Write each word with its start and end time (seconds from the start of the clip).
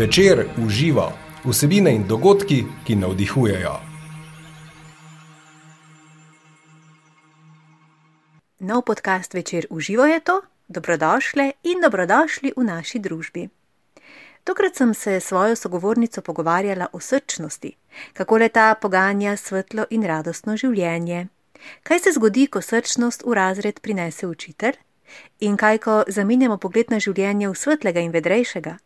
Večer 0.00 0.46
uživa 0.64 1.12
vsebine 1.44 1.90
in 1.94 2.06
dogodki, 2.08 2.64
ki 2.86 2.94
navdihujejo. 2.96 3.74
Nov 8.58 8.82
podcast 8.82 9.34
Večer 9.34 9.66
uživa 9.70 10.06
je 10.06 10.20
to, 10.20 10.40
dobrodošle 10.68 11.52
in 11.62 11.84
dobrodošli 11.84 12.52
v 12.56 12.64
naši 12.64 12.98
družbi. 12.98 13.48
Tokrat 14.44 14.76
sem 14.76 14.94
se 14.94 15.20
s 15.20 15.24
svojo 15.24 15.56
sogovornico 15.56 16.22
pogovarjala 16.22 16.86
o 16.92 17.00
srčnosti, 17.00 17.76
kako 18.12 18.36
le 18.36 18.48
ta 18.48 18.74
poganja 18.74 19.36
svetlo 19.36 19.84
in 19.90 20.02
radostno 20.02 20.56
življenje. 20.56 21.26
Kaj 21.82 21.98
se 21.98 22.12
zgodi, 22.12 22.46
ko 22.46 22.62
srčnost 22.62 23.22
v 23.26 23.34
razred 23.34 23.80
prinese 23.80 24.26
učitelj? 24.26 24.80
In 25.40 25.56
kaj, 25.56 25.78
ko 25.78 26.04
zamenjamo 26.08 26.56
pogled 26.56 26.90
na 26.90 26.98
življenje 26.98 27.48
v 27.48 27.54
svetlega 27.54 28.00
in 28.00 28.16
vedrejšega? 28.16 28.78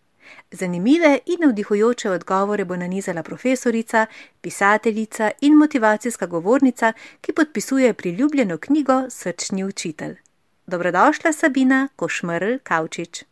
Zanimive 0.50 1.18
in 1.26 1.46
navdihujoče 1.46 2.10
odgovore 2.10 2.64
bo 2.64 2.76
nanizala 2.76 3.22
profesorica, 3.22 4.06
pisateljica 4.42 5.30
in 5.40 5.54
motivacijska 5.54 6.26
govornica, 6.26 6.92
ki 7.20 7.32
podpisuje 7.36 7.94
priljubljeno 7.94 8.58
knjigo 8.58 8.92
Srčni 9.08 9.64
učitelj. 9.64 10.16
Dobrodošla, 10.66 11.32
Sabina 11.32 11.88
Košmrl 11.96 12.58
Kavčič. 12.62 13.24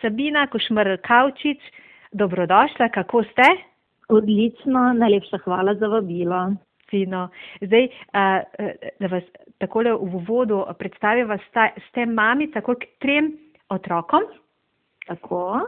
Sabina 0.00 0.46
Košmrl 0.46 0.96
Kavčič, 1.06 1.58
dobrodošla, 2.12 2.88
kako 2.88 3.22
ste? 3.22 3.46
Odlično, 4.08 4.92
najlepša 4.92 5.38
hvala 5.44 5.74
za 5.74 5.86
vabilo. 5.86 6.52
Fino. 6.90 7.28
Zdaj, 7.60 7.88
da 9.00 9.06
vas 9.06 9.22
takole 9.58 9.92
v 9.92 10.16
uvodu 10.18 10.64
predstavim, 10.78 11.30
ste 11.88 12.06
mamica 12.06 12.60
koliko 12.60 12.86
trem 12.98 13.32
otrokom? 13.68 14.26
Tako. 15.06 15.60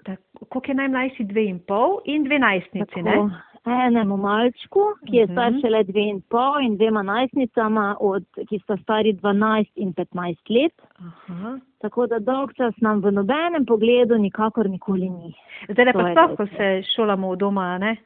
Koliko 0.49 0.71
je 0.71 0.75
najmlajši? 0.75 1.25
Dve 1.25 1.45
in 1.45 1.59
pol 1.59 1.99
in 2.05 2.25
dve 2.25 2.39
najstnici, 2.39 3.03
ne? 3.03 3.17
Enemu 3.65 4.17
malčku, 4.17 4.81
ki 5.07 5.17
je 5.17 5.27
star 5.27 5.51
Mhm. 5.53 5.61
šele 5.61 5.85
dve 5.85 6.01
in 6.01 6.21
pol 6.31 6.61
in 6.61 6.77
dvema 6.77 7.03
najstnicama, 7.03 7.97
od, 8.01 8.25
ki 8.49 8.59
sta 8.59 8.77
stari 8.77 9.13
12 9.13 9.71
in 9.77 9.93
15 9.95 10.51
let. 10.51 10.73
Aha. 11.29 11.59
Tako 11.81 12.07
da 12.07 12.19
dolg 12.19 12.53
čas 12.55 12.75
nam 12.81 13.01
v 13.01 13.13
nobenem 13.13 13.67
pogledu 13.67 14.19
nikakor 14.19 14.69
nikoli 14.71 15.09
ni. 15.11 15.35
Zdaj 15.69 15.93
pa 15.93 16.11
sploh, 16.11 16.37
ko 16.37 16.47
se 16.47 16.83
šolamo 16.97 17.31
v 17.33 17.37
doma, 17.37 17.79
ne? 17.79 17.97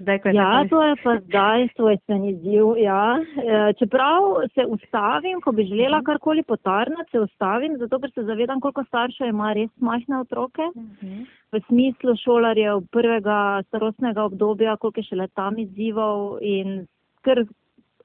Zdaj, 0.00 0.20
Ja, 0.32 0.64
to 0.70 0.82
je 0.82 0.94
pa 1.04 1.18
zdaj 1.20 1.68
svojstven 1.76 2.24
izziv. 2.24 2.76
Ja. 2.78 3.20
E, 3.20 3.72
Čeprav 3.78 4.22
se 4.54 4.64
ustavim, 4.66 5.40
ko 5.40 5.52
bi 5.52 5.64
želela 5.64 6.02
karkoli 6.02 6.42
potarnati, 6.42 7.10
se 7.10 7.20
ustavim, 7.20 7.76
zato 7.78 7.98
ker 8.00 8.10
se 8.14 8.22
zavedam, 8.22 8.60
koliko 8.60 8.84
staršev 8.84 9.28
ima 9.28 9.52
res 9.52 9.70
majhne 9.78 10.20
otroke. 10.20 10.62
Mhm. 10.76 11.22
v 11.52 11.58
smislu 11.66 12.12
šolarjev 12.16 12.80
prvega 12.94 13.62
starostnega 13.66 14.22
obdobja, 14.24 14.76
koliko 14.76 15.00
je 15.00 15.04
šele 15.04 15.28
tam 15.34 15.58
izzivov 15.58 16.38
in 16.40 16.86
ker 17.26 17.44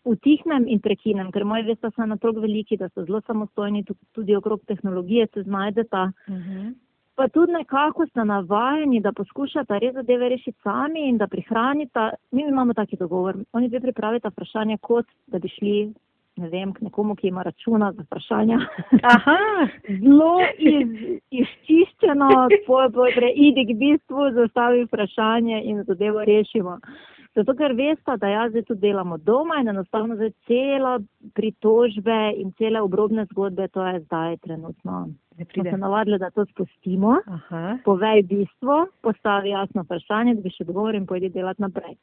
utihnem 0.05 0.65
in 0.67 0.79
prekinem, 0.79 1.31
ker 1.31 1.45
moji 1.45 1.63
veste 1.63 1.89
so 1.95 2.05
na 2.05 2.17
toliko 2.17 2.41
veliki, 2.41 2.77
da 2.77 2.89
so 2.89 3.05
zelo 3.05 3.21
samostojni 3.21 3.83
tu- 3.85 3.95
tudi 4.13 4.35
okrog 4.35 4.61
tehnologije, 4.67 5.27
se 5.33 5.43
znajdeta. 5.43 6.11
Mhm. 6.29 6.73
Pa 7.15 7.27
tudi 7.27 7.51
nekako 7.51 8.05
ste 8.07 8.25
navajeni, 8.25 8.99
da 8.99 9.11
poskušate 9.11 9.79
res 9.79 9.93
zadeve 9.93 10.29
rešiti 10.29 10.57
sami 10.63 11.07
in 11.09 11.17
da 11.17 11.27
prihranite. 11.27 12.09
Mi 12.31 12.43
imamo 12.43 12.73
taki 12.73 12.97
dogovor. 12.97 13.37
Oni 13.53 13.69
dve 13.69 13.79
pripravita 13.79 14.29
vprašanje, 14.29 14.77
kot 14.81 15.05
da 15.27 15.39
bi 15.39 15.47
šli, 15.47 15.93
ne 16.35 16.49
vem, 16.49 16.73
k 16.73 16.81
nekomu, 16.81 17.15
ki 17.15 17.27
ima 17.27 17.43
računa 17.43 17.91
za 17.91 18.03
vprašanja. 18.03 18.59
Aha. 19.03 19.37
zelo 20.03 20.33
iz, 20.59 20.91
izčiščeno, 21.31 22.29
poj, 22.67 22.91
poj, 22.91 23.15
preidi 23.15 23.63
k 23.69 23.79
bistvu, 23.79 24.31
zastavi 24.35 24.83
vprašanje 24.83 25.63
in 25.63 25.83
zadevo 25.87 26.23
rešimo. 26.23 26.79
Zato, 27.35 27.55
ker 27.55 27.73
veste, 27.75 28.15
da 28.19 28.27
jaz 28.27 28.51
zdaj 28.51 28.63
tudi 28.63 28.87
delamo 28.89 29.17
doma 29.17 29.59
in 29.59 29.71
enostavno 29.71 30.15
zdaj 30.15 30.31
cela 30.47 30.99
pritožbe 31.35 32.33
in 32.35 32.51
cele 32.59 32.81
obrobne 32.81 33.25
zgodbe, 33.31 33.67
to 33.67 33.87
je 33.87 33.99
zdaj 33.99 34.37
trenutno. 34.37 35.07
Smo 35.35 35.45
pride. 35.45 35.71
se 35.71 35.77
navadili, 35.77 36.19
da 36.19 36.29
to 36.29 36.45
spustimo, 36.45 37.17
Aha. 37.27 37.77
povej 37.85 38.21
bistvo, 38.23 38.87
postavi 39.01 39.49
jasno 39.49 39.81
vprašanje, 39.81 40.35
dobiš 40.35 40.61
odgovor 40.61 40.95
in 40.95 41.05
pojdi 41.05 41.29
delati 41.29 41.61
naprej. 41.61 41.95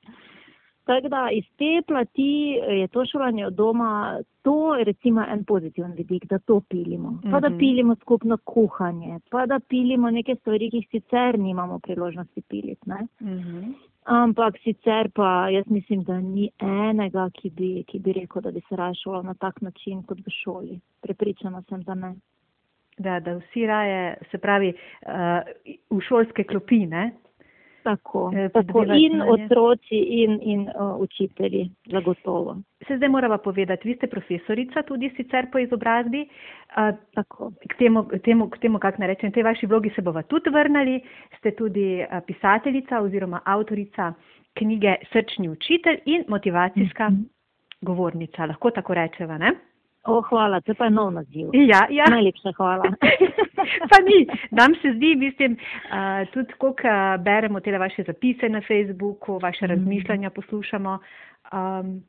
Tako 0.85 1.09
da 1.09 1.29
iz 1.33 1.45
te 1.57 1.83
plati 1.87 2.23
je 2.71 2.89
to 2.89 3.05
šolanje 3.07 3.47
od 3.47 3.53
doma, 3.53 4.19
to 4.43 4.75
je 4.75 4.85
recimo 4.85 5.25
en 5.25 5.45
pozitiven 5.45 5.93
vidik, 5.93 6.27
da 6.27 6.39
to 6.39 6.61
pilimo. 6.63 7.21
Pa 7.23 7.41
da 7.41 7.49
Mhm. 7.49 7.59
pilimo 7.59 7.95
skupno 7.95 8.37
kuhanje, 8.37 9.21
pa 9.31 9.47
da 9.47 9.61
pilimo 9.61 10.11
neke 10.11 10.35
stvari, 10.35 10.71
ki 10.71 10.77
jih 10.77 10.89
sicer 10.91 11.39
nimamo 11.39 11.79
priložnosti 11.79 12.43
piliti. 12.43 12.89
Ne? 12.89 13.07
Mhm. 13.23 13.73
Ampak 14.05 14.55
sicer 14.59 15.11
pa 15.11 15.49
jaz 15.49 15.67
mislim, 15.67 16.03
da 16.03 16.21
ni 16.21 16.51
enega, 16.61 17.31
ki 17.33 17.51
bi, 17.51 17.85
ki 17.85 17.99
bi 17.99 18.13
rekel, 18.13 18.43
da 18.43 18.51
bi 18.51 18.61
se 18.61 18.77
raje 18.77 18.95
šolal 18.95 19.23
na 19.23 19.35
tak 19.35 19.61
način 19.61 20.03
kot 20.03 20.19
v 20.19 20.31
šoli. 20.35 20.81
Prepričana 21.01 21.63
sem, 21.63 21.83
da 21.83 21.95
ne. 21.95 22.15
Da, 23.03 23.21
da 23.21 23.35
vsi 23.35 23.67
raje, 23.67 24.03
se 24.31 24.39
pravi, 24.39 24.73
uh, 25.03 25.11
v 25.91 26.01
šolske 26.01 26.45
klopi, 26.45 26.87
ne? 26.87 27.11
Tako, 27.83 28.31
Eh, 28.31 28.49
tako 28.49 28.83
in 28.85 29.13
znanje. 29.13 29.31
otroci 29.35 29.99
in, 30.15 30.39
in 30.43 30.61
uh, 30.61 30.95
učitelji, 30.97 31.65
zagotovo. 31.87 32.57
Se 32.87 32.97
zdaj 32.97 33.09
morava 33.09 33.39
povedati, 33.39 33.89
vi 33.89 33.97
ste 33.97 34.07
profesorica 34.07 34.83
tudi 34.83 35.11
sicer 35.17 35.47
po 35.53 35.59
izobrazbi. 35.59 36.21
Uh, 36.23 36.95
Tako. 37.13 37.51
k 37.69 37.77
temu, 37.77 38.05
k 38.05 38.19
temu, 38.21 38.47
k 38.49 38.59
temu 38.59 38.79
kako 38.79 38.99
naj 38.99 39.09
rečem, 39.09 39.33
tej 39.33 39.43
vaši 39.43 39.67
vlogi 39.67 39.91
se 39.91 40.03
bova 40.03 40.23
tudi 40.23 40.51
vrnili. 40.51 41.01
Ste 41.39 41.51
tudi 41.53 41.89
uh, 42.01 42.21
pisateljica 42.23 43.01
oziroma 43.01 43.41
avtorica 43.45 44.13
knjige 44.55 44.95
Srčni 45.13 45.49
učitelj 45.49 45.99
in 46.07 46.25
motivacijska 46.29 47.09
Mhm. 47.09 47.23
govornica. 47.83 48.47
Lahko 48.47 48.71
tako 48.71 48.95
rečeva, 48.95 49.39
ne? 49.39 49.53
O, 50.05 50.21
hvala, 50.21 50.61
to 50.61 50.75
pa 50.75 50.85
je 50.85 50.91
nov 50.91 51.13
naziv. 51.15 51.51
Ja, 51.55 51.87
ja. 51.91 52.05
Najlepša 52.11 52.53
hvala. 52.57 52.83
pa 53.91 53.99
ni, 54.03 54.27
nam 54.51 54.75
se 54.83 54.93
zdi, 54.97 55.15
mislim, 55.17 55.53
uh, 55.55 56.29
tudi 56.33 56.53
koliko 56.59 56.89
uh, 56.89 57.23
beremo 57.25 57.61
te 57.61 57.79
vaše 57.79 58.03
zapise 58.03 58.49
na 58.49 58.61
Facebooku, 58.61 59.39
vaše 59.39 59.65
Mhm. 59.67 59.75
razmišljanja 59.75 60.31
poslušamo. 60.31 60.99
Um, 61.53 62.03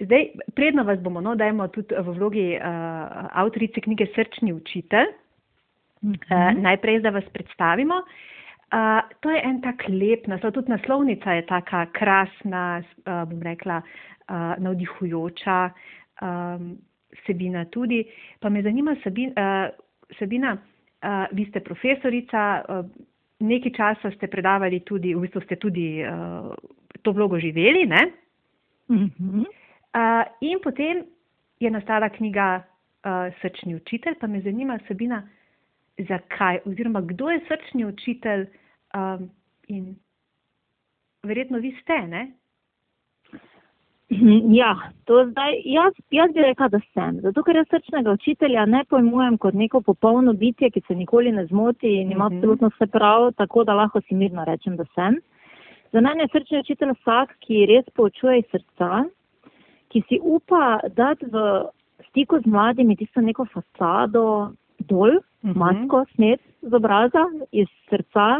zdaj, 0.00 0.26
predno 0.54 0.82
vas 0.82 0.98
bomo, 0.98 1.20
no, 1.20 1.34
dajmo 1.34 1.68
tudi 1.68 1.94
v 1.94 2.12
vlogi 2.18 2.56
uh, 2.56 2.64
avtorice 3.32 3.80
knjige 3.80 4.06
Srčni 4.14 4.52
učitelj. 4.52 5.06
Uh, 6.02 6.10
Mhm. 6.10 6.62
najprej, 6.62 7.00
da 7.00 7.10
vas 7.10 7.24
predstavimo. 7.32 7.94
Uh, 7.94 8.78
to 9.20 9.30
je 9.30 9.40
en 9.44 9.60
tak 9.62 9.82
lep 9.88 10.26
naslov, 10.26 10.52
tudi 10.52 10.70
naslovnica 10.70 11.32
je 11.32 11.46
taka 11.46 11.86
krasna, 11.86 12.82
uh, 13.06 13.28
bom 13.30 13.42
rekla, 13.42 13.82
uh, 13.82 14.54
navdihujoča, 14.58 15.70
um, 16.22 16.78
Sebina 17.26 17.64
tudi. 17.70 18.04
Pa 18.40 18.48
me 18.48 18.62
zanima, 18.62 18.96
Sabin, 19.04 19.32
uh, 19.36 19.70
Sabina, 20.18 20.54
uh, 20.54 21.26
vi 21.32 21.46
ste 21.50 21.60
profesorica, 21.60 22.64
uh, 22.68 22.84
nekaj 23.40 23.72
časa 23.72 24.10
ste 24.16 24.28
predavali 24.28 24.80
tudi, 24.84 25.14
v 25.14 25.24
bistvu 25.26 25.42
ste 25.44 25.56
tudi 25.56 26.02
uh, 26.04 26.52
to 27.02 27.12
vlogo 27.12 27.40
živeli, 27.40 27.86
ne? 27.86 28.02
Mhm. 28.90 29.44
Uh, 29.90 30.24
in 30.40 30.60
potem 30.62 31.04
je 31.60 31.70
nastala 31.70 32.08
knjiga 32.08 32.62
uh, 32.62 33.34
Srčni 33.40 33.74
učitelj, 33.74 34.14
pa 34.20 34.26
me 34.26 34.40
zanima, 34.40 34.78
Sabina, 34.88 35.22
zakaj 36.08 36.60
oziroma 36.64 37.00
kdo 37.00 37.30
je 37.30 37.40
srčni 37.48 37.84
učitelj 37.84 38.46
um, 38.94 39.30
in 39.68 39.96
verjetno 41.22 41.58
vi 41.58 41.76
ste, 41.82 42.06
ne? 42.06 42.32
Ja, 44.60 44.74
to 45.06 45.24
zdaj, 45.30 45.60
jaz, 45.64 45.92
jaz 46.10 46.32
bi 46.34 46.42
rekla, 46.42 46.68
da 46.68 46.80
sem. 46.94 47.20
Zato, 47.22 47.42
ker 47.46 47.56
jaz 47.56 47.66
srčnega 47.70 48.10
učitelja 48.12 48.64
ne 48.66 48.84
pojmujem 48.90 49.38
kot 49.38 49.54
neko 49.54 49.80
popolno 49.80 50.32
bitje, 50.32 50.70
ki 50.70 50.82
se 50.88 50.94
nikoli 50.94 51.32
ne 51.32 51.46
zmoti 51.46 51.92
in 52.00 52.10
ima 52.12 52.26
Mhm. 52.28 52.36
absolutno 52.36 52.68
vse 52.68 52.86
prav, 52.86 53.32
tako 53.32 53.64
da 53.64 53.74
lahko 53.74 54.00
si 54.00 54.14
mirno 54.14 54.44
rečem, 54.44 54.76
da 54.76 54.84
sem. 54.94 55.20
Za 55.92 56.00
mene 56.00 56.22
je 56.22 56.28
srčni 56.32 56.58
učitelj 56.58 56.92
vsak, 57.00 57.36
ki 57.40 57.66
res 57.66 57.84
poučuje 57.94 58.38
iz 58.38 58.44
srca, 58.50 59.04
ki 59.90 60.02
si 60.08 60.18
upa 60.22 60.78
dati 60.96 61.26
v 61.26 61.64
stiku 62.08 62.38
z 62.40 62.46
mladimi 62.46 62.96
tisto 62.96 63.20
neko 63.20 63.44
fasado 63.44 64.52
dol, 64.78 65.10
Mhm. 65.42 65.58
masko, 65.58 66.04
snet 66.14 66.40
z 66.62 66.72
obraza, 66.74 67.24
iz 67.52 67.66
srca, 67.88 68.38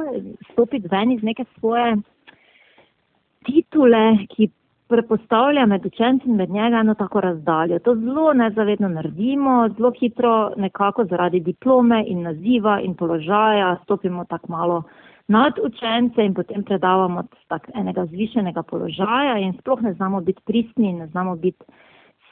stopiti 0.52 0.88
ven 0.90 1.11
iz 1.12 1.23
neke 1.23 1.44
svoje 1.58 1.96
titule, 3.44 4.26
ki 4.28 4.50
prepostavlja 4.90 5.66
med 5.66 5.87
učenci 5.87 6.28
in 6.28 6.37
med 6.37 6.50
njega 6.50 6.81
eno 6.82 6.94
tako 6.94 7.20
razdaljo. 7.20 7.78
To 7.78 7.94
zelo 7.94 8.32
nezavedno 8.32 8.88
naredimo, 8.88 9.69
zelo 9.76 9.92
hitro 10.00 10.52
nekako 10.56 11.04
zaradi 11.04 11.40
diplome 11.40 12.04
in 12.06 12.22
naziva 12.22 12.81
in 12.81 12.94
položaja 12.94 13.76
stopimo 13.84 14.25
tako 14.25 14.52
malo 14.52 14.82
nad 15.28 15.52
učence 15.64 16.25
in 16.25 16.34
potem 16.34 16.64
predavamo 16.64 17.22
z 17.22 17.48
tak 17.48 17.70
enega 17.75 18.06
zvišenega 18.06 18.62
položaja 18.62 19.38
in 19.38 19.52
sploh 19.60 19.82
ne 19.82 19.92
znamo 19.92 20.20
biti 20.20 20.42
pristni 20.46 20.90
in 20.90 20.98
ne 20.98 21.06
znamo 21.06 21.37
biti 21.37 21.64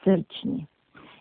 srčni. 0.02 0.66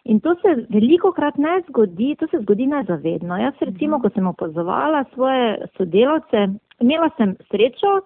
In 0.04 0.20
to 0.20 0.36
se 0.42 0.66
veliko 0.70 1.12
krat 1.12 1.38
ne 1.38 1.62
zgodi, 1.70 2.16
to 2.20 2.28
se 2.28 2.40
zgodi 2.42 2.66
nezavedno. 2.68 3.38
Jaz 3.38 3.54
recimo, 3.60 4.00
ko 4.00 4.10
sem 4.10 4.28
opazovala 4.28 5.04
svoje 5.14 5.68
sodelavce 5.78 6.48
imela 6.80 7.10
sem 7.18 7.36
srečo, 7.50 8.02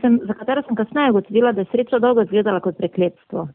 sem, 0.00 0.20
za 0.26 0.34
katero 0.34 0.62
sem 0.66 0.76
kasneje 0.76 1.10
ugotovila, 1.10 1.52
da 1.52 1.60
je 1.60 1.70
sreča 1.70 1.98
dolgo 1.98 2.22
izgledala 2.22 2.60
kot 2.60 2.76
prekletstvo. 2.76 3.48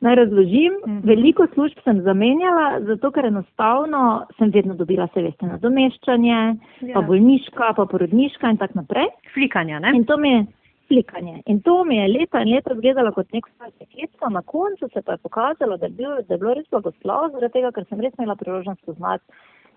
Naj 0.00 0.14
razložim, 0.14 0.72
-hmm. 0.72 1.00
veliko 1.04 1.46
služb 1.54 1.78
sem 1.84 2.00
zamenjala, 2.02 2.80
zato 2.80 3.10
ker 3.10 3.26
enostavno 3.26 4.26
sem 4.38 4.50
vedno 4.50 4.74
dobila 4.74 5.08
se 5.14 5.22
veste 5.22 5.46
nadomeščanje, 5.46 6.56
ja. 6.80 6.94
pa 6.94 7.00
bolniška, 7.00 7.72
pa 7.76 7.84
porodniška 7.84 8.50
in 8.50 8.56
tako 8.56 8.72
naprej. 8.74 9.06
Flikanje, 9.34 9.80
ne? 9.80 9.92
In 9.94 10.04
to 10.04 10.16
mi 10.16 10.30
je 10.30 10.46
flikanje. 10.88 11.42
In 11.46 11.60
to 11.60 11.84
mi 11.84 11.96
je 11.96 12.08
leta 12.08 12.40
in 12.40 12.54
leta 12.54 12.72
izgledalo 12.72 13.12
kot 13.12 13.32
nek 13.32 13.46
stvar 13.54 13.70
prekletstva, 13.78 14.28
na 14.28 14.42
koncu 14.42 14.88
se 14.92 15.02
pa 15.02 15.12
je 15.12 15.18
pokazalo, 15.18 15.76
da 15.76 15.86
je, 15.86 15.92
bil, 15.92 16.10
da 16.28 16.34
je 16.34 16.38
bilo 16.38 16.54
res 16.54 16.66
blagoslov, 16.70 17.30
zaradi 17.30 17.52
tega, 17.52 17.70
ker 17.70 17.84
sem 17.88 18.00
res 18.00 18.14
imela 18.18 18.36
priložnost 18.36 18.82
poznati 18.86 19.24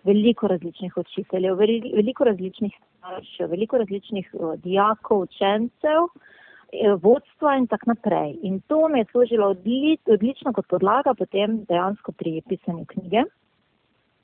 veliko 0.04 0.48
različnih 0.48 0.98
učiteljev, 0.98 1.56
veliko 1.96 2.24
različnih 2.24 2.74
staršev, 2.98 3.50
veliko 3.50 3.78
različnih 3.78 4.34
dijakov, 4.64 5.22
učencev, 5.28 6.08
eh, 6.08 6.96
vodstva 7.02 7.56
in 7.58 7.68
tako 7.68 7.94
naprej. 7.94 8.38
In 8.42 8.60
to 8.68 8.88
mi 8.88 9.00
je 9.00 9.06
služilo 9.12 9.48
odli, 9.48 9.98
odlično 10.06 10.54
kot 10.54 10.68
podlaga 10.68 11.14
potem 11.14 11.64
dejansko 11.70 12.12
pri 12.12 12.42
pisanju 12.50 12.86
knjige. 12.86 13.24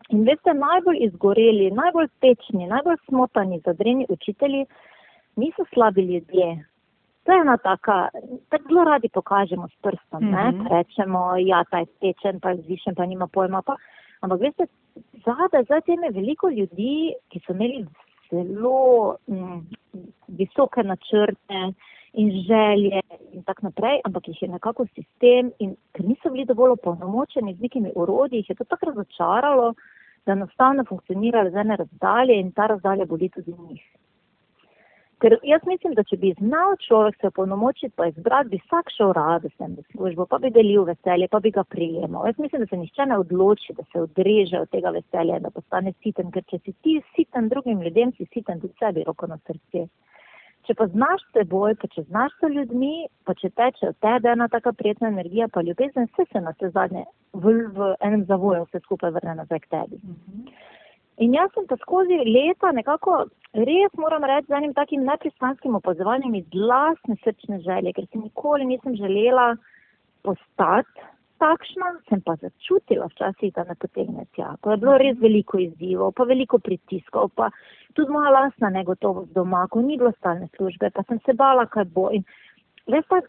In 0.10 0.24
veste, 0.26 0.54
najbolj 0.54 0.98
izgoreli, 1.06 1.72
najbolj 1.72 2.08
tečni, 2.20 2.68
najbolj 2.68 2.98
smotani, 3.08 3.62
zadreni 3.66 4.06
učitelji 4.10 4.66
niso 5.36 5.66
slabi 5.74 6.02
ljudje. 6.02 6.66
To 7.24 7.32
je 7.32 7.42
ena 7.42 7.58
taka, 7.58 8.10
tako 8.50 8.64
zelo 8.68 8.84
radi 8.84 9.10
pokažemo 9.10 9.68
s 9.68 9.76
prstom, 9.82 10.24
mm 10.24 10.34
-hmm. 10.34 10.68
rečemo, 10.72 11.36
ja, 11.38 11.64
ta 11.72 11.80
je 11.80 11.86
tečen, 11.86 12.40
pa 12.40 12.50
je 12.50 12.62
zvišen, 12.62 12.96
pa 12.96 13.06
nima 13.06 13.28
pojma. 13.28 13.62
Pa. 13.62 13.76
Ampak 14.22 14.42
veste, 14.42 14.68
zadaj 15.26 15.64
za 15.70 15.82
tem 15.82 16.04
je 16.04 16.12
veliko 16.12 16.50
ljudi, 16.50 17.14
ki 17.32 17.42
so 17.46 17.54
imeli 17.54 17.86
zelo 18.32 19.16
mm, 19.28 19.62
visoke 20.40 20.84
načrte 20.84 21.62
in 22.14 22.32
želje 22.48 23.02
in 23.32 23.44
tako 23.44 23.70
naprej, 23.70 24.02
ampak 24.06 24.28
jih 24.28 24.42
je 24.42 24.50
nekako 24.50 24.86
sistem 24.96 25.52
in 25.60 25.76
ker 25.94 26.06
niso 26.06 26.30
bili 26.30 26.46
dovolj 26.46 26.76
opolnomočeni 26.78 27.56
z 27.56 27.62
nekimi 27.62 27.92
urodji, 27.96 28.42
jih 28.42 28.50
je 28.50 28.56
to 28.56 28.64
tako 28.64 28.92
razočaralo, 28.92 29.74
da 30.26 30.32
enostavno 30.32 30.86
funkcionirajo 30.90 31.52
z 31.52 31.64
ene 31.64 31.76
razdalje 31.76 32.40
in 32.40 32.52
ta 32.52 32.68
razdalja 32.68 33.06
boli 33.06 33.30
tudi 33.30 33.56
njih. 33.70 33.84
Ker 35.20 35.36
jaz 35.44 35.66
mislim, 35.68 35.94
da 35.98 36.04
če 36.08 36.16
bi 36.20 36.30
znal 36.38 36.78
človek 36.80 37.18
se 37.20 37.28
opolnomočiti, 37.28 37.92
pa 38.00 38.06
izbrati, 38.08 38.54
bi 38.54 38.60
vsak 38.62 38.92
šel 38.96 39.12
rad 39.18 39.44
v 39.44 39.84
službo, 39.92 40.26
pa 40.32 40.40
bi 40.40 40.52
delil 40.56 40.86
veselje, 40.88 41.28
pa 41.28 41.42
bi 41.44 41.52
ga 41.52 41.66
prijemal. 41.68 42.28
Jaz 42.30 42.40
mislim, 42.40 42.64
da 42.64 42.68
se 42.68 42.80
nišče 42.80 43.08
ne 43.12 43.18
odloči, 43.20 43.76
da 43.76 43.84
se 43.92 44.06
odreže 44.06 44.62
od 44.64 44.70
tega 44.72 44.94
veselja, 44.96 45.42
da 45.44 45.52
postane 45.52 45.92
siten, 46.04 46.32
ker 46.32 46.46
če 46.48 46.62
si 46.64 46.76
ti 46.84 46.96
siten 47.18 47.52
drugim 47.52 47.84
ljudem, 47.84 48.16
si 48.16 48.30
siten 48.34 48.64
tudi 48.64 48.80
sebi, 48.80 49.04
roko 49.08 49.28
na 49.28 49.38
srce. 49.44 49.90
Če 50.68 50.76
pa 50.80 50.88
znaš 50.88 51.28
seboj, 51.36 51.76
pa 51.82 51.92
če 51.92 52.06
znaš 52.08 52.32
s 52.40 52.54
ljudmi, 52.56 53.10
pa 53.28 53.36
če 53.36 53.52
teče 53.60 53.92
od 53.92 54.00
tebe 54.06 54.32
ena 54.32 54.48
taka 54.48 54.72
prijetna 54.72 55.12
energija, 55.12 55.52
pa 55.52 55.66
ljubezen, 55.68 56.08
vse 56.14 56.30
se 56.32 56.48
na 56.48 56.56
vse 56.56 56.72
zadnje 56.76 57.04
v, 57.34 57.60
v 57.76 57.94
enem 58.06 58.28
zavoju 58.30 58.68
vse 58.70 58.86
skupaj 58.88 59.12
vrne 59.20 59.36
nazaj 59.44 59.66
k 59.66 59.74
tebi. 59.76 60.00
Mm 60.00 60.16
-hmm. 60.16 60.78
In 61.20 61.34
jaz 61.36 61.52
sem 61.54 61.66
pa 61.68 61.76
skozi 61.82 62.16
leta 62.24 62.72
nekako 62.72 63.26
res 63.68 63.96
moram 64.00 64.24
reči 64.24 64.48
z 64.48 64.56
enim 64.56 64.74
takim 64.74 65.04
nepristanskim 65.04 65.76
opazovanjem 65.76 66.36
iz 66.40 66.46
glasne 66.54 67.18
srčne 67.24 67.60
želje, 67.66 67.94
ker 67.98 68.06
si 68.08 68.22
nikoli 68.22 68.68
nisem 68.70 68.96
želela 68.96 69.56
postati 70.24 71.08
takšna, 71.40 71.90
sem 72.10 72.22
pa 72.24 72.36
začutila 72.40 73.08
včasih, 73.12 73.52
da 73.56 73.64
me 73.68 73.76
potegne 73.80 74.26
tja. 74.36 74.54
Ko 74.62 74.72
je 74.72 74.80
bilo 74.82 74.96
res 75.00 75.20
veliko 75.20 75.60
izzivov, 75.60 76.14
pa 76.16 76.28
veliko 76.28 76.60
pritiskov, 76.64 77.32
pa 77.36 77.50
tudi 77.98 78.12
moja 78.16 78.32
lasna 78.36 78.72
negotovost 78.76 79.32
doma, 79.36 79.66
ko 79.72 79.84
ni 79.84 79.98
bilo 80.00 80.12
stalne 80.18 80.50
službe, 80.56 80.92
pa 80.96 81.04
sem 81.08 81.20
se 81.26 81.36
bala, 81.36 81.68
kaj 81.72 81.88
bo. 81.96 82.10
In 82.16 82.26
res 82.92 83.08
pa 83.12 83.22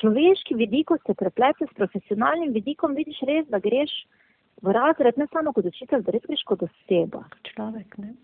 človeški 0.00 0.56
vidik, 0.60 0.90
ko 0.90 1.00
se 1.04 1.16
preplete 1.16 1.68
s 1.68 1.76
profesionalnim 1.78 2.52
vidikom, 2.56 2.96
vidiš 2.96 3.24
res, 3.28 3.48
da 3.52 3.62
greš 3.64 3.92
v 4.62 4.72
razred, 4.72 5.18
ne 5.18 5.26
samo 5.32 5.52
kot 5.52 5.66
učitelj, 5.66 6.04
da 6.04 6.14
res 6.14 6.24
greš 6.28 6.44
kot 6.48 6.62
oseba. 6.66 7.24
Človek, 7.50 7.98
ne? 7.98 8.14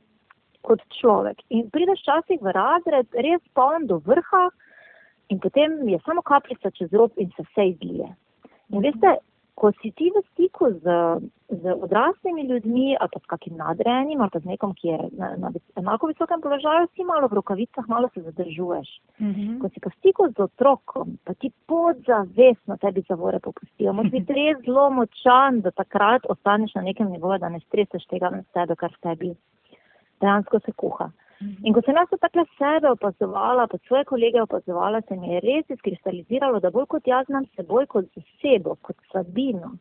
Kot 0.66 0.82
človek. 1.00 1.40
In 1.48 1.70
prideš 1.72 2.02
včasih 2.04 2.42
v 2.44 2.54
razred, 2.56 3.08
res 3.26 3.42
poln 3.56 3.86
do 3.90 4.00
vrha, 4.04 4.48
in 5.30 5.40
potem 5.40 5.80
je 5.88 5.98
samo 6.04 6.22
kapljica 6.22 6.70
čez 6.76 6.92
rob 6.92 7.16
in 7.16 7.30
se 7.36 7.46
vse 7.48 7.68
izlije. 7.74 8.08
In 8.70 8.84
veste, 8.84 9.16
ko 9.60 9.68
si 9.82 9.90
ti 9.92 10.08
v 10.08 10.22
stiku 10.32 10.70
z, 10.80 10.84
z 11.52 11.72
odraslimi 11.84 12.46
ljudmi 12.48 12.96
ali 12.96 13.10
pa 13.12 13.20
s 13.20 13.26
kakim 13.28 13.56
nadrejenim 13.60 14.20
ali 14.20 14.32
pa 14.32 14.40
z 14.40 14.48
nekom, 14.48 14.72
ki 14.74 14.88
je 14.88 14.98
na, 15.20 15.28
na 15.36 15.50
enako 15.76 16.08
visokem 16.08 16.40
položaju, 16.40 16.88
si 16.94 17.04
malo 17.04 17.28
v 17.28 17.36
rokavicah, 17.38 17.88
malo 17.88 18.08
se 18.14 18.22
zadržuješ. 18.22 18.88
Mm 19.20 19.32
-hmm. 19.32 19.60
Ko 19.60 19.68
si 19.68 19.80
pa 19.80 19.90
v 19.90 19.98
stiku 19.98 20.28
z 20.32 20.40
otrokom, 20.48 21.18
pa 21.24 21.34
ti 21.34 21.52
podzavestno 21.66 22.76
tebi 22.76 23.04
zavore 23.08 23.38
popustijo. 23.38 23.92
Moraš 23.92 24.10
biti 24.10 24.32
res 24.40 24.64
zelo 24.64 24.90
močan, 24.90 25.60
da 25.60 25.70
takrat 25.70 26.22
ostaneš 26.28 26.74
na 26.74 26.82
nekem 26.82 27.10
nivoju, 27.10 27.38
da 27.38 27.48
ne 27.48 27.60
streseš 27.60 28.06
tega 28.06 28.30
na 28.30 28.42
sebe, 28.52 28.76
kar 28.76 28.90
v 28.96 29.00
tebi 29.00 29.34
dejansko 30.20 30.60
se 30.60 30.72
kuha. 30.72 31.04
Mhm. 31.04 31.29
In 31.40 31.72
ko 31.72 31.80
sem 31.84 31.96
jaz 31.96 32.10
tako 32.20 32.42
sebe 32.58 32.90
opazovala, 32.90 33.66
pa 33.66 33.78
svoje 33.86 34.04
kolege 34.04 34.42
opazovala, 34.42 35.00
se 35.08 35.16
mi 35.16 35.32
je 35.32 35.40
res 35.40 35.70
izkristaliziralo, 35.72 36.60
da 36.60 36.70
bolj 36.70 36.86
kot 36.94 37.06
jaz 37.08 37.26
znam 37.30 37.46
seboj 37.56 37.86
kot 37.94 38.10
osebo, 38.20 38.76
kot 38.84 38.96
slabino. 39.10 39.72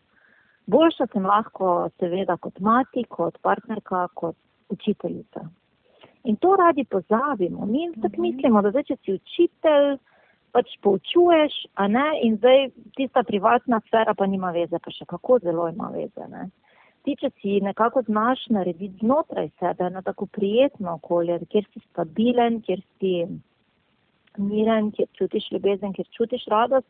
Boljša 0.72 1.10
sem 1.12 1.26
lahko, 1.26 1.90
seveda, 2.00 2.38
kot 2.38 2.62
mati, 2.64 3.04
kot 3.10 3.42
partnerka, 3.44 4.06
kot 4.14 4.38
učiteljica. 4.70 5.44
In 6.32 6.38
to 6.38 6.54
radi 6.56 6.86
pozabimo. 6.86 7.66
Mi 7.66 7.90
tako 7.96 8.14
mhm. 8.14 8.22
mislimo, 8.22 8.62
da 8.62 8.72
zdaj, 8.72 8.88
če 8.92 8.98
si 9.04 9.18
učitelj, 9.20 9.98
pač 10.56 10.72
poučuješ, 10.82 11.60
a 11.76 11.88
ne, 11.92 12.08
in 12.24 12.40
zdaj 12.40 12.70
tista 12.96 13.24
privatna 13.24 13.82
sfera 13.88 14.16
pa 14.18 14.26
nima 14.26 14.54
veze, 14.56 14.80
pa 14.80 14.96
še 14.96 15.06
kako 15.10 15.42
zelo 15.44 15.68
ima 15.70 15.92
veze. 15.94 16.32
Ne 16.32 16.48
ti, 17.04 17.16
če 17.20 17.30
si 17.42 17.60
nekako 17.64 18.04
znaš 18.08 18.46
narediti 18.54 19.00
znotraj 19.02 19.50
sebe 19.60 19.88
eno 19.88 20.02
tako 20.06 20.26
prijetno 20.26 20.94
okolje, 21.00 21.40
kjer 21.52 21.68
si 21.74 21.82
stabilen, 21.90 22.62
kjer 22.62 22.82
si 23.00 23.14
miren, 24.38 24.92
kjer 24.96 25.08
čutiš 25.18 25.52
ljubezen, 25.52 25.94
kjer 25.94 26.08
čutiš 26.18 26.46
radost, 26.54 26.88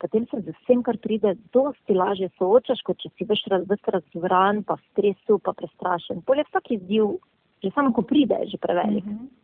potem 0.00 0.26
se 0.30 0.40
z 0.40 0.52
vsem, 0.60 0.82
kar 0.82 0.98
pride, 1.02 1.34
dosti 1.54 1.96
lažje 1.96 2.28
soočaš, 2.36 2.82
kot 2.84 3.00
če 3.00 3.12
si 3.16 3.28
veš 3.28 3.46
razvran, 3.94 4.62
pa 4.66 4.76
v 4.76 4.84
stresu, 4.90 5.38
pa 5.38 5.56
prestrašen. 5.56 6.22
Polje 6.26 6.44
vsak 6.50 6.70
izziv, 6.76 7.16
že 7.64 7.72
samo 7.74 7.94
ko 7.96 8.04
pride, 8.04 8.42
je 8.44 8.56
že 8.56 8.62
prevelik. 8.62 9.04
Mm 9.04 9.18
-hmm. 9.18 9.34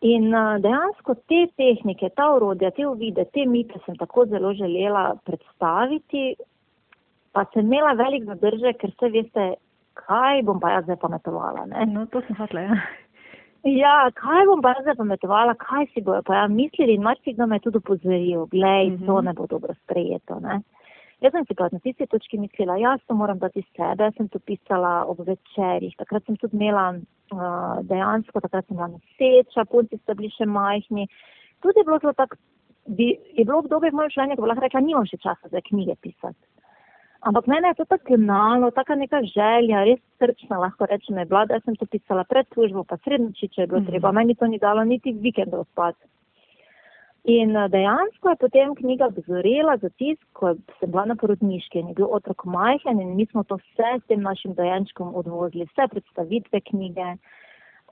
In 0.00 0.30
dejansko 0.60 1.14
te 1.14 1.46
tehnike, 1.56 2.10
ta 2.16 2.28
urodja, 2.34 2.70
te 2.70 2.86
uvide, 2.86 3.24
te 3.32 3.46
mite 3.46 3.78
sem 3.86 3.96
tako 3.96 4.26
zelo 4.26 4.52
želela 4.54 5.16
predstaviti, 5.24 6.34
pa 7.36 7.44
sem 7.52 7.66
imela 7.66 7.92
velik 7.98 8.24
zadržek, 8.24 8.78
ker 8.80 8.92
se 8.96 9.10
veste, 9.12 9.48
kaj 10.00 10.44
bom 10.48 10.60
pa 10.60 10.76
jaz 10.76 10.86
zdaj 10.86 11.00
pametovala. 11.02 11.66
Ne? 11.72 11.88
No, 11.92 12.06
to 12.12 12.22
sem 12.26 12.38
hotla, 12.38 12.64
ja. 12.68 12.78
Ja, 13.66 13.94
kaj 14.14 14.46
bom 14.46 14.62
pa 14.62 14.76
jaz 14.76 14.86
zdaj 14.86 14.96
pametovala, 15.00 15.56
kaj 15.60 15.88
si 15.92 16.04
bojo 16.06 16.22
pa 16.26 16.40
ja 16.40 16.46
mislili 16.48 16.94
in 16.94 17.04
marsikdo 17.04 17.48
me 17.50 17.58
je 17.58 17.66
tudi 17.66 17.82
upozoril, 17.82 18.46
glej, 18.52 18.90
mm 18.90 18.96
-hmm. 18.96 19.06
to 19.06 19.20
ne 19.20 19.32
bo 19.32 19.46
dobro 19.46 19.74
sprejeto. 19.82 20.40
Ne? 20.40 20.60
Jaz 21.24 21.32
sem 21.32 21.44
si 21.48 21.54
pa 21.54 21.68
na 21.72 21.78
tisti 21.80 22.06
točki 22.06 22.38
mislila, 22.38 22.76
jaz 22.76 23.00
to 23.06 23.14
moram 23.14 23.38
dati 23.38 23.62
sebe, 23.76 24.04
jaz 24.04 24.14
sem 24.16 24.28
to 24.28 24.38
pisala 24.38 25.04
ob 25.08 25.18
večerjih, 25.18 25.96
takrat 25.96 26.24
sem 26.24 26.36
tudi 26.36 26.56
imela 26.56 26.90
uh, 26.92 27.78
dejansko, 27.82 28.40
takrat 28.40 28.66
sem 28.66 28.76
bila 28.76 28.88
noseča, 28.88 29.64
punci 29.64 29.96
so 29.98 30.14
bili 30.14 30.30
še 30.30 30.46
majhni. 30.46 31.08
Tudi 31.62 31.80
je 31.80 31.84
bilo 31.84 31.98
zelo 31.98 32.12
tako, 32.12 32.36
je 33.38 33.44
bilo 33.44 33.58
obdobje 33.58 33.90
v 33.90 33.96
mojem 33.96 34.10
življenju, 34.10 34.36
ko 34.36 34.42
bi 34.42 34.48
lahko 34.48 34.64
rekla, 34.66 34.80
nimam 34.80 35.06
še 35.06 35.16
časa 35.16 35.48
za 35.48 35.60
knjige 35.60 35.96
pisati. 36.00 36.55
Ampak 37.26 37.46
mene 37.50 37.72
je 37.72 37.74
to 37.74 37.84
tako 37.90 38.16
gnalo, 38.16 38.70
taka 38.70 38.94
neka 38.94 39.18
želja, 39.26 39.82
res 39.88 40.02
srčna, 40.18 40.60
lahko 40.62 40.86
rečem, 40.86 41.18
je 41.18 41.24
bila, 41.26 41.42
da 41.50 41.58
sem 41.64 41.74
to 41.76 41.86
pisala 41.90 42.22
pred 42.24 42.46
službo, 42.54 42.84
pa 42.86 43.00
srednjiči, 43.02 43.48
če 43.48 43.60
je 43.60 43.66
bilo 43.66 43.80
mm 43.80 43.84
-hmm. 43.84 43.90
treba. 43.90 44.12
Meni 44.12 44.34
to 44.34 44.46
ni 44.46 44.58
dalo 44.58 44.84
niti 44.84 45.12
vikendov 45.12 45.64
spati. 45.72 46.06
In 47.26 47.56
eh, 47.56 47.68
dejansko 47.68 48.30
je 48.30 48.36
potem 48.36 48.74
knjiga 48.74 49.08
dozorela 49.14 49.76
za 49.82 49.88
tisk, 49.98 50.22
ko 50.32 50.54
sem 50.78 50.90
bila 50.90 51.04
na 51.10 51.16
porodniški 51.18 51.80
in 51.80 51.88
je 51.88 51.94
bil 51.94 52.06
otrok 52.18 52.44
majhen 52.44 53.00
in 53.00 53.16
mi 53.16 53.26
smo 53.26 53.42
to 53.42 53.56
vse 53.56 53.98
s 54.02 54.06
tem 54.06 54.22
našim 54.22 54.54
dojenčkom 54.54 55.14
odvozili, 55.14 55.66
vse 55.72 55.88
predstavitve 55.90 56.60
knjige. 56.60 57.08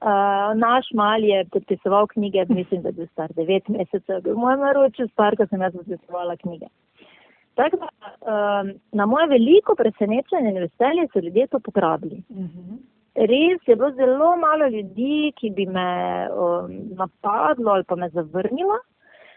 Uh, 0.04 0.54
naš 0.54 0.86
mal 0.94 1.24
je 1.24 1.44
podpisoval 1.50 2.06
knjige, 2.06 2.44
mislim, 2.48 2.82
da 2.82 2.88
je 2.88 2.92
bil 2.92 3.06
star 3.06 3.32
devet 3.32 3.68
mesecev, 3.68 4.22
bil 4.22 4.36
moj 4.36 4.56
naročil, 4.56 5.08
star, 5.08 5.36
ko 5.36 5.46
sem 5.46 5.62
jaz 5.62 5.72
podpisovala 5.72 6.36
knjige. 6.36 6.66
Tako 7.54 7.76
da 7.76 7.88
um, 7.88 8.72
na 8.92 9.06
moje 9.06 9.26
veliko 9.26 9.74
presenečenje 9.74 10.50
in 10.50 10.58
veselje 10.58 11.08
so 11.12 11.18
ljudje 11.18 11.46
to 11.46 11.58
pograbili. 11.58 12.22
Uh 12.28 12.36
mhm. 12.36 12.60
-huh. 12.60 12.78
Res 13.14 13.60
je 13.66 13.76
bilo 13.76 13.90
zelo 13.90 14.36
malo 14.36 14.66
ljudi, 14.66 15.32
ki 15.36 15.50
bi 15.50 15.66
me 15.66 16.28
um, 16.30 16.72
napadlo 16.98 17.70
ali 17.72 17.84
pa 17.84 17.96
me 17.96 18.08
zavrnilo. 18.08 18.78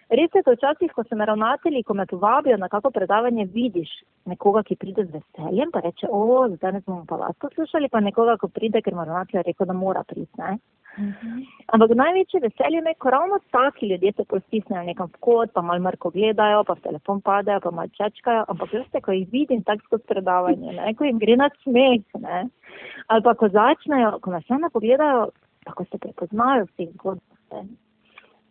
Res 0.10 0.30
je 0.36 0.44
to 0.44 0.52
včasih, 0.52 0.92
ko 0.96 1.04
se 1.04 1.16
me 1.16 1.26
ravnatelji, 1.26 1.84
ko 1.84 1.94
me 1.94 2.06
povabijo 2.06 2.58
na 2.58 2.70
kako 2.70 2.92
predavanje, 2.92 3.46
vidiš 3.46 3.90
nekoga, 4.26 4.64
ki 4.64 4.76
pride 4.76 5.06
z 5.06 5.12
veseljem, 5.12 5.72
pa 5.72 5.80
reče, 5.80 6.08
o, 6.10 6.48
zdaj 6.56 6.72
ne 6.72 6.82
bomo 6.86 7.04
pa 7.08 7.16
vas 7.16 7.36
poslušali, 7.40 7.90
pa 7.90 8.00
nekoga, 8.00 8.38
ko 8.38 8.48
pride, 8.48 8.82
ker 8.82 8.96
mu 8.96 9.04
ravnatelj 9.06 9.42
rekel, 9.46 9.68
da 9.68 9.74
mora 9.74 10.04
priti. 10.08 10.42
Mhm. 10.98 11.42
Ampak 11.74 11.92
največje 11.94 12.39
veselje 12.42 12.82
me, 12.82 12.94
ko 12.98 13.10
ravno 13.13 13.38
taki 13.51 13.88
ljudje 13.88 14.12
se 14.18 14.24
postisnejo 14.30 14.84
nekam 14.84 15.10
v 15.13 15.20
kot, 15.20 15.51
pa 15.54 15.62
malo 15.62 15.84
mrko 15.86 16.10
gledajo, 16.10 16.63
pa 16.63 16.74
v 16.74 16.82
telefon 16.82 17.22
padajo, 17.22 17.62
pa 17.62 17.72
malo 17.72 17.92
čečkajo. 17.94 18.46
Ampak 18.48 18.74
veste, 18.74 19.01
ko 19.01 19.12
jih 19.12 19.27
vidim 19.32 19.62
tako 19.63 19.86
skozi 19.86 20.08
predavanje, 20.08 20.74
ne, 20.74 20.94
ko 20.98 21.06
jim 21.06 21.20
gre 21.22 21.36
na 21.38 21.50
smeh, 21.63 22.01
ne, 22.22 22.48
ali 23.08 23.24
pa 23.24 23.36
ko 23.38 23.50
začnejo, 23.50 24.18
ko 24.22 24.34
nas 24.34 24.50
ena 24.50 24.70
pogledajo, 24.74 25.30
pa 25.66 25.75
ko 25.77 25.86
se 25.86 26.01
prepoznajo 26.01 26.66
v 26.66 26.74
teh 26.77 26.89
zgodbah. 26.96 27.68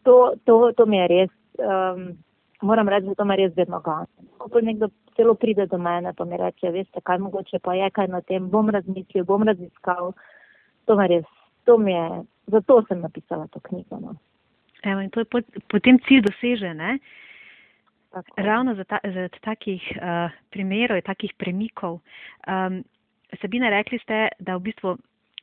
To, 0.07 0.37
to, 0.45 0.61
to 0.79 0.87
mi 0.87 1.01
je 1.03 1.09
res, 1.11 1.33
um, 1.59 2.13
moram 2.63 2.89
reči, 2.89 3.09
da 3.11 3.19
to 3.19 3.25
me 3.27 3.37
res 3.37 3.57
vedno 3.57 3.81
gane. 3.83 4.07
Ko 4.39 4.53
pa 4.53 4.63
nekdo 4.63 4.93
celo 5.17 5.35
pride 5.35 5.67
do 5.67 5.79
mene, 5.83 6.13
pa 6.15 6.25
mi 6.25 6.39
reče, 6.39 6.71
veste, 6.71 7.03
kaj 7.03 7.19
mogoče 7.19 7.59
pa 7.59 7.75
je 7.75 7.91
kaj 7.91 8.07
na 8.13 8.21
tem, 8.23 8.47
bom 8.53 8.71
razmislil, 8.71 9.27
bom 9.27 9.43
raziskal. 9.43 10.13
To 10.87 10.95
me 10.95 11.09
res, 11.11 11.27
to 11.67 11.79
mi 11.79 11.93
je, 11.97 12.23
zato 12.47 12.83
sem 12.89 13.01
napisala 13.01 13.47
to 13.49 13.61
knjigo. 13.61 14.01
No. 14.01 14.17
Evo, 14.83 15.01
in 15.01 15.11
to 15.11 15.21
je 15.21 15.43
potem 15.69 15.99
cilj 16.07 16.23
doseže, 16.27 16.75
ne? 16.75 16.99
Ravno 18.37 18.75
za, 18.75 18.85
ta, 18.85 18.99
za 19.05 19.29
takih 19.45 19.83
uh, 19.97 20.33
primerov, 20.51 21.03
takih 21.05 21.35
premikov. 21.37 22.01
Um, 22.49 22.81
Sabina, 23.41 23.69
rekli 23.69 23.99
ste, 23.99 24.29
da 24.41 24.57
v 24.57 24.71
bistvu 24.71 24.95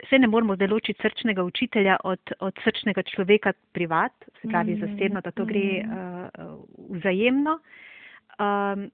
vse 0.04 0.20
ne 0.20 0.28
moramo 0.28 0.56
deločiti 0.56 1.02
srčnega 1.02 1.44
učitelja 1.44 1.98
od, 2.04 2.34
od 2.40 2.58
srčnega 2.64 3.04
človeka 3.04 3.54
privat, 3.72 4.14
se 4.42 4.48
pravi 4.48 4.74
mm 4.74 4.78
-hmm. 4.78 4.90
zasebno, 4.90 5.22
da 5.22 5.32
to 5.32 5.46
gre 5.46 5.84
uh, 5.84 6.98
vzajemno. 6.98 7.60
Um, 8.40 8.90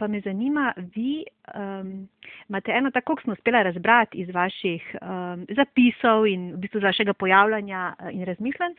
pa 0.00 0.06
me 0.08 0.20
zanima, 0.20 0.72
vi 0.94 1.24
um, 1.54 2.08
imate 2.48 2.72
eno 2.72 2.90
tako, 2.90 3.14
kot 3.14 3.24
smo 3.24 3.32
uspela 3.32 3.62
razbrati 3.62 4.18
iz 4.18 4.30
vaših 4.34 4.96
um, 4.96 5.44
zapisov 5.56 6.26
in 6.26 6.52
v 6.54 6.60
bistvu 6.62 6.80
iz 6.80 6.86
vašega 6.88 7.12
pojavljanja 7.12 7.82
uh, 7.92 8.08
in 8.14 8.24
razmišljanj. 8.24 8.72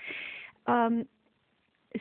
Um, 0.65 1.03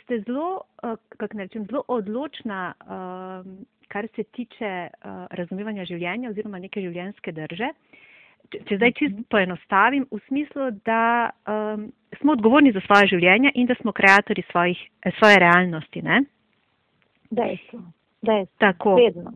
ste 0.03 0.23
zelo, 0.25 0.63
uh, 0.83 0.97
kako 1.19 1.37
ne 1.37 1.45
rečem, 1.45 1.67
zelo 1.69 1.85
odločna, 1.89 2.73
um, 2.81 3.61
kar 3.93 4.09
se 4.17 4.25
tiče 4.25 4.89
uh, 4.89 5.27
razumevanja 5.31 5.85
življenja 5.85 6.31
oziroma 6.31 6.59
neke 6.59 6.81
življenjske 6.81 7.37
drže. 7.37 7.71
Če 8.51 8.81
zdaj 8.81 8.97
čisto 8.97 9.21
mhm. 9.21 9.29
poenostavim, 9.31 10.09
v 10.11 10.25
smislu, 10.31 10.73
da 10.89 11.31
um, 11.45 11.91
smo 12.23 12.33
odgovorni 12.33 12.73
za 12.73 12.81
svoje 12.89 13.13
življenje 13.19 13.53
in 13.55 13.69
da 13.69 13.77
smo 13.83 13.93
ustvarjalci 13.93 14.45
svoje 15.21 15.39
realnosti. 15.45 16.03
Dejstvo 17.31 17.85
je 18.23 18.47
tako. 18.59 18.95
Vedno. 18.95 19.33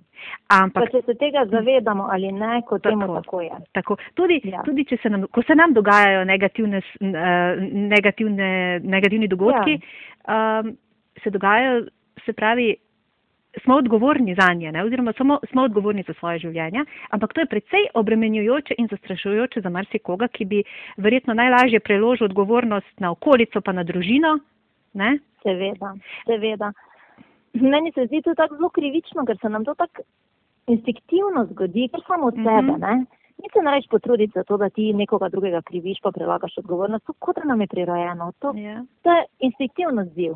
Ampak, 0.49 0.91
če 0.93 1.03
se 1.07 1.15
tega 1.21 1.45
zavedamo 1.51 2.09
ali 2.13 2.33
ne, 2.33 2.63
kot 2.69 2.83
temu 2.83 3.09
tako 3.17 3.41
je. 3.41 3.59
Tako. 3.73 3.97
Tudi, 4.15 4.41
ja. 4.45 4.63
tudi 4.65 4.87
se 5.03 5.11
nam, 5.11 5.27
ko 5.33 5.43
se 5.43 5.55
nam 5.55 5.73
dogajajo 5.73 6.25
negativne, 6.25 6.81
negativne, 7.91 8.81
negativni 8.85 9.29
dogodki, 9.29 9.79
ja. 9.81 10.61
um, 10.61 10.77
se 11.23 11.31
dogajajo, 11.31 11.85
se 12.25 12.33
pravi, 12.33 12.75
smo 13.63 13.77
odgovorni 13.77 14.35
za 14.41 14.53
nje, 14.55 14.73
ne? 14.73 14.85
oziroma 14.85 15.13
smo, 15.13 15.39
smo 15.51 15.63
odgovorni 15.63 16.05
za 16.07 16.15
svoje 16.15 16.39
življenje, 16.39 16.85
ampak 17.11 17.33
to 17.33 17.41
je 17.41 17.51
predvsej 17.53 17.87
obremenjujoče 17.95 18.75
in 18.79 18.89
zastrašujoče 18.91 19.61
za 19.61 19.71
marsikoga, 19.71 20.29
ki 20.29 20.45
bi 20.45 20.63
verjetno 20.97 21.35
najlažje 21.35 21.81
preložil 21.81 22.25
odgovornost 22.25 23.01
na 23.01 23.11
okolico 23.11 23.61
pa 23.61 23.73
na 23.73 23.85
družino. 23.85 24.39
Ne? 24.95 25.19
Seveda, 25.43 25.95
seveda 26.27 26.73
meni 27.55 27.93
se 27.93 28.07
zdi 28.07 28.23
to 28.23 28.35
tako 28.35 28.57
zelo 28.57 28.69
krivično, 28.69 29.25
ker 29.25 29.39
se 29.41 29.49
nam 29.49 29.65
to 29.65 29.75
tako 29.75 30.03
instinktivno 30.67 31.47
zgodi, 31.51 31.89
ker 31.89 32.03
samo 32.07 32.27
od 32.27 32.39
mm 32.39 32.45
-hmm. 32.45 32.61
sebe. 32.61 32.79
Ne? 32.87 33.05
Ni 33.43 33.49
se 33.53 33.63
največ 33.63 33.87
potruditi 33.91 34.33
za 34.35 34.45
to, 34.45 34.57
da 34.57 34.69
ti 34.71 34.93
nekoga 34.93 35.29
drugega 35.29 35.63
kriviš, 35.63 35.99
pa 36.03 36.11
prelagaš 36.13 36.59
odgovornost, 36.59 37.05
kot 37.19 37.37
da 37.37 37.45
nam 37.45 37.61
je 37.61 37.67
prirojeno. 37.67 38.33
To, 38.39 38.53
yeah. 38.53 38.75
Ja. 38.75 38.85
to 39.03 39.11
je 39.11 39.25
instinktivno 39.39 40.05
zdiv. 40.05 40.35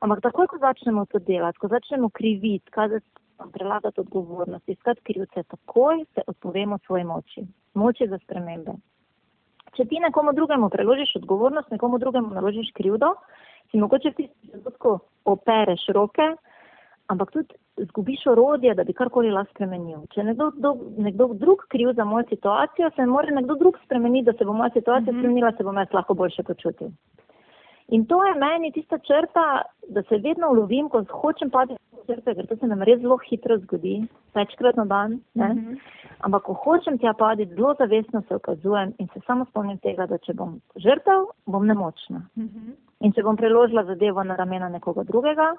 Ampak 0.00 0.20
takoj, 0.20 0.46
ko 0.46 0.58
začnemo 0.58 1.06
to 1.06 1.18
delati, 1.18 1.58
ko 1.58 1.68
začnemo 1.68 2.08
kriviti, 2.08 2.70
kazati, 2.70 3.06
prelagati 3.52 4.00
odgovornost, 4.00 4.68
iskati 4.68 5.00
krivce, 5.02 5.42
takoj 5.42 6.04
se 6.14 6.20
odpovemo 6.26 6.78
svoji 6.78 7.04
moči, 7.04 7.42
moči 7.74 8.08
za 8.08 8.18
spremembe. 8.18 8.72
Če 9.76 9.84
ti 9.84 10.00
nekomu 10.00 10.32
drugemu 10.32 10.70
preložiš 10.70 11.16
odgovornost, 11.16 11.70
nekomu 11.70 11.98
drugemu 11.98 12.34
naložiš 12.34 12.70
krivdo, 12.74 13.14
si 13.70 13.78
mogoče 13.78 14.12
tistem 14.16 14.50
trenutku 14.50 14.98
opereš 15.24 15.86
roke, 15.96 16.28
ampak 17.08 17.32
tudi 17.32 17.54
zgubiš 17.88 18.26
orodje, 18.26 18.74
da 18.74 18.84
bi 18.84 18.92
karkoli 18.92 19.30
lahko 19.30 19.54
spremenil. 19.54 20.02
Če 20.14 20.24
nekdo, 20.24 20.50
do, 20.56 20.74
nekdo 20.98 21.28
drug 21.34 21.64
kriv 21.72 21.92
za 21.96 22.04
mojo 22.04 22.26
situacijo, 22.28 22.90
se 22.96 23.06
mora 23.06 23.34
nekdo 23.34 23.54
drug 23.60 23.78
spremeniti, 23.84 24.26
da 24.30 24.36
se 24.38 24.44
bo 24.44 24.52
moja 24.52 24.70
situacija 24.74 25.12
mm 25.12 25.16
-hmm. 25.16 25.20
spremenila, 25.20 25.52
se 25.56 25.64
bom 25.64 25.76
jaz 25.76 25.92
lahko 25.92 26.14
boljše 26.14 26.42
počutil. 26.42 26.88
In 27.88 28.04
to 28.06 28.24
je 28.24 28.34
meni 28.34 28.72
tista 28.72 28.98
črta, 28.98 29.62
da 29.88 30.02
se 30.02 30.16
vedno 30.16 30.50
ulovim, 30.50 30.88
ko 30.88 31.04
hočem 31.10 31.50
pati 31.50 31.72
v 31.72 32.04
črte, 32.06 32.34
ker 32.34 32.46
to 32.46 32.56
se 32.56 32.66
nam 32.68 32.82
res 32.84 33.00
zelo 33.00 33.16
hitro 33.24 33.56
zgodi, 33.58 34.02
večkrat 34.36 34.76
na 34.76 34.84
dan. 34.84 35.12
Mm 35.34 35.42
-hmm. 35.42 35.78
Ampak 36.20 36.42
ko 36.42 36.52
hočem 36.52 36.98
tja 36.98 37.12
paditi, 37.12 37.54
zelo 37.54 37.74
zavestno 37.78 38.22
se 38.28 38.34
okazujem 38.34 38.92
in 38.98 39.08
se 39.14 39.20
samo 39.26 39.44
spomnim 39.44 39.78
tega, 39.78 40.06
da 40.06 40.18
če 40.18 40.34
bom 40.34 40.60
žrtev, 40.76 41.26
bom 41.46 41.66
nemočna. 41.66 42.18
Mm 42.18 42.48
-hmm. 42.48 42.72
In 43.00 43.12
če 43.12 43.22
bom 43.22 43.36
preložila 43.36 43.84
zadevo 43.84 44.24
na 44.24 44.36
ramena 44.36 44.68
nekoga 44.68 45.02
drugega, 45.02 45.56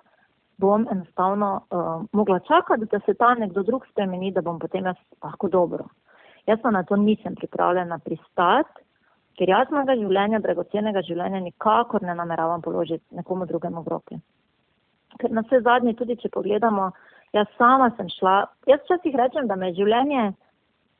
bom 0.58 0.88
enostavno 0.92 1.62
uh, 1.72 2.06
mogla 2.12 2.40
čakati, 2.40 2.86
da 2.92 3.00
se 3.00 3.14
ta 3.14 3.34
nekdo 3.36 3.64
drug 3.64 3.86
spremeni, 3.92 4.32
da 4.32 4.42
bom 4.42 4.60
potem 4.60 4.86
jaz 4.86 4.96
lahko 5.24 5.48
dobro. 5.48 5.86
Jaz 6.46 6.60
pa 6.62 6.72
na 6.72 6.84
to 6.84 6.96
nisem 6.96 7.36
pripravljena 7.36 8.00
pristati, 8.00 8.82
ker 9.40 9.52
jaz 9.54 9.72
mojega 9.72 9.96
življenja, 10.00 10.42
dragocenega 10.44 11.04
življenja, 11.08 11.40
nikakor 11.46 12.04
ne 12.04 12.16
nameravam 12.18 12.62
položiti 12.66 13.04
nekomu 13.16 13.48
drugemu 13.50 13.86
v 13.86 13.94
roke. 13.94 14.20
Ker 15.20 15.32
na 15.36 15.46
vse 15.48 15.62
zadnje, 15.66 15.96
tudi 16.00 16.20
če 16.20 16.32
pogledamo, 16.36 16.92
jaz 17.36 17.48
sama 17.58 17.90
sem 17.98 18.12
šla, 18.20 18.36
jaz 18.70 18.84
včasih 18.86 19.16
rečem, 19.16 19.48
da 19.48 19.56
me 19.56 19.72
je 19.72 19.80
življenje 19.82 20.30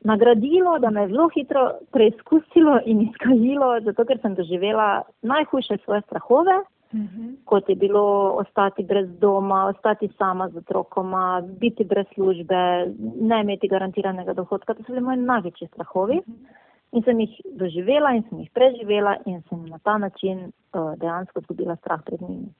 nagradilo, 0.08 0.78
da 0.80 0.90
me 0.90 1.04
je 1.04 1.12
zelo 1.12 1.28
hitro 1.34 1.64
preizkusilo 1.92 2.80
in 2.88 3.04
izkazilo, 3.04 3.74
zato 3.84 4.08
ker 4.08 4.20
sem 4.22 4.34
doživela 4.34 4.90
najhujše 5.22 5.82
svoje 5.84 6.02
strahove. 6.08 6.62
-huh. 6.92 7.34
kot 7.44 7.68
je 7.68 7.74
bilo 7.74 8.32
ostati 8.42 8.84
brez 8.84 9.08
doma, 9.18 9.66
ostati 9.66 10.08
sama 10.18 10.48
z 10.48 10.56
otrokoma, 10.56 11.42
biti 11.60 11.84
brez 11.84 12.06
službe, 12.14 12.86
ne 13.20 13.40
imeti 13.40 13.68
garantiranega 13.68 14.32
dohodka. 14.32 14.74
To 14.74 14.82
so 14.82 14.92
bili 14.92 15.04
moji 15.04 15.18
največji 15.18 15.68
strahovi. 15.68 16.18
Uh 16.26 16.34
mhm. 16.34 16.44
In 16.92 17.04
sem 17.06 17.20
jih 17.22 17.36
doživela 17.54 18.14
in 18.16 18.24
sem 18.28 18.40
jih 18.42 18.50
preživela 18.50 19.16
in 19.26 19.42
sem 19.48 19.62
na 19.70 19.78
ta 19.78 19.98
način 19.98 20.50
uh, 20.50 20.94
dejansko 20.98 21.40
izgubila 21.40 21.76
strah 21.76 22.02
pred 22.06 22.22
njimi. 22.22 22.50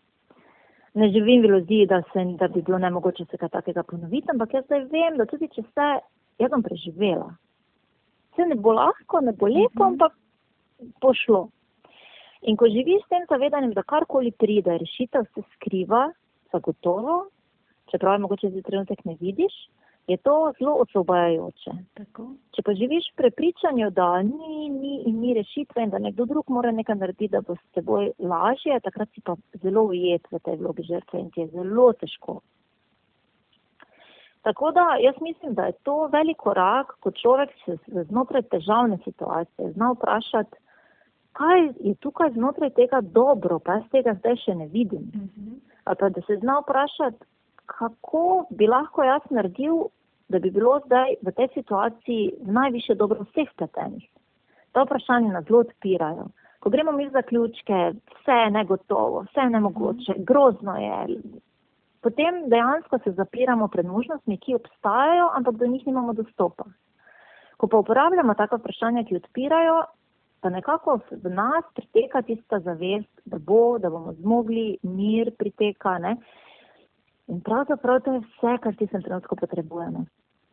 Ne 0.94 1.08
živim 1.10 1.42
v 1.42 1.50
iluziji, 1.50 1.86
da, 1.86 2.02
se, 2.12 2.24
da 2.38 2.48
bi 2.48 2.62
bilo 2.62 2.78
nemogoče 2.78 3.24
se 3.30 3.38
kaj 3.38 3.48
takega 3.48 3.82
ponoviti, 3.82 4.30
ampak 4.30 4.54
jaz 4.54 4.64
zdaj 4.64 4.84
vem, 4.90 5.16
da 5.18 5.26
tudi 5.26 5.48
če 5.48 5.62
se, 5.62 5.88
jaz 6.38 6.50
bom 6.50 6.62
preživela. 6.62 7.30
Vse 8.30 8.46
ne 8.46 8.54
bo 8.54 8.74
lahko, 8.78 9.20
ne 9.20 9.32
bo 9.32 9.50
lepo, 9.50 9.84
mhm. 9.84 9.92
ampak 9.92 10.14
bo 11.02 11.14
šlo. 11.14 11.48
In 12.42 12.56
ko 12.56 12.70
živiš 12.70 13.02
s 13.04 13.10
tem 13.10 13.26
zavedanjem, 13.28 13.74
da 13.76 13.82
karkoli 13.82 14.32
pride, 14.32 14.78
rešitev 14.80 15.26
se 15.34 15.42
skriva, 15.54 16.06
zagotovo, 16.52 17.26
čeprav 17.90 18.14
je 18.14 18.24
mogoče 18.24 18.50
zdaj 18.50 18.62
trenutek 18.62 19.04
ne 19.04 19.16
vidiš, 19.20 19.54
je 20.10 20.16
to 20.16 20.52
zelo 20.58 20.74
osvobajajoče. 20.82 21.72
Če 22.56 22.62
pa 22.66 22.72
živiš 22.74 23.10
v 23.12 23.18
prepričanju, 23.22 23.90
da 23.94 24.08
ni, 24.26 24.68
ni 24.74 24.94
in 25.06 25.20
ni 25.22 25.34
rešitve 25.38 25.84
in 25.84 25.92
da 25.92 26.00
nekdo 26.02 26.26
drug 26.26 26.50
mora 26.50 26.72
nekaj 26.74 26.98
narediti, 26.98 27.30
da 27.34 27.44
bo 27.46 27.54
s 27.54 27.76
teboj 27.78 28.10
lažje, 28.18 28.80
takrat 28.82 29.12
si 29.14 29.22
pa 29.22 29.36
zelo 29.62 29.86
ujet 29.92 30.26
v 30.32 30.40
tej 30.42 30.58
vlogi 30.62 30.88
žrtve 30.88 31.20
in 31.20 31.30
ti 31.30 31.44
je 31.44 31.52
zelo 31.54 31.92
težko. 32.00 32.40
Tako 34.42 34.72
da 34.74 34.96
jaz 35.04 35.14
mislim, 35.20 35.54
da 35.54 35.68
je 35.68 35.78
to 35.86 36.08
velik 36.12 36.42
korak, 36.42 36.96
ko 37.00 37.12
človek 37.12 37.54
se 37.64 37.76
znotraj 38.08 38.42
težavne 38.50 38.98
situacije 39.04 39.72
zna 39.76 39.92
vprašati, 39.92 40.56
kaj 41.38 41.66
je 41.86 41.94
tukaj 42.00 42.32
znotraj 42.34 42.70
tega 42.74 43.00
dobro, 43.00 43.58
pa 43.58 43.78
jaz 43.78 43.90
tega 43.92 44.16
zdaj 44.18 44.42
še 44.44 44.54
ne 44.54 44.66
vidim. 44.66 45.10
Uh 45.14 45.20
mhm. 45.20 45.50
-huh. 45.50 45.58
Ali 45.84 45.96
pa 46.00 46.08
da 46.08 46.20
se 46.26 46.36
zna 46.36 46.58
vprašati, 46.58 47.24
kako 47.66 48.46
bi 48.50 48.66
lahko 48.66 49.02
jaz 49.02 49.22
naredil 49.30 49.84
da 50.30 50.38
bi 50.38 50.50
bilo 50.50 50.78
zdaj 50.86 51.16
v 51.26 51.32
tej 51.36 51.48
situaciji 51.54 52.32
najviše 52.58 52.94
dobro 52.94 53.26
vseh 53.30 53.50
pletenih. 53.58 54.06
Ta 54.72 54.84
vprašanja 54.86 55.32
nas 55.32 55.44
zelo 55.48 55.64
odpirajo. 55.66 56.28
Ko 56.60 56.70
gremo 56.70 56.92
mi 56.92 57.08
zaključke, 57.10 57.78
vse 58.14 58.36
je 58.44 58.50
negotovo, 58.50 59.24
vse 59.30 59.40
je 59.40 59.50
nemogoče, 59.50 60.14
grozno 60.18 60.76
je. 60.76 61.20
Potem 62.00 62.44
dejansko 62.48 62.98
se 63.04 63.12
zapiramo 63.12 63.68
pred 63.68 63.86
možnostmi, 63.86 64.38
ki 64.38 64.54
obstajajo, 64.54 65.30
ampak 65.36 65.54
do 65.54 65.66
njih 65.66 65.86
nimamo 65.86 66.12
dostopa. 66.12 66.64
Ko 67.56 67.66
pa 67.66 67.78
uporabljamo 67.78 68.34
taka 68.34 68.56
vprašanja, 68.56 69.04
ki 69.08 69.16
odpirajo, 69.16 69.82
pa 70.40 70.50
nekako 70.50 71.00
v 71.10 71.34
nas 71.34 71.64
priteka 71.74 72.22
tista 72.22 72.60
zavest, 72.60 73.20
da 73.24 73.38
bo, 73.38 73.78
da 73.78 73.90
bomo 73.90 74.12
zmogli, 74.12 74.78
mir 74.82 75.34
priteka. 75.38 75.98
Ne? 75.98 76.16
In 77.28 77.40
pravzaprav 77.40 78.00
to 78.04 78.12
je 78.12 78.20
vse, 78.20 78.56
kar 78.62 78.74
ti 78.76 78.86
sem 78.86 79.02
trenutko 79.02 79.36
potrebujemo. 79.36 80.04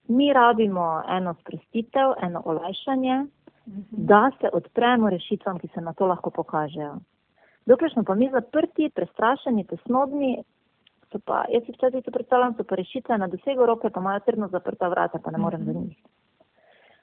Mi 0.08 0.34
rabimo 0.34 1.04
eno 1.10 1.34
sprostitev, 1.42 2.14
eno 2.22 2.42
olajšanje 2.46 3.26
da 3.92 4.32
se 4.42 4.50
odpremo 4.54 5.10
rešitvam, 5.10 5.60
ki 5.60 5.68
se 5.68 5.82
na 5.82 5.94
to 5.94 6.06
lahko 6.06 6.30
pokažejo. 6.30 6.96
Dokler 7.66 7.92
smo 7.92 8.04
pa 8.04 8.16
mi 8.16 8.30
zaprti, 8.32 8.92
prestrašeni, 8.96 9.66
tesnobni, 9.68 10.38
so 11.12 11.20
pa, 11.26 11.44
jaz 11.52 11.66
si 11.66 11.76
včasih 11.76 12.04
to 12.04 12.12
predstavljam, 12.12 12.56
so 12.56 12.64
pa 12.64 12.76
rešitve 12.76 13.18
na 13.18 13.28
dosegu 13.28 13.66
roke, 13.66 13.90
pa 13.90 14.00
imajo 14.00 14.24
trdno 14.26 14.48
zaprta 14.48 14.88
vrata, 14.88 15.20
pa 15.24 15.32
ne 15.32 15.38
morem 15.38 15.66
do 15.66 15.74
njih. 15.74 15.98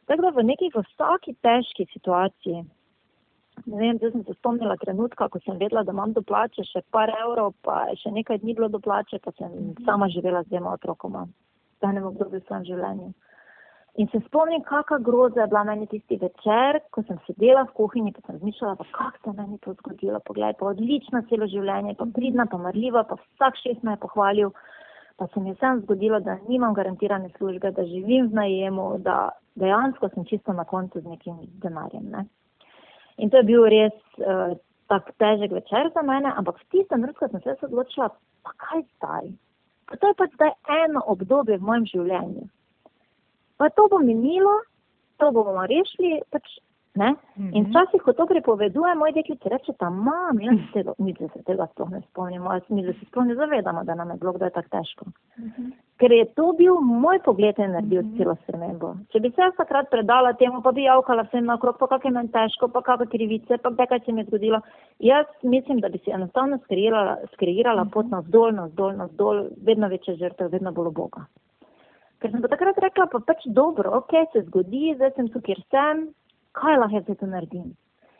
Tako 0.07 0.23
da 0.23 0.33
v 0.37 0.45
neki 0.45 0.71
vsaki 0.75 1.35
težki 1.43 1.87
situaciji, 1.93 2.65
ne 3.67 3.77
vem, 3.79 3.99
zdaj 3.99 4.11
sem 4.11 4.25
se 4.25 4.35
spomnila 4.35 4.77
trenutka, 4.77 5.29
ko 5.29 5.41
sem 5.45 5.61
vedela, 5.61 5.85
da 5.85 5.93
imam 5.93 6.13
do 6.13 6.23
plače 6.23 6.65
še 6.65 6.81
par 6.91 7.13
evrov, 7.13 7.53
pa 7.63 7.85
še 8.01 8.13
nekaj 8.13 8.41
dni 8.41 8.57
bilo 8.57 8.69
do 8.69 8.81
plače, 8.81 9.21
pa 9.25 9.33
sem 9.39 9.75
sama 9.85 10.09
živela 10.09 10.43
z 10.43 10.53
dvema 10.53 10.73
otrokoma. 10.81 11.27
Enem 11.89 12.11
obdobju 12.11 12.41
v 12.41 12.47
svojem 12.47 12.65
življenju. 12.71 13.13
In 14.03 14.09
se 14.11 14.19
spomnim, 14.27 14.63
kakšna 14.67 14.99
groza 15.07 15.45
je 15.45 15.47
bila 15.53 15.63
meni 15.65 15.87
tisti 15.87 16.17
večer, 16.19 16.81
ko 16.91 17.05
sem 17.07 17.19
sedela 17.27 17.63
v 17.69 17.75
kuhinji, 17.79 18.11
pa 18.17 18.25
sem 18.25 18.35
razmišljala, 18.41 18.75
pa 18.81 18.87
kako 18.97 19.21
se 19.23 19.35
meni 19.39 19.59
to 19.63 19.75
zgodilo. 19.79 20.19
Poglej, 20.27 20.57
pa 20.59 20.67
odlično 20.73 21.23
celo 21.31 21.47
življenje, 21.47 21.95
pa 22.01 22.09
pridna, 22.17 22.49
pa 22.51 22.59
marljiva, 22.59 23.05
pa 23.07 23.21
vsak 23.21 23.61
šest 23.63 23.87
me 23.87 23.95
je 23.95 24.03
pohvalil. 24.03 24.51
Pa 25.15 25.29
se 25.31 25.41
mi 25.41 25.53
je 25.53 25.61
vsem 25.61 25.85
zgodilo, 25.85 26.19
da 26.21 26.41
nimam 26.49 26.75
garantirane 26.75 27.31
službe, 27.37 27.71
da 27.71 27.87
živim 27.87 28.33
v 28.33 28.41
najemu, 28.41 28.89
da 29.07 29.29
dejansko 29.63 30.11
sem 30.15 30.27
čisto 30.27 30.53
na 30.53 30.65
koncu 30.67 31.01
z 31.01 31.15
nekim 31.15 31.39
denarjem. 31.63 32.11
Ne? 32.11 32.27
In 33.23 33.31
to 33.31 33.39
je 33.39 33.47
bil 33.47 33.69
res 33.71 33.95
uh, 34.19 34.59
tak 34.91 35.15
težek 35.23 35.55
večer 35.55 35.93
za 35.95 36.03
mene, 36.03 36.35
ampak 36.35 36.59
v 36.59 36.71
tistem 36.75 37.07
trenutku 37.07 37.31
sem 37.31 37.47
se 37.47 37.57
odločila, 37.63 38.11
pa 38.43 38.59
kaj 38.59 38.83
zdaj? 38.97 39.31
Pa 39.87 39.97
to 40.01 40.11
je 40.11 40.19
pač 40.21 40.37
zdaj 40.39 40.53
eno 40.85 41.03
obdobje 41.13 41.59
v 41.59 41.67
mojem 41.71 41.87
življenju 41.93 42.49
pa 43.57 43.71
to 43.71 43.89
bo 43.89 43.99
minilo, 43.99 44.61
to 45.17 45.31
bomo 45.31 45.65
rešili. 45.67 46.21
Pač, 46.31 46.45
mm 46.97 47.47
-hmm. 47.47 47.57
In 47.57 47.65
včasih, 47.65 48.03
ko 48.03 48.13
to 48.13 48.27
pripoveduje, 48.27 48.95
moj 48.95 49.13
deklice 49.13 49.49
reče, 49.49 49.73
ta 49.79 49.91
mam, 49.91 50.41
jaz 50.41 50.59
se 50.59 50.73
tega, 50.73 50.93
mi 50.99 51.15
se 51.15 51.43
tega 51.47 51.67
sploh 51.73 51.91
ne 51.91 52.01
spomnimo, 52.01 52.53
jaz 52.53 52.63
mi 52.69 52.83
se 52.83 53.07
sploh 53.07 53.25
ne 53.27 53.35
zavedamo, 53.35 53.85
da 53.85 53.95
nam 53.95 54.11
je 54.11 54.17
bilo 54.17 54.33
kdaj 54.33 54.51
tako 54.51 54.69
težko. 54.69 55.05
Mm 55.39 55.45
-hmm. 55.45 55.73
Ker 55.99 56.13
je 56.13 56.25
to 56.25 56.53
bil 56.59 56.75
moj 56.81 57.19
pogled 57.25 57.59
in 57.59 57.71
naredil 57.71 58.03
mm 58.03 58.09
-hmm. 58.09 58.19
celo 58.19 58.35
spremembo. 58.35 58.95
Če 59.13 59.21
bi 59.21 59.31
se 59.31 59.41
jaz 59.41 59.55
takrat 59.57 59.91
predala 59.91 60.33
temu, 60.33 60.63
pa 60.63 60.73
bi 60.73 60.83
javkala 60.83 61.23
vsem 61.23 61.45
naokrog, 61.45 61.77
pa 61.79 61.87
kakšne 61.87 62.11
meni 62.11 62.29
težko, 62.29 62.69
pa 62.69 62.83
kakšne 62.83 63.07
krivice, 63.07 63.59
pa 63.59 63.71
kdaj 63.71 63.87
kaj 63.87 64.01
se 64.05 64.13
mi 64.13 64.21
je 64.21 64.25
zgodilo, 64.25 64.61
jaz 64.99 65.27
mislim, 65.43 65.81
da 65.81 65.89
bi 65.89 65.99
si 65.99 66.11
enostavno 66.11 66.59
skreirala, 66.59 67.17
skreirala 67.33 67.85
mm 67.85 67.89
-hmm. 67.89 67.93
pot 67.93 68.07
na 68.11 68.19
vzdolj, 68.19 68.53
na 68.53 68.65
vzdolj, 68.65 68.97
na 68.97 69.05
vzdolj, 69.05 69.49
vedno 69.67 69.89
večje 69.89 70.15
žrtve, 70.15 70.49
vedno 70.49 70.73
bolj 70.73 70.91
Boga. 70.91 71.25
Ker 72.25 72.31
sem 72.31 72.43
pa 72.43 72.49
takrat 72.49 72.79
rekla, 72.79 73.07
pa 73.07 73.19
pač 73.21 73.43
dobro, 73.47 73.91
ok, 74.01 74.13
se 74.33 74.43
zgodi, 74.43 74.95
zdaj 74.97 75.11
sem 75.17 75.29
tu, 75.29 75.41
kjer 75.41 75.61
sem, 75.71 76.09
kaj 76.59 76.79
lahko 76.81 77.03
jaz 77.03 77.19
to 77.21 77.27
naredim. 77.27 77.75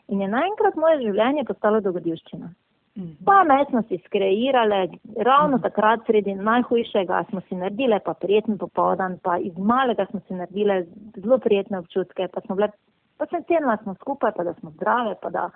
In 0.07 0.21
je 0.21 0.27
naenkrat 0.29 0.77
moje 0.77 1.01
življenje 1.01 1.45
postalo 1.49 1.81
dogodivščina. 1.81 2.51
Mhm. 2.95 3.25
Pa 3.27 3.43
me 3.43 3.57
smo 3.69 3.81
si 3.89 3.97
skreirali, 4.05 4.99
ravno 5.17 5.57
mhm. 5.57 5.63
takrat, 5.63 6.05
sredi 6.07 6.35
najhujšega, 6.35 7.23
smo 7.29 7.41
si 7.47 7.55
naredili 7.59 7.99
pa 8.05 8.13
prijeten 8.13 8.57
popoldan, 8.57 9.17
pa 9.23 9.37
iz 9.37 9.57
malega 9.57 10.05
smo 10.11 10.21
si 10.27 10.33
naredili 10.33 10.85
zelo 11.15 11.37
prijetne 11.37 11.79
občutke, 11.79 12.27
pa 12.33 12.41
smo 12.41 12.55
bile, 12.55 12.69
pa 13.17 13.27
sem 13.31 13.43
cenila, 13.49 13.77
smo 13.83 13.95
skupaj, 13.99 14.31
pa 14.37 14.43
da 14.43 14.53
smo 14.59 14.71
zdrave, 14.77 15.15
pa 15.21 15.29
da. 15.29 15.49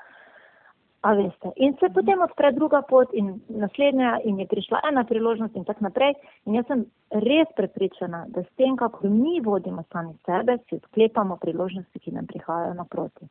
A 1.02 1.14
veste. 1.16 1.52
In 1.56 1.76
se 1.80 1.88
potem 1.96 2.20
odpre 2.22 2.52
druga 2.52 2.82
pot 2.82 3.14
in 3.16 3.38
naslednja 3.48 4.18
in 4.28 4.40
je 4.40 4.48
prišla 4.52 4.82
ena 4.90 5.06
priložnost 5.08 5.56
in 5.56 5.64
tako 5.64 5.86
naprej. 5.88 6.16
In 6.46 6.58
jaz 6.60 6.68
sem 6.68 6.84
res 7.24 7.48
prepričana, 7.56 8.26
da 8.28 8.44
s 8.44 8.52
tem, 8.60 8.76
kako 8.76 9.08
mi 9.08 9.40
vodimo 9.40 9.86
sami 9.94 10.18
sebe, 10.28 10.58
si 10.68 10.76
odklepamo 10.76 11.40
priložnosti, 11.40 12.00
ki 12.04 12.12
nam 12.12 12.28
prihajajo 12.28 12.74
naproti. 12.82 13.30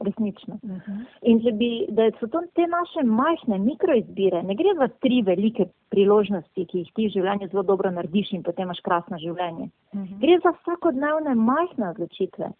Resnično. 0.00 0.58
Uh 0.62 0.70
-huh. 0.70 1.04
In 1.22 1.40
če 1.40 1.52
bi, 1.52 1.86
da 1.88 2.10
so 2.20 2.26
to 2.26 2.40
te 2.54 2.66
naše 2.66 3.04
majhne 3.04 3.58
mikroizbire, 3.58 4.42
ne 4.42 4.54
gre 4.54 4.74
za 4.78 4.88
tri 4.88 5.22
velike 5.22 5.64
priložnosti, 5.88 6.66
ki 6.66 6.78
jih 6.78 6.92
ti 6.94 7.06
v 7.06 7.12
življenju 7.12 7.48
zelo 7.48 7.62
dobro 7.62 7.90
narediš 7.90 8.32
in 8.32 8.42
potem 8.42 8.64
imaš 8.64 8.80
krasno 8.80 9.18
življenje. 9.18 9.68
Uh 9.92 10.00
-huh. 10.00 10.20
Gre 10.20 10.38
za 10.44 10.52
vsakodnevne 10.60 11.34
majhne 11.34 11.90
odločitve. 11.90 12.50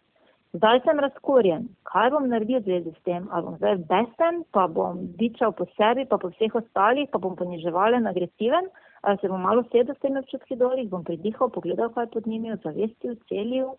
Zdaj 0.55 0.81
sem 0.85 1.01
razkorjen, 1.03 1.65
kaj 1.91 2.11
bom 2.15 2.29
naredil 2.31 2.61
v 2.61 2.65
zvezi 2.65 2.93
s 2.95 3.03
tem, 3.05 3.27
ali 3.31 3.45
bom 3.45 3.57
zdaj 3.59 3.81
besen, 3.91 4.45
pa 4.55 4.67
bom 4.71 5.01
dičal 5.19 5.53
po 5.53 5.67
sebi, 5.75 6.07
pa 6.07 6.19
po 6.23 6.31
vseh 6.31 6.55
ostalih, 6.55 7.09
pa 7.13 7.19
bom 7.19 7.35
poniževalen, 7.37 8.07
agresiven, 8.07 8.71
ali 9.03 9.19
se 9.21 9.29
bom 9.29 9.43
malo 9.43 9.65
sedel 9.73 9.95
s 9.95 10.01
temi 10.05 10.23
občutki 10.23 10.57
dol, 10.57 10.79
jih 10.79 10.89
bom 10.91 11.05
pridihal, 11.05 11.51
pogledal, 11.51 11.91
kaj 11.95 12.09
pod 12.15 12.27
njimi, 12.27 12.55
ozavestil, 12.55 13.19
celil. 13.29 13.75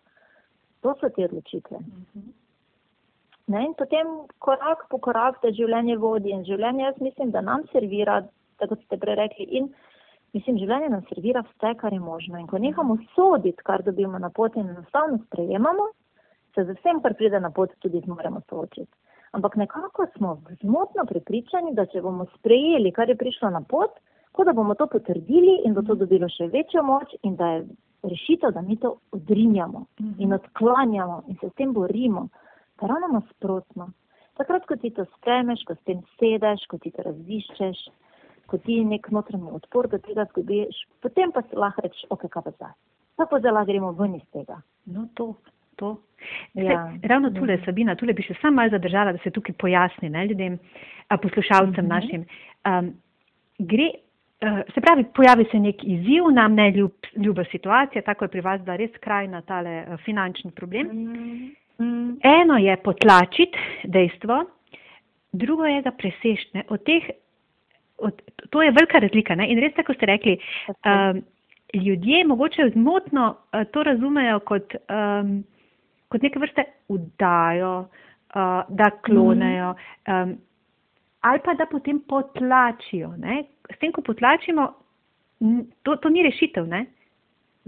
To 0.84 0.94
so 1.00 1.08
te 1.10 1.24
odločitve. 1.24 1.80
Ne, 3.48 3.64
in 3.64 3.74
potem 3.74 4.06
korak 4.44 4.84
po 4.92 5.00
korak 5.02 5.40
te 5.42 5.50
življenje 5.56 5.96
vodi 5.98 6.34
in 6.36 6.44
življenje, 6.44 6.84
jaz 6.84 6.98
mislim, 7.00 7.30
da 7.34 7.40
nam 7.40 7.64
servira, 7.72 8.20
tako 8.60 8.76
ste 8.84 8.98
prej 9.00 9.16
rekli, 9.18 9.48
in 9.58 9.70
mislim, 10.36 10.60
življenje 10.60 10.92
nam 10.92 11.06
servira 11.08 11.42
vse, 11.46 11.72
kar 11.80 11.96
je 11.96 12.00
možno. 12.00 12.38
In 12.38 12.46
ko 12.46 12.60
nehamo 12.60 12.98
soditi, 13.14 13.64
kar 13.64 13.82
dobimo 13.82 14.20
na 14.20 14.30
poti 14.30 14.60
in 14.60 14.68
enostavno 14.68 15.18
sprejemamo, 15.24 15.88
se 16.54 16.64
z 16.64 16.76
vsem, 16.78 17.02
kar 17.02 17.14
pride 17.14 17.40
na 17.40 17.50
pot, 17.50 17.72
tudi 17.84 18.00
zmoremo 18.04 18.40
soočiti. 18.48 18.92
Ampak 19.32 19.56
nekako 19.56 20.06
smo 20.16 20.38
zmotno 20.62 21.04
prepričani, 21.08 21.74
da 21.74 21.86
če 21.86 22.02
bomo 22.02 22.26
sprejeli, 22.38 22.92
kar 22.92 23.08
je 23.08 23.16
prišlo 23.16 23.50
na 23.50 23.60
pot, 23.60 23.98
kot 24.32 24.46
da 24.48 24.54
bomo 24.56 24.74
to 24.74 24.86
potrdili 24.86 25.60
in 25.66 25.74
bo 25.74 25.82
to 25.82 25.94
dobilo 25.98 26.28
še 26.32 26.48
večjo 26.52 26.82
moč 26.82 27.12
in 27.22 27.36
da 27.36 27.50
je 27.56 27.64
rešitev, 28.08 28.54
da 28.54 28.62
mi 28.62 28.76
to 28.80 28.94
odrinjamo 29.12 29.84
in 30.18 30.32
odklanjamo 30.32 31.22
in 31.28 31.36
se 31.40 31.50
s 31.50 31.54
tem 31.60 31.72
borimo. 31.72 32.28
Pa 32.78 32.86
ravno 32.86 33.08
nasprotno. 33.18 33.90
Takrat, 34.38 34.66
ko 34.70 34.76
ti 34.76 34.90
to 34.94 35.04
spremeš, 35.16 35.64
ko 35.66 35.74
s 35.74 35.82
tem 35.84 36.02
sedeš, 36.18 36.64
ko 36.70 36.78
ti 36.78 36.92
to 36.94 37.02
raziščeš, 37.02 37.80
ko 38.46 38.58
ti 38.62 38.78
nek 38.86 39.10
notranji 39.10 39.50
odpor 39.52 39.88
do 39.90 39.98
tega 39.98 40.28
zgubiš, 40.30 40.78
potem 41.02 41.34
pa 41.34 41.42
si 41.42 41.58
lahko 41.58 41.82
rečeš, 41.84 42.06
ok, 42.14 42.28
kaj 42.30 42.44
pa 42.46 42.52
zdaj. 42.54 42.74
Pa 43.18 43.26
pa 43.26 43.40
zdaj 43.42 43.66
gremo 43.66 43.90
ven 43.98 44.14
iz 44.14 44.26
tega. 44.32 44.60
No, 44.86 45.08
to, 45.18 45.34
to. 45.78 45.96
Ja. 46.54 46.90
Se, 47.00 47.08
ravno 47.08 47.30
tule, 47.30 47.58
ja. 47.58 47.64
Sabina, 47.64 47.94
tule 47.96 48.12
bi 48.12 48.24
še 48.26 48.34
sam 48.42 48.58
malo 48.58 48.74
zadržala, 48.74 49.14
da 49.14 49.22
se 49.22 49.30
tukaj 49.34 49.54
pojasni 49.58 50.10
ne, 50.10 50.26
ljudem, 50.32 50.58
poslušalcem 51.08 51.72
uh 51.72 51.78
mhm. 51.78 51.86
-huh. 51.86 51.94
našim. 51.94 52.24
Um, 52.66 52.92
gre, 53.58 53.90
uh, 54.42 54.60
se 54.74 54.80
pravi, 54.80 55.04
pojavi 55.14 55.46
se 55.50 55.58
nek 55.58 55.84
izziv, 55.84 56.30
nam 56.32 56.54
ne 56.54 56.70
ljub, 56.70 56.92
ljuba 57.16 57.44
situacija, 57.50 58.02
tako 58.02 58.24
je 58.24 58.28
pri 58.28 58.40
vas, 58.40 58.60
da 58.60 58.76
res 58.76 58.90
kraj 59.00 59.28
na 59.28 59.40
tale 59.42 59.84
uh, 59.88 60.00
finančni 60.04 60.50
problem. 60.50 60.86
Uh 60.86 60.92
-huh. 60.94 62.16
Eno 62.22 62.56
je 62.58 62.76
potlačiti 62.76 63.58
dejstvo, 63.84 64.44
drugo 65.32 65.64
je 65.64 65.82
ga 65.82 65.90
presešne. 65.90 66.64
Od 66.68 66.82
teh, 66.84 67.10
od, 67.98 68.22
to 68.50 68.62
je 68.62 68.70
velika 68.70 68.98
razlika. 68.98 69.34
Ne? 69.34 69.48
In 69.50 69.58
res, 69.58 69.74
tako 69.74 69.94
ste 69.94 70.06
rekli, 70.06 70.38
um, 70.68 71.22
ljudje 71.74 72.24
mogoče 72.26 72.70
zmotno 72.72 73.36
uh, 73.52 73.64
to 73.72 73.82
razumejo 73.82 74.40
kot. 74.40 74.74
Um, 74.88 75.44
kot 76.08 76.22
neke 76.22 76.40
vrste 76.40 76.64
udajo, 76.88 77.72
uh, 77.80 78.60
da 78.68 78.90
klonejo, 79.04 79.74
um, 80.08 80.36
ali 81.20 81.40
pa 81.44 81.54
da 81.54 81.66
potem 81.66 82.00
potlačijo. 82.00 83.14
Ne? 83.18 83.44
S 83.70 83.78
tem, 83.78 83.92
ko 83.92 84.02
potlačimo, 84.02 84.68
to, 85.82 85.96
to 85.96 86.08
ni 86.08 86.22
rešitev. 86.22 86.66
Ne? 86.66 86.86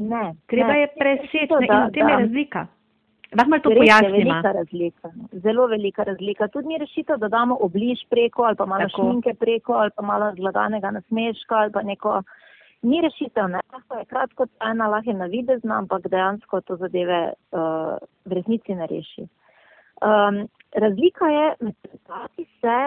Ne, 0.00 0.34
Treba 0.48 0.72
ne, 0.72 0.80
je 0.80 0.92
preseči 0.98 1.42
in 1.44 1.66
v 1.68 1.90
tem 1.92 2.08
je 2.08 2.20
razlika. 2.24 2.66
Lahko 3.36 3.58
to 3.62 3.70
pojasnimo. 3.76 4.16
Velika 4.16 4.52
razlika, 4.52 5.10
zelo 5.32 5.66
velika 5.66 6.04
razlika. 6.04 6.48
Tudi 6.48 6.68
ni 6.68 6.78
rešitev, 6.78 7.18
da 7.22 7.28
damo 7.28 7.58
obliž 7.60 8.06
preko 8.10 8.42
ali 8.42 8.56
pa 8.56 8.66
malo 8.66 8.88
Tako. 8.88 9.02
šminke 9.02 9.34
preko 9.34 9.72
ali 9.72 9.90
pa 9.96 10.02
malo 10.02 10.32
zlaganega 10.34 10.90
nasmeška 10.90 11.54
ali 11.54 11.72
pa 11.72 11.82
neko 11.82 12.22
ni 12.82 13.00
rešitev, 13.00 13.48
ne, 13.48 13.60
to 13.88 13.98
je 13.98 14.04
kratko 14.04 14.46
trajna, 14.46 14.88
lahko 14.88 15.10
je 15.10 15.16
navidezna, 15.16 15.78
ampak 15.78 16.08
dejansko 16.08 16.60
to 16.60 16.76
zadeve 16.76 17.20
uh, 17.52 17.98
v 18.24 18.38
resnici 18.40 18.74
ne 18.74 18.86
reši. 18.86 19.26
Um, 20.00 20.46
razlika 20.72 21.28
je 21.28 21.54
med 21.60 21.74
predati 21.82 22.46
se 22.60 22.78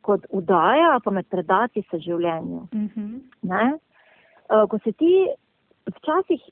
kot 0.00 0.26
udaja, 0.30 1.00
pa 1.04 1.10
med 1.10 1.26
predati 1.26 1.82
se 1.90 1.98
življenju. 1.98 2.62
Uh 2.72 2.78
mhm. 2.78 3.20
-huh. 3.42 3.74
uh, 3.74 4.68
ko 4.70 4.78
se 4.78 4.92
ti 4.92 5.26
včasih, 5.86 6.42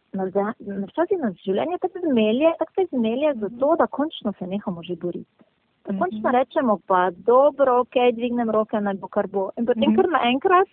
včasih 0.89 1.19
nas 1.19 1.35
življenje 1.45 1.79
tako 1.81 1.99
zmelje, 2.09 2.53
tako 2.59 2.73
se 2.75 2.87
zmelje 2.91 3.31
uh 3.33 3.37
-huh. 3.37 3.41
zato, 3.41 3.77
da 3.77 3.87
končno 3.87 4.33
se 4.39 4.47
nehamo 4.47 4.83
že 4.83 4.97
boriti. 4.97 5.45
Da 5.85 5.99
končno 5.99 6.19
uh 6.19 6.25
mhm. 6.25 6.27
-huh. 6.27 6.39
rečemo 6.39 6.79
pa 6.87 7.11
dobro, 7.11 7.81
ok, 7.81 7.95
dvignem 8.13 8.51
roke, 8.51 8.81
naj 8.81 8.95
bo 8.95 9.09
kar 9.09 9.27
bo. 9.27 9.51
In 9.57 9.67
potem 9.67 9.83
uh 9.83 9.89
mhm. 9.89 10.01
-huh. 10.01 10.03
kar 10.03 10.11
naenkrat 10.11 10.69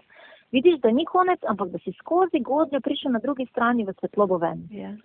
vidiš, 0.54 0.80
da 0.82 0.92
ni 0.92 1.06
konec, 1.06 1.40
ampak 1.48 1.70
da 1.74 1.80
si 1.84 1.92
skozi 2.00 2.40
godnjo 2.40 2.80
prišel 2.82 3.12
na 3.12 3.20
drugi 3.20 3.46
strani 3.52 3.86
v 3.86 3.94
svetlobo 4.00 4.38
ven. 4.38 4.68
Yeah. 4.70 4.94
Ja. 4.94 4.98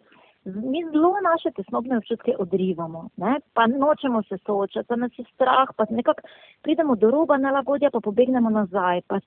Mi 0.45 0.85
zelo 0.93 1.13
naše 1.25 1.51
tesnobne 1.57 1.99
občutke 1.99 2.35
odrivamo, 2.39 3.09
ne? 3.17 3.41
pa 3.55 3.67
nočemo 3.67 4.23
se 4.23 4.39
soočati, 4.47 4.89
pa 4.89 4.97
nas 4.97 5.13
je 5.19 5.25
strah, 5.35 5.69
pa 5.77 5.85
nekako 5.91 6.23
pridemo 6.63 6.97
do 6.97 7.11
roba 7.11 7.37
nelagodja, 7.37 7.91
pa 7.91 8.01
pobegnemo 8.01 8.51
nazaj, 8.51 9.01
pa, 9.09 9.21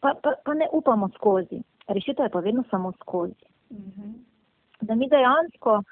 pa, 0.00 0.14
pa, 0.22 0.34
pa 0.44 0.54
ne 0.54 0.68
upamo 0.72 1.08
skozi. 1.14 1.62
Rešitev 1.88 2.24
je 2.24 2.34
pa 2.34 2.40
vedno 2.40 2.64
samo 2.70 2.92
skozi. 2.92 3.46
Mm 3.70 3.76
-hmm. 3.76 4.12
Da 4.80 4.94
mi 4.94 5.08
dejansko, 5.08 5.82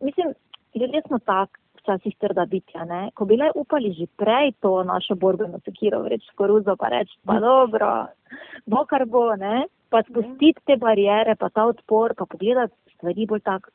mislim, 0.00 0.34
ljudje 0.74 1.02
smo 1.06 1.18
tak, 1.18 1.58
včasih 1.82 2.16
trda 2.18 2.46
bitja, 2.46 2.84
ne? 2.88 3.10
ko 3.14 3.26
bi 3.28 3.36
le 3.36 3.50
upali 3.54 3.92
že 3.92 4.06
prej 4.16 4.54
to 4.60 4.82
našo 4.86 5.14
borbeno 5.14 5.60
sekiro 5.64 6.02
vreč 6.06 6.24
v 6.32 6.36
koruzo, 6.38 6.76
pa 6.78 6.88
reči, 6.94 7.18
pa 7.26 7.40
dobro, 7.42 7.92
bo 8.66 8.84
kar 8.86 9.06
bo, 9.06 9.34
ne? 9.36 9.66
pa 9.90 10.02
spustiti 10.08 10.62
te 10.64 10.76
barijere, 10.80 11.36
pa 11.36 11.50
ta 11.50 11.66
odpor, 11.68 12.14
pa 12.16 12.24
pogledati 12.26 12.72
stvari 12.96 13.26
bolj 13.26 13.42
tak 13.44 13.68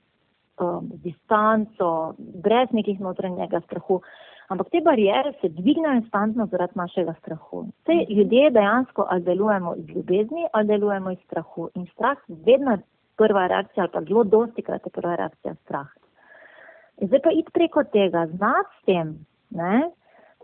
um, 0.58 0.90
z 0.96 1.02
distanco, 1.04 2.16
brez 2.18 2.72
nekih 2.72 3.00
notranjega 3.00 3.62
strahu. 3.68 4.02
Ampak 4.48 4.70
te 4.72 4.82
barijere 4.82 5.34
se 5.42 5.50
dvignejo 5.50 6.00
instantno 6.00 6.48
zaradi 6.52 6.80
našega 6.80 7.14
strahu. 7.20 7.66
Te 7.84 8.06
ljudje 8.10 8.50
dejansko 8.56 9.08
ali 9.10 9.24
delujemo 9.24 9.76
iz 9.76 9.90
ljubezni 9.90 10.48
ali 10.54 10.68
delujemo 10.68 11.12
iz 11.12 11.20
strahu. 11.26 11.70
In 11.76 11.86
strah 11.94 12.18
vedno 12.28 12.78
prva 13.18 13.48
reakcija 13.48 13.84
ali 13.84 13.92
pa 13.94 14.02
zelo 14.02 14.24
dosti 14.24 14.62
krat 14.62 14.86
je 14.86 14.92
prva 14.92 15.16
reakcija 15.16 15.56
strah. 15.56 15.88
Zdaj 17.02 17.22
pa 17.24 17.32
iti 17.32 17.52
preko 17.54 17.84
tega, 17.84 18.26
znati 18.28 18.70
s 18.82 18.86
tem, 18.86 19.14
ne, 19.50 19.90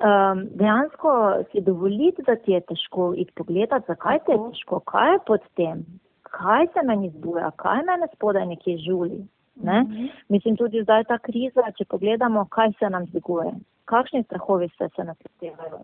um, 0.06 0.44
dejansko 0.60 1.14
si 1.52 1.62
dovoliti, 1.62 2.22
da 2.28 2.36
ti 2.36 2.52
je 2.52 2.62
težko 2.62 3.14
iti 3.18 3.32
pogledati, 3.36 3.86
zakaj 3.88 4.20
ti 4.26 4.32
je 4.32 4.38
težko, 4.50 4.80
kaj 4.80 5.14
je 5.14 5.20
pod 5.28 5.48
tem, 5.56 5.86
kaj 6.22 6.68
se 6.74 6.86
meni 6.86 7.10
zbuja, 7.10 7.52
kaj 7.58 7.82
mene 7.90 8.08
spodaj 8.14 8.46
nekje 8.46 8.78
žuli. 8.86 9.24
Ne? 9.56 9.82
Mm 9.82 9.88
-hmm. 9.88 10.10
Mislim 10.30 10.56
tudi 10.58 10.84
zdaj 10.84 11.04
ta 11.04 11.18
kriza, 11.18 11.62
če 11.78 11.86
pogledamo, 11.86 12.46
kaj 12.50 12.72
se 12.80 12.90
nam 12.90 13.06
zbiguje, 13.06 13.52
kakšni 13.86 14.24
strahovi 14.24 14.70
se, 14.78 14.90
se 14.96 15.04
nas 15.04 15.18
iztevajo. 15.26 15.82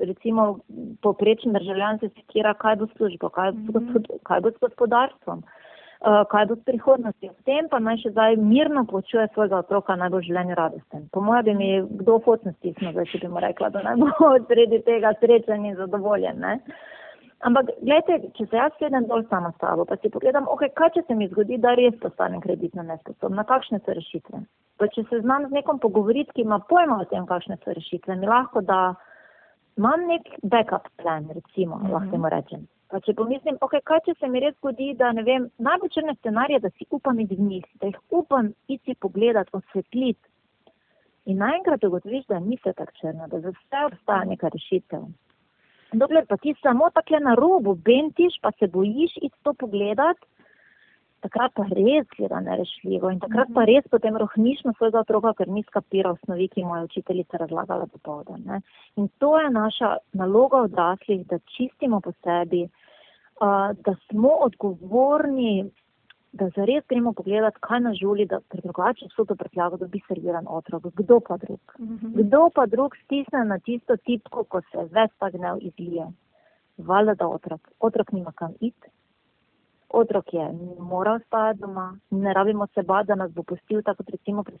Recimo, 0.00 0.58
poprečni 1.02 1.52
državljan 1.52 1.98
se 1.98 2.08
sekira, 2.08 2.54
kaj 2.54 2.76
bo 2.76 2.86
službo, 2.86 3.28
kaj, 3.28 3.52
mm 3.52 3.68
-hmm. 3.68 4.18
kaj 4.22 4.40
bo 4.40 4.50
s 4.50 4.58
gospodarstvom. 4.60 5.38
Eh, 5.38 5.64
kaj 6.04 6.46
bo 6.46 6.56
s 6.56 6.64
prihodnostjo. 6.64 7.32
S 7.32 7.44
tem 7.48 7.68
pa 7.72 7.78
naj 7.80 8.02
še 8.02 8.10
zdaj 8.12 8.36
mirno 8.36 8.84
počuje 8.84 9.28
svojega 9.32 9.62
otroka 9.64 9.96
najbolj 9.96 10.26
življenju 10.28 10.56
radosten. 10.58 11.06
Po 11.12 11.22
mojem 11.24 11.44
bi 11.44 11.54
mi 11.60 11.68
kdo 12.02 12.18
fotno 12.24 12.52
stisnil, 12.58 12.92
zdaj 12.92 13.08
če 13.12 13.22
bi 13.22 13.30
mu 13.32 13.40
rekla, 13.44 13.70
da 13.72 13.84
naj 13.86 14.02
bo 14.02 14.32
sredi 14.48 14.82
tega 14.84 15.14
srečen 15.20 15.64
in 15.64 15.78
zadovoljen. 15.80 16.42
Ne? 16.44 16.58
Ampak, 17.44 17.72
gledajte, 17.80 18.30
če 18.36 18.46
se 18.48 18.56
jaz 18.56 18.76
sedem 18.80 19.08
dol 19.08 19.24
sama 19.28 19.50
s 19.52 19.60
sabo, 19.60 19.84
pa 19.88 19.98
si 20.00 20.08
pogledam, 20.12 20.46
ok, 20.48 20.68
kaj 20.76 20.94
če 20.94 21.02
se 21.08 21.16
mi 21.16 21.28
zgodi, 21.28 21.58
da 21.60 21.74
res 21.76 21.96
postanem 22.00 22.40
kreditno 22.40 22.84
nesposobna, 22.88 23.44
kakšne 23.48 23.82
so 23.84 23.96
rešitve. 23.96 24.40
Pa 24.80 24.88
če 24.94 25.04
se 25.10 25.20
znam 25.20 25.48
z 25.50 25.58
nekom 25.58 25.80
pogovoriti, 25.82 26.32
ki 26.36 26.46
ima 26.46 26.62
pojma 26.70 27.02
o 27.02 27.08
tem, 27.10 27.26
kakšne 27.28 27.58
so 27.60 27.76
rešitve, 27.76 28.16
mi 28.16 28.30
lahko 28.30 28.64
da 28.64 28.94
imam 29.76 30.06
nek 30.08 30.30
backup 30.42 30.88
plan, 31.02 31.28
recimo, 31.36 31.76
mm 31.76 31.84
-hmm. 31.84 31.92
lahko 31.92 32.16
mu 32.16 32.32
rečem. 32.32 32.64
Pa 32.94 33.00
če 33.02 33.10
pomislim, 33.18 33.56
okay, 33.66 33.82
kaj 33.82 34.04
če 34.06 34.12
se 34.20 34.28
mi 34.30 34.38
res 34.38 34.54
zgodi, 34.54 34.92
da 34.94 35.08
ne 35.16 35.24
vem, 35.26 35.48
najbolj 35.66 35.90
črne 35.96 36.12
scenarije, 36.20 36.60
da 36.62 36.68
si 36.76 36.84
upam 36.94 37.18
iti 37.18 37.34
v 37.34 37.46
njih, 37.48 37.64
da 37.82 37.88
jih 37.88 37.96
upam 38.14 38.52
iti 38.70 38.94
pogledati, 38.94 39.50
osvetliti. 39.58 40.22
In 41.26 41.40
naenkrat 41.42 41.82
ugotoviš, 41.88 42.28
da 42.30 42.38
ni 42.38 42.54
vse 42.60 42.70
tako 42.78 42.94
črno, 43.00 43.26
da 43.32 43.40
za 43.42 43.50
vse 43.56 43.80
obstaja 43.88 44.28
neka 44.30 44.52
rešitev. 44.54 45.08
Dokler 46.04 46.28
pa 46.30 46.38
ti 46.38 46.54
samo 46.62 46.92
tako 46.94 47.18
na 47.24 47.34
robu 47.34 47.74
bentiš, 47.74 48.38
pa 48.42 48.54
se 48.60 48.70
bojiš 48.70 49.18
iti 49.22 49.34
to 49.42 49.56
pogledati, 49.58 50.30
takrat 51.24 51.54
pa 51.56 51.64
res 51.70 52.06
gleda 52.14 52.40
nerešljivo 52.46 53.10
in 53.10 53.20
takrat 53.22 53.50
pa 53.56 53.64
res 53.68 53.86
potem 53.90 54.16
rohniš 54.20 54.62
na 54.68 54.74
svojega 54.78 55.02
otroka, 55.02 55.34
ker 55.38 55.50
ni 55.50 55.64
skapiral 55.66 56.14
osnovi, 56.18 56.46
ki 56.52 56.62
mu 56.62 56.76
je 56.76 56.88
učiteljica 56.90 57.42
razlagala 57.42 57.90
dopoledne. 57.90 58.60
In 59.00 59.08
to 59.18 59.34
je 59.40 59.50
naša 59.50 59.96
naloga 60.12 60.64
odraslih, 60.68 61.26
da 61.26 61.42
čistimo 61.56 62.00
po 62.04 62.12
sebi, 62.22 62.66
da 63.84 63.94
smo 64.08 64.28
odgovorni, 64.28 65.70
da 66.32 66.48
zares 66.56 66.84
gremo 66.88 67.12
pogledati, 67.12 67.56
kaj 67.60 67.80
nas 67.80 67.96
žuli, 67.96 68.26
da 68.26 68.38
drugače 68.52 69.06
vso 69.10 69.24
to 69.24 69.34
prtljago 69.34 69.76
dobi 69.76 70.00
serviran 70.08 70.46
otrok. 70.48 70.82
Kdo 70.94 71.20
pa 71.28 71.36
drug? 71.36 71.74
Mhm. 71.78 72.12
Kdo 72.14 72.50
pa 72.54 72.66
drug 72.66 72.96
stisne 73.04 73.44
na 73.44 73.58
tisto 73.58 73.96
tipko, 73.96 74.44
ko 74.44 74.60
se 74.60 74.88
ves 74.90 75.10
ta 75.18 75.30
gnev 75.30 75.58
izlije? 75.60 76.06
Valjda 76.78 77.14
da 77.14 77.28
otrok. 77.28 77.70
Otrok 77.80 78.12
nima 78.12 78.32
kam 78.32 78.52
iti. 78.60 78.88
Otrok 79.88 80.34
je 80.34 80.52
moral 80.78 81.18
spati 81.26 81.60
doma, 81.60 81.98
ne 82.10 82.32
rabimo 82.34 82.66
se 82.66 82.82
bati, 82.82 83.06
da 83.06 83.14
nas 83.14 83.32
bo 83.32 83.42
pustil, 83.42 83.82
tako 83.82 83.96
kot 83.96 84.10
recimo 84.10 84.42
pri 84.42 84.58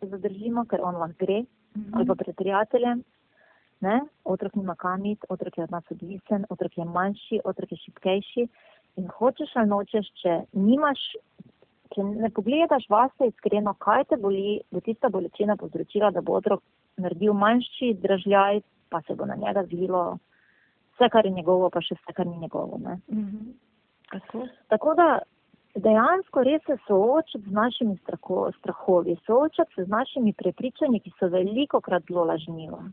se 0.00 0.06
zadržimo, 0.06 0.64
ker 0.64 0.80
on 0.82 0.96
lahko 0.96 1.16
gre, 1.18 1.40
mm 1.40 1.46
-hmm. 1.74 1.90
ali 1.92 2.06
pa 2.06 2.14
pred 2.14 2.36
prijateljem, 2.36 3.02
Ne? 3.84 4.00
Otrok 4.24 4.54
nima 4.56 4.74
kamit, 4.80 5.24
otrok 5.28 5.58
je 5.58 5.64
od 5.64 5.72
nas 5.74 5.90
odvisen, 5.90 6.46
otrok 6.50 6.78
je 6.78 6.84
manjši, 6.84 7.40
otrok 7.44 7.72
je 7.72 7.78
šipkejši. 7.84 8.46
In 9.00 9.10
hočeš 9.18 9.56
ali 9.60 9.68
nočeš, 9.68 10.08
če 10.22 10.36
nimaš, 10.52 11.02
če 11.94 12.04
ne 12.06 12.30
pogledaš 12.36 12.86
vase 12.90 13.28
iskreno, 13.32 13.74
kaj 13.82 14.06
te 14.12 14.18
boli, 14.20 14.60
bo 14.70 14.80
tista 14.86 15.10
bolečina 15.10 15.58
povzročila, 15.60 16.12
da 16.14 16.22
bo 16.22 16.38
otrok 16.38 16.62
naredil 17.02 17.34
manjši 17.34 17.92
držljaj, 18.06 18.62
pa 18.88 19.02
se 19.02 19.18
bo 19.18 19.26
na 19.26 19.36
njega 19.42 19.66
zlilo 19.66 20.04
vse, 20.94 21.10
kar 21.10 21.26
je 21.26 21.34
njegovo, 21.34 21.70
pa 21.74 21.82
še 21.82 21.98
vse, 21.98 22.16
kar 22.16 22.26
ni 22.26 22.38
njegovo. 22.38 22.78
Mm 22.78 22.98
-hmm. 23.10 24.48
Tako 24.68 24.94
da 24.94 25.18
dejansko 25.74 26.42
res 26.42 26.62
se 26.66 26.76
soočati 26.86 27.44
z 27.48 27.52
našimi 27.52 27.96
strahovi, 28.58 29.16
soočati 29.26 29.74
se 29.74 29.84
z 29.84 29.88
našimi 29.88 30.32
prepričanji, 30.32 31.00
ki 31.00 31.12
so 31.18 31.28
veliko 31.28 31.80
krat 31.80 32.02
zelo 32.08 32.24
lažniva 32.24 32.84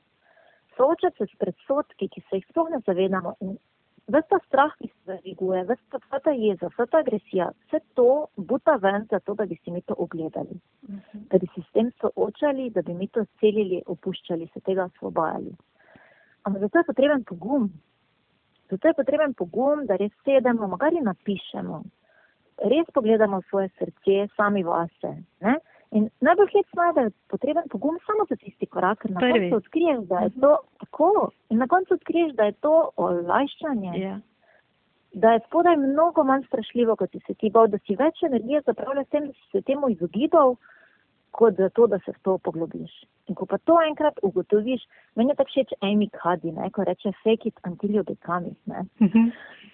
soočati 0.82 1.18
se 1.18 1.26
s 1.30 1.38
predsotki, 1.38 2.10
ki 2.10 2.24
se 2.30 2.40
jih 2.40 2.48
sploh 2.50 2.70
ne 2.74 2.80
zavedamo 2.86 3.36
in 3.46 3.58
vse 4.08 4.22
ta 4.30 4.40
strah, 4.48 4.74
ki 4.80 4.88
se 4.88 5.12
zaviguje, 5.12 5.64
vse 5.70 6.20
ta 6.26 6.34
jeza, 6.34 6.70
vse 6.74 6.88
ta 6.92 7.02
agresija, 7.06 7.50
vse 7.68 7.80
to 8.00 8.08
buta 8.38 8.78
ven 8.82 9.06
za 9.12 9.20
to, 9.20 9.36
da 9.38 9.46
bi 9.46 9.60
si 9.64 9.72
mi 9.72 9.82
to 9.82 9.96
ogledali, 9.98 10.58
uh 10.58 10.90
mhm. 10.90 11.00
-huh. 11.00 11.28
da 11.30 11.38
bi 11.38 11.48
se 11.56 11.62
s 11.62 11.72
tem 11.72 11.92
soočali, 12.02 12.70
da 12.70 12.82
bi 12.82 12.94
mi 12.94 13.08
to 13.08 13.26
celili, 13.40 13.84
opuščali, 13.86 14.50
se 14.54 14.60
tega 14.60 14.86
osvobajali. 14.86 15.56
Ampak 16.44 16.62
zato 16.62 16.78
je 16.78 16.84
potreben 16.84 17.24
pogum. 17.24 17.72
Zato 18.70 18.88
je 18.88 18.94
potreben 18.94 19.34
pogum, 19.34 19.86
da 19.86 19.96
res 19.96 20.12
sedemo, 20.26 20.68
magari 20.68 21.02
napišemo, 21.02 21.84
res 22.58 22.88
pogledamo 22.94 23.42
svoje 23.50 23.70
srce, 23.78 24.28
sami 24.36 24.64
vase. 24.64 25.12
Ne? 25.40 25.60
In 25.92 26.10
najbolj 26.22 26.48
hecno 26.48 26.84
je, 26.84 26.94
da 26.94 27.02
je 27.02 27.12
potreben 27.28 27.64
pogum 27.70 27.98
samo 28.06 28.26
za 28.30 28.36
tisti 28.36 28.66
korak, 28.66 29.02
ker 29.02 29.12
na 29.12 29.20
koncu 29.20 29.56
odkriješ, 29.56 30.06
da 30.08 30.20
je 30.20 30.30
to 30.42 30.58
tako. 31.02 31.32
In 31.50 31.58
na 31.58 31.68
koncu 31.68 31.94
odkriješ, 31.94 32.34
da 32.34 32.44
je 32.44 32.52
to 32.52 32.90
olajšanje. 32.96 33.92
Yeah. 33.92 34.02
Ja. 34.02 34.20
Da 35.14 35.32
je 35.32 35.40
spodaj 35.48 35.78
mnogo 35.78 36.24
manj 36.24 36.44
strašljivo, 36.48 36.96
kot 36.96 37.12
si 37.12 37.20
se 37.28 37.34
ti 37.34 37.50
bal, 37.50 37.68
da 37.68 37.78
si 37.78 37.96
več 37.96 38.24
energije 38.24 38.62
zapravljal 38.66 39.06
s 39.06 39.10
tem, 39.10 39.28
da 39.28 39.34
si 39.34 39.52
se 39.52 39.62
temu 39.62 39.90
izogibal, 39.90 40.56
kot 41.32 41.58
za 41.58 41.70
to, 41.70 41.88
da 41.88 42.00
se 42.00 42.12
v 42.12 42.20
to 42.24 42.38
poglobiš. 42.38 42.92
In 43.28 43.36
ko 43.36 43.46
pa 43.46 43.58
to 43.58 43.76
enkrat 43.88 44.20
ugotoviš, 44.24 44.82
meni 45.16 45.32
je 45.32 45.36
tako 45.36 45.50
všeč 45.50 45.74
Amy 45.82 46.08
Cuddy, 46.16 46.52
ne, 46.56 46.70
ko 46.72 46.84
reče 46.84 47.12
fake 47.24 47.48
it 47.48 47.60
until 47.68 47.90
you 47.90 48.04
become 48.04 48.48
it. 48.48 48.58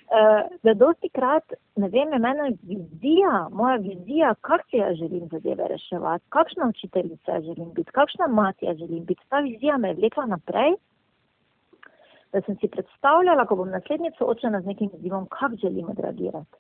Uh, 0.07 0.45
da 0.63 0.73
dosti 0.73 1.09
krat, 1.09 1.53
ne 1.75 1.89
vem, 1.89 2.13
je 2.13 2.19
mena 2.19 2.49
vizija, 2.63 3.47
moja 3.51 3.75
vizija, 3.75 4.33
kak 4.41 4.61
se 4.71 4.77
jaz 4.77 4.95
želim 4.95 5.27
zadeve 5.31 5.67
reševati, 5.67 6.25
kakšna 6.29 6.69
učiteljica 6.69 7.41
želim 7.41 7.73
biti, 7.73 7.91
kakšna 7.91 8.27
mati 8.27 8.65
jaz 8.65 8.77
želim 8.77 9.05
biti. 9.05 9.21
Ta 9.29 9.39
vizija 9.39 9.77
me 9.77 9.87
je 9.87 9.95
vlekla 10.01 10.25
naprej, 10.25 10.77
da 12.33 12.41
sem 12.41 12.57
si 12.61 12.67
predstavljala, 12.67 13.45
ko 13.45 13.55
bom 13.55 13.69
naslednjič 13.71 14.17
soočena 14.17 14.61
z 14.61 14.73
nekim 14.73 14.89
izzivom, 14.93 15.27
kak 15.31 15.55
želim 15.61 15.89
odreagirati. 15.89 16.57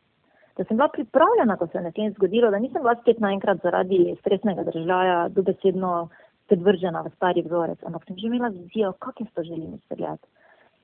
Da 0.57 0.63
sem 0.63 0.77
bila 0.77 0.87
pripravljena, 0.93 1.57
ko 1.57 1.67
se 1.67 1.77
je 1.77 1.83
naslednjič 1.83 2.15
zgodilo, 2.15 2.51
da 2.51 2.59
nisem 2.59 2.81
bila 2.81 2.95
spet 3.01 3.19
naenkrat 3.19 3.61
zaradi 3.63 4.15
stresnega 4.19 4.63
držaja 4.63 5.27
dobesedno 5.29 6.09
predvržena 6.47 7.01
v 7.01 7.11
stari 7.15 7.43
vzorec, 7.45 7.83
ampak 7.83 8.05
sem 8.07 8.17
že 8.17 8.27
imela 8.27 8.49
vizijo, 8.49 8.93
kak 8.99 9.19
jaz 9.21 9.29
to 9.35 9.43
želim 9.43 9.73
izpeljati. 9.75 10.27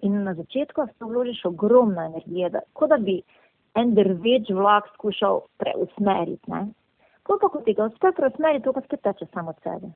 In 0.04 0.24
na 0.24 0.34
začetku 0.34 0.86
se 0.88 1.06
vložiš 1.06 1.46
ogromno 1.46 2.02
energije, 2.02 2.50
da, 2.50 2.60
kot 2.74 2.90
da 2.90 2.98
bi 2.98 3.22
en 3.76 3.94
drveč 3.96 4.50
vlak 4.50 4.90
skušal 4.94 5.42
preusmeriti. 5.58 6.52
Ko 7.24 7.38
pa 7.42 7.62
ti 7.66 7.74
ga 7.74 7.86
uspe 7.86 8.12
preusmeriti, 8.12 8.64
to 8.64 8.74
pa 8.74 8.82
spet 8.82 9.02
teče 9.02 9.26
samo 9.34 9.50
od 9.50 9.62
sebe. 9.64 9.94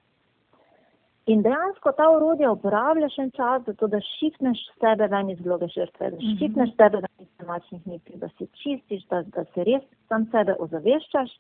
In 1.28 1.42
dejansko 1.44 1.92
ta 1.92 2.06
urodja 2.16 2.52
uporabljaš 2.52 3.18
en 3.20 3.32
čas, 3.36 3.64
zato 3.66 3.88
da 3.92 4.00
šipneš 4.00 4.60
sebe 4.80 5.08
ven 5.12 5.30
iz 5.30 5.40
vloge 5.44 5.68
žrtve, 5.74 6.12
da 6.12 6.18
mhm. 6.18 6.38
šipneš 6.40 6.70
sebe 6.76 7.02
ven 7.04 7.26
iz 7.26 7.28
domačnih 7.40 7.88
niti, 7.88 8.16
da 8.16 8.30
se 8.38 8.48
čistiš, 8.62 9.04
da, 9.12 9.22
da 9.36 9.44
se 9.54 9.66
res 9.68 9.84
sam 10.08 10.28
sebe 10.32 10.56
ozaveščaš 10.60 11.34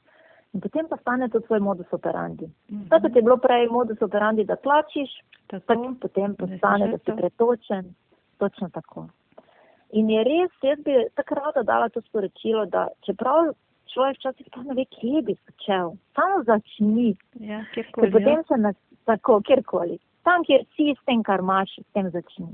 in 0.53 0.63
potem 0.63 0.87
pa 0.89 0.97
stane 0.97 1.29
to 1.29 1.39
tvoj 1.39 1.59
modus 1.59 1.93
operandi. 1.95 2.49
Mhm. 2.71 2.87
Tako 2.89 3.11
je 3.15 3.21
bilo 3.21 3.37
prej 3.37 3.69
modus 3.71 4.01
operandi, 4.01 4.43
da 4.43 4.55
tlačiš, 4.55 5.13
tako, 5.47 5.93
potem 6.01 6.35
postane, 6.35 6.91
da 6.91 6.97
si 6.97 7.15
pretočen 7.21 7.93
točno 8.37 8.69
tako. 8.73 9.07
In 9.95 10.09
je 10.09 10.23
res, 10.23 10.51
jaz 10.63 10.83
bi 10.83 10.97
takrat 11.15 11.63
dala 11.63 11.87
to 11.89 12.01
sporočilo, 12.01 12.65
da 12.65 12.87
čeprav 13.07 13.53
človek 13.93 14.19
včasih 14.19 14.49
pa 14.51 14.63
ne 14.63 14.75
ve, 14.75 14.85
kje 14.97 15.21
bi 15.29 15.35
začel, 15.47 15.93
samo 16.15 16.43
začni. 16.43 17.15
Ja, 17.39 17.63
kjerkoli. 17.73 18.11
Potem 18.11 18.43
se 18.47 18.57
nas 18.65 18.75
tako, 19.07 19.41
kjerkoli. 19.47 19.99
Tam, 20.27 20.43
kjer 20.47 20.65
si 20.75 20.91
s 20.93 21.03
tem, 21.07 21.23
kar 21.23 21.43
imaš, 21.43 21.77
s 21.81 21.89
tem 21.95 22.09
začni. 22.11 22.49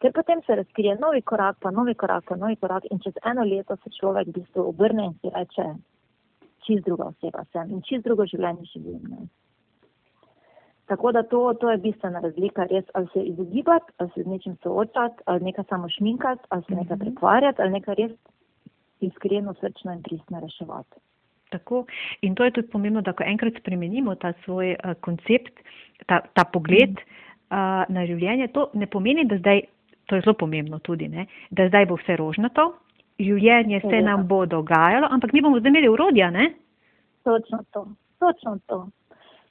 Ker 0.00 0.12
potem 0.12 0.42
se 0.46 0.56
razkrije 0.60 0.98
novi 1.00 1.22
korak, 1.22 1.56
pa 1.60 1.70
novi 1.70 1.94
korak, 1.94 2.24
pa 2.28 2.36
novi 2.36 2.56
korak 2.60 2.84
in 2.90 3.00
čez 3.04 3.16
eno 3.24 3.44
leto 3.44 3.76
se 3.76 3.92
človek 3.98 4.28
v 4.28 4.40
bistvu 4.40 4.68
obrne 4.68 5.06
in 5.08 5.14
si 5.20 5.32
reče, 5.32 5.66
čist 6.66 6.84
druga 6.84 7.10
oseba 7.12 7.44
sem 7.52 7.72
in 7.72 7.82
čist 7.88 8.04
drugo 8.04 8.26
življenje 8.28 8.68
živim. 8.74 9.02
Ne. 9.12 9.28
Tako 10.86 11.12
da 11.12 11.22
to, 11.22 11.40
to 11.60 11.70
je 11.70 11.80
bistvena 11.82 12.20
razlika, 12.22 12.68
res 12.70 12.84
ali 12.94 13.08
se 13.12 13.24
izogibati, 13.32 13.92
ali 13.98 14.10
se 14.14 14.22
z 14.22 14.32
nečim 14.34 14.56
soočati, 14.62 15.22
ali 15.24 15.48
nekaj 15.48 15.64
samo 15.68 15.88
šminkati, 15.88 16.42
ali 16.48 16.62
se 16.68 16.74
nekaj 16.74 16.98
pretvarjati, 16.98 17.62
ali 17.62 17.76
nekaj 17.78 17.94
res 17.94 18.12
iskreno, 19.00 19.54
srčno 19.60 19.96
in 19.96 20.02
pristno 20.02 20.40
reševati. 20.40 21.00
Tako. 21.50 21.84
In 22.26 22.34
to 22.34 22.44
je 22.44 22.50
tudi 22.50 22.68
pomembno, 22.68 23.02
da 23.06 23.12
ko 23.12 23.24
enkrat 23.24 23.60
spremenimo 23.60 24.14
ta 24.14 24.32
svoj 24.44 24.74
uh, 24.74 24.96
koncept, 25.00 25.52
ta, 26.06 26.20
ta 26.34 26.44
pogled 26.44 26.98
uh, 26.98 27.86
na 27.88 28.06
življenje, 28.06 28.48
to 28.54 28.70
ne 28.74 28.88
pomeni, 28.90 29.24
da 29.30 29.38
zdaj, 29.38 29.62
to 30.10 30.18
je 30.18 30.24
zelo 30.26 30.34
pomembno 30.34 30.80
tudi, 30.82 31.08
ne, 31.08 31.26
da 31.50 31.68
zdaj 31.70 31.86
bo 31.86 32.00
vse 32.00 32.18
rožnato, 32.18 32.72
življenje 33.22 33.80
se 33.86 34.02
nam 34.02 34.26
bo 34.28 34.44
dogajalo, 34.46 35.08
ampak 35.10 35.32
mi 35.32 35.42
bomo 35.42 35.60
zdaj 35.60 35.72
imeli 35.72 35.88
urodja, 35.88 36.30
ne? 36.30 36.50
Točno 37.24 37.62
to, 37.72 37.86
točno 38.22 38.58
to. 38.66 38.84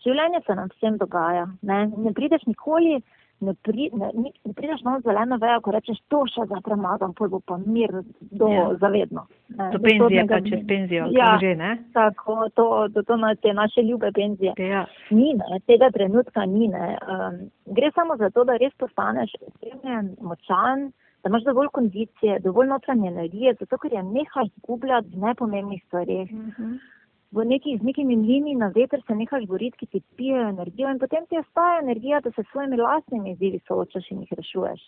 Življenje 0.05 0.43
se 0.45 0.55
nam 0.55 0.69
vsem 0.75 0.99
dogaja. 1.01 1.47
Ne, 1.65 1.85
ne 1.97 2.13
prideš 2.13 2.45
nikoli, 2.45 2.99
ne, 3.45 3.53
pri, 3.67 3.89
ne, 3.93 4.09
ne 4.17 4.53
prideš 4.57 4.81
na 4.85 4.97
zeleno 5.05 5.37
vejo, 5.41 5.61
ko 5.65 5.73
rečeš, 5.75 5.99
to 6.11 6.23
še 6.31 6.47
za 6.49 6.59
premagam, 6.65 7.13
pol 7.17 7.29
bo 7.33 7.39
pa 7.39 7.57
mir 7.61 7.93
do 8.41 8.49
ja. 8.51 8.65
zavedno. 8.81 9.25
Ne, 9.55 9.69
to 9.73 9.81
penzije, 9.83 10.25
pa 10.31 10.41
čez 10.45 10.65
penzijo, 10.69 11.07
ja, 11.15 11.35
že, 11.41 11.53
ne? 11.59 11.71
Tako, 11.95 12.49
to, 12.57 12.67
to, 12.95 13.05
to 13.07 13.19
na 13.21 13.35
te 13.35 13.53
naše 13.53 13.85
ljube 13.85 14.11
penzije. 14.15 14.55
Ja. 14.61 14.85
Ni, 15.11 15.33
ne, 15.39 15.61
tega 15.69 15.91
trenutka 15.95 16.45
ni, 16.49 16.69
ne. 16.73 16.95
Um, 17.05 17.39
gre 17.77 17.93
samo 17.95 18.17
za 18.21 18.31
to, 18.35 18.47
da 18.49 18.57
res 18.61 18.73
postaneš 18.81 19.37
osebnjen, 19.41 20.15
močan, 20.21 20.89
da 21.23 21.31
imaš 21.31 21.45
dovolj 21.45 21.71
kondicije, 21.73 22.41
dovolj 22.43 22.69
notranje 22.73 23.09
energije, 23.13 23.55
zato 23.61 23.79
ker 23.81 23.93
je 23.93 24.03
nehaj 24.03 24.51
izgubljati 24.51 25.13
v 25.13 25.23
nepomembnih 25.29 25.81
stvarih. 25.87 26.29
Uh 26.31 26.39
mhm. 26.39 26.51
-huh 26.59 26.91
v 27.35 27.45
neki, 27.45 27.77
z 27.77 27.83
nekimi 27.83 28.15
mlini 28.15 28.55
na 28.55 28.69
veter 28.75 29.01
se 29.07 29.15
nehaš 29.15 29.43
boriti, 29.47 29.77
ki 29.77 29.87
ti 29.91 30.01
pijejo 30.17 30.49
energijo 30.49 30.91
in 30.91 30.99
potem 30.99 31.25
ti 31.27 31.37
ostaja 31.37 31.81
energija, 31.81 32.21
da 32.23 32.31
se 32.31 32.43
s 32.43 32.51
svojimi 32.51 32.77
lastnimi 32.77 33.31
izzivi 33.31 33.59
soočaš 33.67 34.11
in 34.11 34.21
jih 34.23 34.31
rešuješ. 34.39 34.85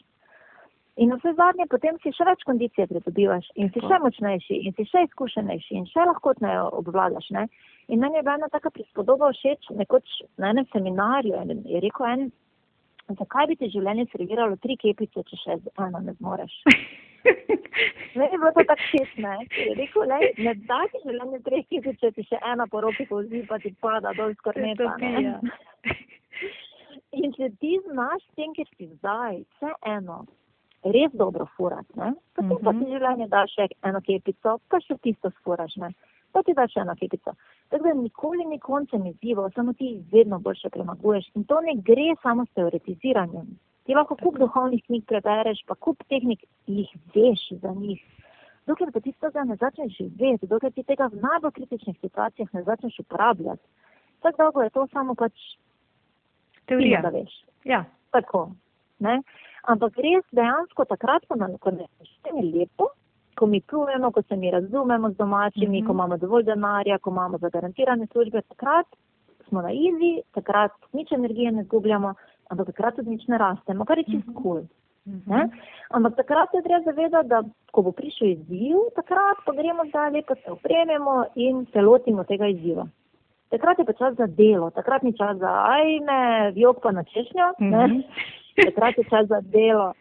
In 0.97 1.12
vse 1.13 1.33
zadnje, 1.38 1.67
potem 1.69 1.97
si 2.01 2.10
še 2.15 2.25
več 2.25 2.41
kondicije 2.47 2.88
pridobivaš 2.89 3.49
in 3.62 3.67
si 3.73 3.83
še 3.83 3.99
močnejši 4.01 4.62
in 4.65 4.73
si 4.77 4.86
še 4.89 5.03
izkušenejši 5.05 5.75
in 5.77 5.86
še 5.91 6.05
lahko 6.10 6.33
ne 6.41 6.55
obvladaš. 6.79 7.27
Ne? 7.36 7.43
In 7.91 8.01
meni 8.01 8.17
je 8.17 8.23
bila 8.25 8.39
ena 8.39 8.49
taka 8.49 8.71
prispodoba 8.73 9.29
všeč, 9.36 9.69
nekoč 9.77 10.15
na 10.41 10.55
enem 10.55 10.65
seminarju 10.71 11.43
je 11.67 11.83
rekel 11.83 12.07
en, 12.13 12.25
zakaj 13.19 13.51
bi 13.51 13.60
ti 13.60 13.69
življenje 13.75 14.07
serviralo 14.13 14.57
tri 14.63 14.79
kepice, 14.79 15.21
če 15.21 15.43
še 15.43 15.60
eno 15.86 16.01
ne 16.07 16.17
zmoreš. 16.17 16.57
Meni 18.17 18.31
je 18.31 18.37
bilo 18.37 18.51
to 18.55 18.63
tako 18.67 18.85
šestne. 18.91 19.33
Rekel, 19.79 20.01
le, 20.11 20.19
ne 20.37 20.53
da 20.69 20.79
ti 20.91 21.01
življenje 21.03 21.39
treh 21.45 21.65
tisoč, 21.69 21.99
če 22.01 22.11
ti 22.15 22.25
še 22.29 22.39
ena 22.51 22.67
po 22.71 22.81
roki 22.85 23.05
povzi, 23.09 23.43
pa 23.49 23.59
ti 23.63 23.73
pada 23.81 24.13
dol 24.17 24.33
skoraj 24.39 24.65
neta. 24.65 24.95
In 27.17 27.31
če 27.37 27.49
ti 27.61 27.77
znaš 27.85 28.25
tem, 28.37 28.53
ker 28.57 28.67
si 28.75 28.89
zdaj, 28.97 29.39
vse 29.57 29.71
eno, 29.93 30.23
res 30.85 31.13
dobro 31.17 31.47
furat, 31.57 31.87
ne? 31.95 32.13
Potem 32.35 32.49
mm 32.49 32.57
-hmm. 32.57 32.63
pa 32.65 32.71
ti 32.71 32.83
mhm. 32.83 32.91
življenje 32.91 33.27
daš 33.27 33.55
še 33.55 33.67
eno 33.83 34.01
kepico, 34.01 34.59
pa 34.69 34.79
še 34.79 34.97
tisto 35.01 35.31
sfuraš, 35.39 35.75
ne? 35.83 35.93
Pa 36.33 36.43
ti 36.43 36.53
daš 36.53 36.75
eno 36.77 36.95
kepico. 36.95 37.33
Tako 37.69 37.83
da 37.83 37.93
nikoli 37.93 38.45
ni 38.45 38.59
koncem 38.59 39.05
izziva, 39.05 39.49
samo 39.55 39.73
ti 39.73 40.03
vedno 40.11 40.39
boljše 40.39 40.69
premaguješ. 40.69 41.31
In 41.35 41.43
to 41.43 41.61
ne 41.61 41.73
gre 41.75 42.15
samo 42.21 42.45
s 42.45 42.53
teoretiziranjem. 42.53 43.47
Ti 43.88 43.95
lahko 43.95 44.17
kup 44.19 44.36
duhovnih 44.39 44.84
knjig 44.84 45.06
prebereš, 45.08 45.63
pa 45.67 45.76
kup 45.76 46.04
tehnik 46.12 46.43
jih 46.67 46.89
veš 47.15 47.43
za 47.62 47.71
njih. 47.71 48.02
Dokler 48.67 48.91
pa 48.91 49.00
ti 49.00 49.13
tega 49.15 49.45
ne 49.47 49.56
začneš 49.56 49.95
živeti, 49.95 50.47
dokler 50.52 50.73
ti 50.76 50.84
tega 50.84 51.08
v 51.08 51.21
najbolj 51.23 51.54
kritičnih 51.56 51.95
situacijah 52.02 52.50
ne 52.54 52.63
začneš 52.67 53.00
uporabljati, 53.00 53.63
tako 54.21 54.43
dolgo 54.43 54.65
je 54.65 54.73
to 54.76 54.88
samo 54.91 55.15
pač 55.15 55.45
teorija. 56.67 57.00
Da 57.02 57.13
veš. 57.15 57.32
Ja. 57.63 57.86
Tako. 58.12 58.50
Ne? 59.00 59.21
Ampak 59.71 59.95
res 60.04 60.28
dejansko 60.36 60.86
takrat, 60.86 61.23
ko 61.28 61.39
nam 61.39 61.56
je 61.56 62.43
lepo, 62.43 62.91
ko 63.39 63.47
mi 63.47 63.62
plujemo, 63.62 64.12
ko 64.12 64.21
se 64.21 64.36
mi 64.36 64.52
razumemo 64.52 65.12
z 65.12 65.15
domačimi, 65.15 65.67
mm 65.67 65.84
-hmm. 65.84 65.88
ko 65.88 65.93
imamo 65.93 66.17
dovolj 66.17 66.43
denarja, 66.43 66.97
ko 66.97 67.10
imamo 67.10 67.38
zagarantirane 67.38 68.08
službe, 68.12 68.41
takrat 68.41 68.88
smo 69.47 69.62
na 69.62 69.71
izi, 69.71 70.21
takrat 70.32 70.71
nič 70.93 71.12
energije 71.12 71.52
ne 71.52 71.63
zgubljamo, 71.63 72.13
ampak 72.49 72.73
takrat 72.73 72.95
tudi 72.95 73.15
nič 73.15 73.27
ne 73.27 73.38
rastemo, 73.38 73.86
kar 73.86 73.97
je 73.97 74.03
čist 74.03 74.27
mhm. 74.27 74.36
kul. 74.36 74.62
Cool. 74.62 74.67
Ne? 75.25 75.47
Ampak 75.95 76.15
takrat 76.15 76.51
se 76.51 76.62
treba 76.63 76.83
zavedati, 76.83 77.29
da 77.31 77.41
ko 77.71 77.81
bo 77.81 77.91
prišel 77.95 78.27
izziv, 78.27 78.77
takrat 78.95 79.39
pa 79.45 79.53
gremo 79.55 79.86
zdaj 79.88 80.12
lepo 80.12 80.36
se 80.36 80.51
oprememo 80.51 81.23
in 81.36 81.65
se 81.71 81.81
lotimo 81.81 82.23
tega 82.27 82.47
izziva. 82.51 82.88
Takrat 83.49 83.79
je 83.79 83.86
pa 83.88 83.93
čas 83.93 84.17
za 84.19 84.27
delo, 84.27 84.67
takrat 84.75 85.03
ni 85.03 85.13
čas 85.15 85.38
za 85.39 85.53
ajme, 85.71 86.51
vjok 86.51 86.83
pa 86.83 86.91
na 86.91 87.03
češnjo. 87.03 87.53
Mm 87.60 87.71
-hmm 87.71 88.03
takrat 88.65 88.97
je 88.97 89.03
čas 89.03 89.27
za 89.27 89.41
delo. 89.41 89.93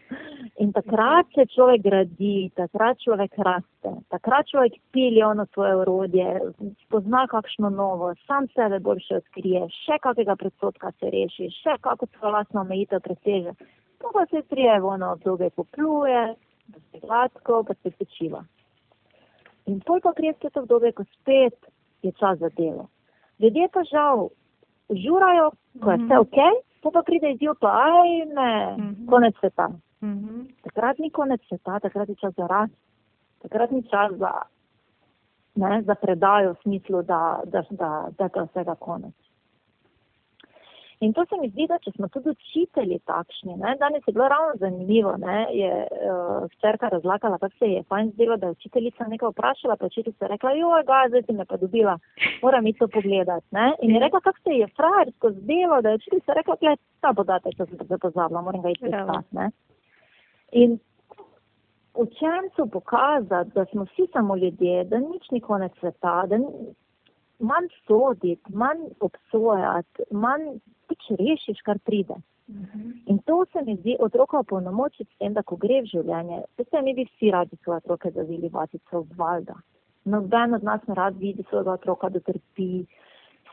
In 0.59 0.73
takrat 0.73 1.27
se 1.35 1.45
človek 1.47 1.83
gradi, 1.83 2.51
takrat 2.57 2.99
človek 3.05 3.33
raste, 3.39 3.93
takrat 4.09 4.49
človek 4.49 4.73
pili 4.93 5.23
ono 5.23 5.47
svoje 5.53 5.77
urodje, 5.77 6.41
spozna 6.87 7.27
kakšno 7.27 7.71
novo, 7.71 8.15
sam 8.27 8.49
sebe 8.55 8.79
boljše 8.81 9.21
odkrije, 9.21 9.67
še 9.85 9.99
kakega 10.01 10.37
predsotka 10.37 10.93
se 11.01 11.11
reši, 11.13 11.51
še 11.61 11.77
kako 11.81 12.09
svojo 12.17 12.33
lastno 12.39 12.61
omejitev 12.61 13.05
preseže. 13.05 13.53
To 14.01 14.13
pa 14.13 14.25
se 14.31 14.43
trije 14.49 14.81
v 14.81 14.89
ono 14.97 15.13
obdobje 15.13 15.51
popluje, 15.51 16.35
da 16.67 16.79
se 16.81 17.01
gladko, 17.05 17.63
pa 17.69 17.75
se 17.75 17.91
pečiva. 17.91 18.45
In 19.67 19.81
pol 19.81 20.01
pa 20.01 20.13
gre 20.17 20.33
spet 20.39 20.57
obdobje, 20.57 20.93
ko 20.93 21.05
spet 21.05 21.57
je 22.03 22.13
čas 22.17 22.39
za 22.39 22.49
delo. 22.57 22.89
Ljudje 23.41 23.69
pa 23.73 23.83
žal 23.91 24.29
žurajo, 24.89 25.51
ko 25.83 25.91
je 25.91 25.99
vse 26.05 26.19
ok, 26.25 26.39
pa 26.83 26.91
pa 26.91 27.03
pride 27.03 27.31
izjiv, 27.33 27.55
pa 27.61 27.69
aj 27.69 28.09
ne, 28.39 28.77
mm 28.79 28.95
-hmm. 28.95 29.07
konec 29.07 29.35
sveta. 29.41 29.69
Mm 30.01 30.19
-hmm. 30.19 30.47
Takrat 30.63 30.99
ni 30.99 31.11
konec 31.11 31.41
sveta, 31.49 31.81
takrat 31.81 32.09
je 32.09 32.15
čas 32.15 32.35
za 32.35 32.47
rast, 32.47 32.75
takrat 33.43 33.71
ni 33.71 33.83
čas 33.83 34.13
za, 34.13 34.33
ne, 35.55 35.83
za 35.83 35.95
predajo 35.95 36.53
v 36.53 36.63
smislu, 36.63 37.03
da, 37.03 37.41
da, 37.45 37.63
da, 37.71 38.09
da 38.19 38.41
je 38.41 38.47
vsega 38.47 38.75
konec. 38.75 39.15
In 41.01 41.13
to 41.13 41.25
se 41.29 41.37
mi 41.41 41.49
zdi, 41.51 41.67
da 41.69 41.77
če 41.85 41.91
smo 41.93 42.09
tudi 42.09 42.33
učitelji 42.33 42.97
takšni, 43.05 43.57
ne, 43.61 43.75
danes 43.81 44.07
je 44.07 44.13
bilo 44.17 44.29
ravno 44.33 44.55
zanimivo, 44.63 45.13
ne, 45.21 45.43
je 45.53 45.73
uh, 45.85 46.47
včerka 46.55 46.89
razlagala, 46.89 47.39
kako 47.39 47.59
se 47.59 47.69
je 47.69 47.83
fajn 47.91 48.11
zdelo, 48.15 48.37
da 48.37 48.47
je 48.47 48.57
učiteljica 48.57 49.09
nekaj 49.09 49.29
vprašala, 49.35 49.77
pa 49.77 49.91
učiteljica 49.91 50.25
je 50.25 50.31
rekla, 50.33 50.55
joj, 50.57 50.85
ga, 50.89 51.03
zdaj 51.09 51.23
si 51.27 51.37
me 51.37 51.45
pa 51.45 51.61
dobila, 51.61 51.99
moram 52.43 52.67
iti 52.67 52.79
to 52.79 52.89
pogledati. 52.89 53.47
Ne. 53.51 53.67
In 53.83 53.95
je 53.95 54.01
rekla, 54.01 54.21
kako 54.21 54.39
se 54.45 54.57
je 54.57 54.71
frajersko 54.77 55.31
zdelo, 55.43 55.83
da 55.83 55.93
je 55.93 56.01
učiteljica 56.01 56.39
rekla, 56.41 56.57
gled, 56.61 56.79
ta 57.01 57.13
podatek, 57.13 57.55
da 57.61 57.67
sem 57.67 57.87
se 57.89 57.99
pozabila, 57.99 58.41
moram 58.41 58.63
ga 58.63 58.73
iti 58.73 58.87
iskati. 58.87 59.53
In 60.53 60.79
učencu 61.95 62.71
pokazati, 62.73 63.51
da 63.55 63.65
smo 63.65 63.85
vsi 63.85 64.09
samo 64.13 64.37
ljudje, 64.37 64.85
da 64.85 64.99
nič 64.99 65.31
ni 65.31 65.41
konec 65.41 65.73
sveta, 65.81 66.27
da 66.27 66.39
ni, 66.39 66.47
manj 67.39 67.69
soditi, 67.87 68.55
manj 68.55 68.89
obsojati, 69.01 70.09
manj 70.11 70.59
pač 70.89 71.11
rešiš, 71.19 71.63
kar 71.67 71.79
pride. 71.79 72.15
Uh 72.49 72.55
mhm. 72.55 72.65
-huh. 72.65 72.93
In 73.07 73.19
to 73.19 73.45
se 73.53 73.63
mi 73.63 73.77
zdi 73.77 73.97
otroka 74.01 74.39
opolnomočiti 74.39 75.15
s 75.15 75.19
tem, 75.19 75.33
da 75.33 75.43
ko 75.43 75.57
gre 75.57 75.81
v 75.83 75.85
življenje, 75.85 76.43
veste, 76.59 76.83
mi 76.83 76.95
bi 76.95 77.05
vsi 77.05 77.31
radi 77.31 77.57
svoje 77.57 77.77
otroke 77.77 78.11
zavili 78.11 78.49
vatico 78.49 79.01
v 79.01 79.17
valda. 79.17 79.55
Noben 80.05 80.55
od 80.55 80.63
nas 80.63 80.81
ne 80.87 80.95
rad 80.95 81.17
vidi 81.19 81.45
svojega 81.49 81.73
otroka, 81.73 82.09
da 82.09 82.21
trpi, 82.21 82.87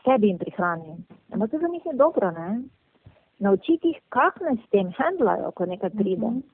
sebi 0.04 0.28
in 0.28 0.38
prihrani. 0.38 0.96
Ampak 1.32 1.50
to 1.50 1.58
za 1.58 1.68
njih 1.68 1.86
je 1.86 1.92
dobro, 1.92 2.30
ne? 2.30 2.62
Naučiti 3.38 3.88
jih, 3.88 4.00
kako 4.08 4.44
naj 4.44 4.56
s 4.66 4.70
tem 4.70 4.92
handlajo, 4.98 5.50
ko 5.50 5.66
nekaj 5.66 5.90
pride. 5.90 6.26
Uh 6.26 6.32
mhm. 6.32 6.38
-huh. 6.38 6.50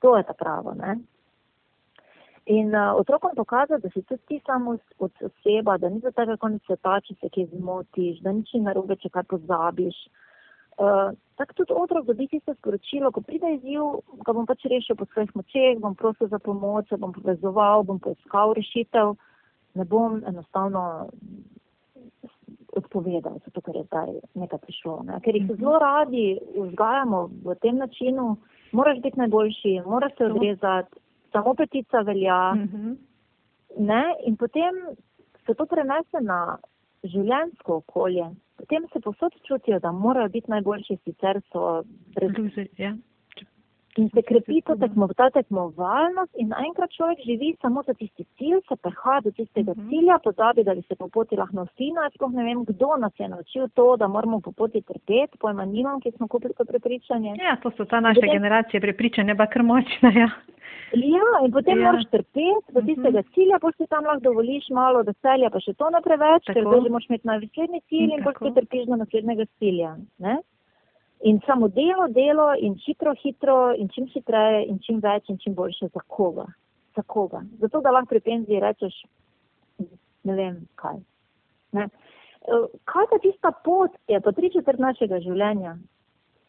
To 0.00 0.16
je 0.16 0.22
ta 0.22 0.32
pravo, 0.32 0.74
ne? 0.74 0.98
In 2.46 2.74
uh, 2.74 2.92
otrokom 3.00 3.30
pokazati, 3.36 3.82
da 3.82 3.90
si 3.90 4.02
tudi 4.02 4.22
ti 4.28 4.40
samo 4.46 4.76
od 4.98 5.12
oseba, 5.24 5.78
da 5.78 5.88
ni 5.88 6.00
za 6.00 6.10
tebe 6.10 6.36
konec 6.36 6.62
sveta, 6.66 6.98
če 7.00 7.14
se 7.14 7.28
kaj 7.32 7.46
zmotiš, 7.52 8.18
da 8.20 8.32
nič 8.36 8.52
ni 8.52 8.60
narobe, 8.66 8.96
če 9.00 9.08
kaj 9.14 9.24
pozabiš. 9.30 9.96
Uh, 10.76 11.14
tako 11.40 11.56
tudi 11.60 11.72
otrok 11.72 12.04
dobi 12.06 12.26
tisto 12.28 12.52
sporočilo, 12.58 13.12
ko 13.14 13.22
pride 13.24 13.54
izziv, 13.54 14.02
ga 14.26 14.34
bom 14.36 14.44
pač 14.44 14.66
rešil 14.68 14.98
po 14.98 15.06
svojih 15.12 15.32
močeh, 15.38 15.78
bom 15.80 15.94
prosil 15.96 16.28
za 16.28 16.38
pomoč, 16.38 16.92
bom 17.00 17.14
povezoval, 17.16 17.86
bom 17.88 18.02
poiskal 18.02 18.52
rešitev, 18.58 19.14
ne 19.80 19.86
bom 19.88 20.20
enostavno 20.28 21.08
odpovedal, 22.76 23.38
zato 23.46 23.62
ker 23.64 23.78
je 23.78 23.86
zdaj 23.86 24.12
nekaj 24.34 24.60
prišlo. 24.66 24.98
Ne? 25.08 25.22
Ker 25.24 25.38
jih 25.38 25.46
zelo 25.54 25.78
radi 25.80 26.36
vzgajamo 26.58 27.22
v 27.46 27.56
tem 27.62 27.80
načinu, 27.80 28.34
moraš 28.72 29.00
biti 29.00 29.22
najboljši, 29.22 29.74
moraš 29.86 30.12
se 30.18 30.28
odrezati 30.28 31.03
samo 31.34 31.54
petica 31.54 32.00
velja. 32.06 32.52
Uh 32.52 32.60
mhm. 32.60 32.96
-huh. 33.76 34.14
In 34.26 34.36
potem 34.36 34.74
se 35.46 35.54
to 35.54 35.66
prenese 35.66 36.20
na 36.20 36.58
življensko 37.04 37.76
okolje. 37.82 38.30
Potem 38.56 38.86
se 38.92 39.00
posod 39.00 39.32
čutijo, 39.48 39.78
da 39.78 39.92
morajo 39.92 40.28
biti 40.28 40.50
najboljši, 40.50 40.96
sicer 41.04 41.40
so 41.52 41.82
brez. 42.14 42.68
Ja. 42.78 42.94
In 43.96 44.08
se 44.10 44.22
krepi 44.22 44.60
to 44.62 44.74
tekmo, 44.74 45.06
ta 45.16 45.30
tekmovalnost 45.30 46.34
in 46.36 46.48
naenkrat 46.48 46.90
človek 46.90 47.18
živi 47.20 47.56
samo 47.62 47.82
za 47.82 47.94
tisti 47.94 48.24
cilj, 48.36 48.58
se 48.68 48.76
prehaja 48.76 49.20
do 49.20 49.30
tistega 49.30 49.70
uh 49.70 49.76
Mhm. 49.76 49.86
-huh. 49.86 49.90
cilja, 49.90 50.18
pozabi, 50.18 50.64
da 50.64 50.74
bi 50.74 50.82
se 50.82 50.94
po 50.96 51.08
poti 51.08 51.36
lahko 51.36 51.56
nosila. 51.56 52.02
Jaz 52.02 52.12
sploh 52.12 52.32
ne 52.32 52.44
vem, 52.44 52.64
kdo 52.64 52.96
nas 52.98 53.12
je 53.16 53.28
naučil 53.28 53.68
to, 53.68 53.96
da 53.96 54.08
moramo 54.08 54.40
po 54.40 54.52
poti 54.52 54.82
trpeti, 54.82 55.38
pojma 55.38 55.64
nimam, 55.66 56.00
ki 56.00 56.10
smo 56.10 56.28
kupili 56.28 56.54
to 56.54 56.64
prepričanje. 56.64 57.34
Ja, 57.40 57.56
to 57.56 57.70
so 57.70 57.84
ta 57.84 58.00
naše 58.00 58.20
Potem- 58.20 58.32
generacije 58.32 58.80
prepričanja, 58.80 59.34
pa 59.36 59.46
kar 59.46 59.62
močna, 59.64 60.08
ja. 60.14 60.28
Ja, 60.94 61.26
in 61.44 61.52
potem 61.52 61.78
Ja. 61.78 61.84
moraš 61.84 62.04
trpeti 62.06 62.44
do 62.72 62.80
Mhm. 62.80 62.86
tistega 62.86 63.22
cilja, 63.24 63.58
pa 63.60 63.70
si 63.72 63.86
tam 63.86 64.04
lahko 64.04 64.20
dovoliš 64.22 64.70
malo 64.70 65.02
veselja, 65.02 65.50
pa 65.50 65.58
še 65.60 65.74
to 65.74 65.90
ne 65.90 66.00
preveč, 66.00 66.44
ker 66.46 66.54
Tako. 66.54 66.68
zdaj 66.68 66.82
že 66.82 66.88
moraš 66.88 67.06
imeti 67.08 67.26
naslednji 67.26 67.80
cilj 67.88 68.10
in 68.12 68.22
Tako. 68.24 68.38
potem 68.38 68.54
trpiš 68.54 68.84
do 68.86 68.96
naslednjega 68.96 69.44
cilja. 69.58 69.90
Ne? 70.18 70.36
In 71.22 71.40
samo 71.46 71.68
delo, 71.68 72.08
delo 72.08 72.52
in 72.60 72.74
hitro, 72.74 73.14
hitro 73.14 73.74
in 73.74 73.88
čim 73.88 74.06
hitreje 74.06 74.66
in 74.68 74.78
čim 74.78 75.00
več 75.00 75.28
in 75.28 75.38
čim 75.38 75.54
boljše 75.54 75.88
za 75.88 76.00
koga. 76.06 76.44
Za 76.96 77.02
koga. 77.02 77.42
Zato, 77.60 77.80
da 77.80 77.90
lahko 77.90 78.08
pri 78.08 78.20
penziji 78.20 78.60
rečeš, 78.60 78.94
ne 80.24 80.34
vem 80.34 80.68
kaj. 80.74 80.96
Ne? 81.72 81.88
Eh, 82.44 82.66
Kaj 82.84 83.06
pa 83.10 83.18
tista 83.18 83.50
pot 83.64 83.90
je 84.08 84.20
pa 84.20 84.32
tri 84.32 84.50
četrt 84.52 84.78
našega 84.78 85.20
življenja? 85.20 85.76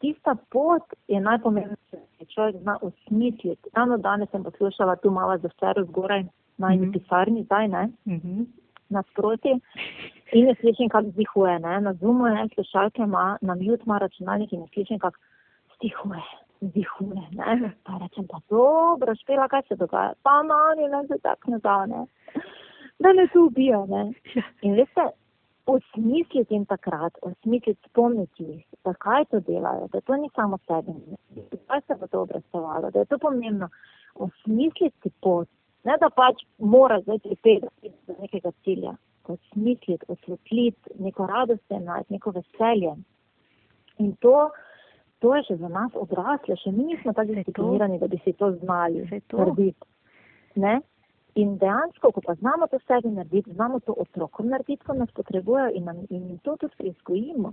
Tista 0.00 0.36
pot 0.50 0.82
je 1.08 1.20
najpomembnejša, 1.20 1.96
da 2.18 2.24
človek 2.24 2.56
zna 2.60 2.78
osmisliti. 2.82 3.70
Ravno 3.72 3.96
danes 3.96 4.28
sem 4.30 4.44
poslušala 4.44 4.96
tu 4.96 5.10
malo 5.10 5.38
za 5.38 5.48
vse 5.48 5.86
zgoraj, 5.88 6.26
na 6.58 6.72
eni 6.72 6.86
Mhm. 6.86 6.92
pisarni, 6.92 7.42
zdaj 7.44 7.68
ne, 7.68 7.88
Mhm. 8.06 8.42
nasproti. 8.90 9.60
In 10.32 10.48
jaz 10.48 10.56
slišim, 10.60 10.88
kako 10.88 11.10
zdihuje, 11.14 11.58
ne, 11.58 11.80
na 11.80 11.92
zumu 11.94 12.26
je, 12.26 12.48
slušalke 12.54 13.02
ima, 13.02 13.38
na 13.40 13.54
mute 13.54 13.82
ima 13.86 13.98
računalnik 13.98 14.52
in 14.52 14.60
jaz 14.60 14.70
slišim, 14.74 14.98
kako 14.98 15.18
zdihuje, 15.76 16.22
zdihuje, 16.60 17.26
ne. 17.32 17.70
Pa 17.84 17.98
rečem, 18.02 18.26
pa 18.26 18.40
dobro, 18.50 19.14
špela, 19.14 19.48
kaj 19.48 19.62
se 19.68 19.76
dogaja, 19.76 20.12
pa 20.22 20.42
mani, 20.42 20.88
ne 20.88 21.06
se 21.06 21.20
tak 21.22 21.46
ne 21.46 21.58
da, 21.58 21.86
ne. 21.86 22.06
Da 22.98 23.12
ne 23.12 23.28
se 23.32 23.38
ubija, 23.38 23.84
ne. 23.86 24.12
In 24.62 24.74
veste, 24.74 25.06
osmisliti 25.66 26.54
jim 26.54 26.66
takrat, 26.66 27.14
osmisliti, 27.22 27.88
spomniti 27.88 28.44
jih, 28.44 28.64
zakaj 28.84 29.24
to 29.30 29.40
delajo, 29.40 29.88
da 29.92 30.00
to 30.00 30.16
ni 30.16 30.30
samo 30.34 30.58
sebi, 30.66 30.92
zakaj 31.52 31.80
se 31.86 31.94
bo 32.00 32.06
to 32.06 32.20
obrestovalo, 32.20 32.90
da 32.90 32.98
je 32.98 33.04
to 33.04 33.18
pomembno. 33.18 33.68
Osmisliti 34.14 35.10
pot, 35.22 35.48
ne 35.84 35.96
da 36.00 36.10
pač 36.10 36.42
mora 36.58 37.00
zdaj 37.00 37.18
pripeti 37.18 37.92
do 38.06 38.14
nekega 38.20 38.50
cilja, 38.64 38.96
osmisliti, 39.32 40.04
osvetliti, 40.08 40.90
neko 40.98 41.26
radost 41.26 41.70
jim 41.70 41.84
najti, 41.84 42.12
neko 42.12 42.30
veselje. 42.30 42.94
In 43.98 44.12
to, 44.20 44.50
to 45.18 45.34
je 45.36 45.42
še 45.48 45.56
za 45.56 45.68
nas 45.72 45.94
odrasle, 45.94 46.56
še 46.56 46.72
mi 46.72 46.90
nismo 46.92 47.12
tako 47.12 47.34
disciplinirani, 47.34 47.98
da 47.98 48.08
bi 48.12 48.20
si 48.24 48.32
to 48.32 48.52
znali 48.60 49.06
narediti. 49.32 49.88
Ne? 50.54 50.80
In 51.36 51.56
dejansko, 51.60 52.10
ko 52.16 52.22
pa 52.24 52.34
znamo 52.34 52.66
to 52.72 52.80
sebi 52.86 53.12
narediti, 53.12 53.52
znamo 53.52 53.80
to 53.84 53.94
otrokom 53.96 54.48
narediti, 54.48 54.84
ko 54.84 54.96
nas 54.96 55.10
potrebujejo 55.16 55.74
in, 55.76 55.84
nam, 55.84 56.04
in 56.08 56.28
jim 56.30 56.38
to 56.44 56.56
tudi 56.56 56.76
preizkojimo. 56.78 57.52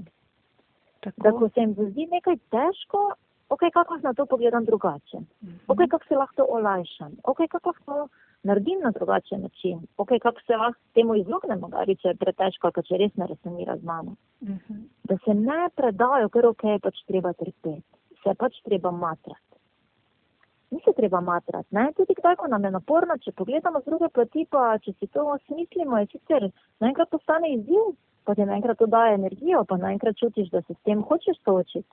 Da 1.04 1.12
Tako. 1.12 1.40
ko 1.40 1.50
se 1.50 1.60
jim 1.60 1.74
zdi 1.90 2.06
nekaj 2.12 2.38
težko, 2.56 3.02
ok, 3.52 3.66
kako 3.74 3.98
na 4.04 4.14
to 4.14 4.26
pogledam 4.26 4.66
drugače. 4.66 5.20
Mhm. 5.44 5.58
Ok, 5.68 5.84
kako 5.90 6.08
se 6.08 6.16
lahko 6.16 6.48
olajšam. 6.50 7.18
Ok, 7.24 7.44
kako 7.52 7.74
lahko 7.76 8.08
naredim 8.44 8.80
na 8.84 8.92
drugačen 8.92 9.42
način. 9.42 9.80
Ok, 9.98 10.10
kako 10.22 10.42
se 10.42 10.58
lahko 10.58 10.80
temu 10.94 11.16
izognemo, 11.16 11.70
ali 11.74 11.96
če 11.96 12.08
je 12.08 12.20
pretežko, 12.20 12.72
pa 12.76 12.82
če 12.82 13.00
res 13.00 13.16
ne 13.16 13.28
resonira 13.28 13.78
z 13.78 13.84
mano. 13.84 14.16
Mhm. 14.42 14.84
Da 15.10 15.18
se 15.26 15.34
ne 15.34 15.70
predajo, 15.76 16.30
ker 16.30 16.48
ok, 16.52 16.68
pač 16.84 17.02
treba 17.08 17.34
trpeti. 17.34 17.82
Se 18.24 18.36
pač 18.40 18.62
treba 18.64 18.92
matrati. 18.92 19.42
Ni 20.72 20.80
se 20.86 20.94
treba 20.98 21.22
matrati, 21.22 21.70
ne? 21.72 21.92
Tudi 21.98 22.16
kdaj, 22.18 22.36
ko 22.36 22.48
nam 22.48 22.64
je 22.64 22.72
naporno, 22.72 23.18
če 23.18 23.32
pogledamo 23.32 23.82
z 23.82 23.92
druge 23.92 24.10
plati, 24.10 24.46
pa 24.50 24.78
če 24.82 24.94
si 24.94 25.08
to 25.08 25.26
osmislimo, 25.36 26.00
je 26.02 26.08
sicer 26.16 26.48
naenkrat 26.82 27.12
postane 27.14 27.52
izziv, 27.54 27.92
pa 28.26 28.34
ti 28.36 28.48
naenkrat 28.48 28.80
to 28.80 28.88
daje 28.90 29.20
energijo, 29.20 29.64
pa 29.70 29.78
naenkrat 29.78 30.18
čutiš, 30.18 30.50
da 30.50 30.62
se 30.62 30.74
s 30.74 30.82
tem 30.88 31.04
hočeš 31.04 31.38
soočiti. 31.44 31.90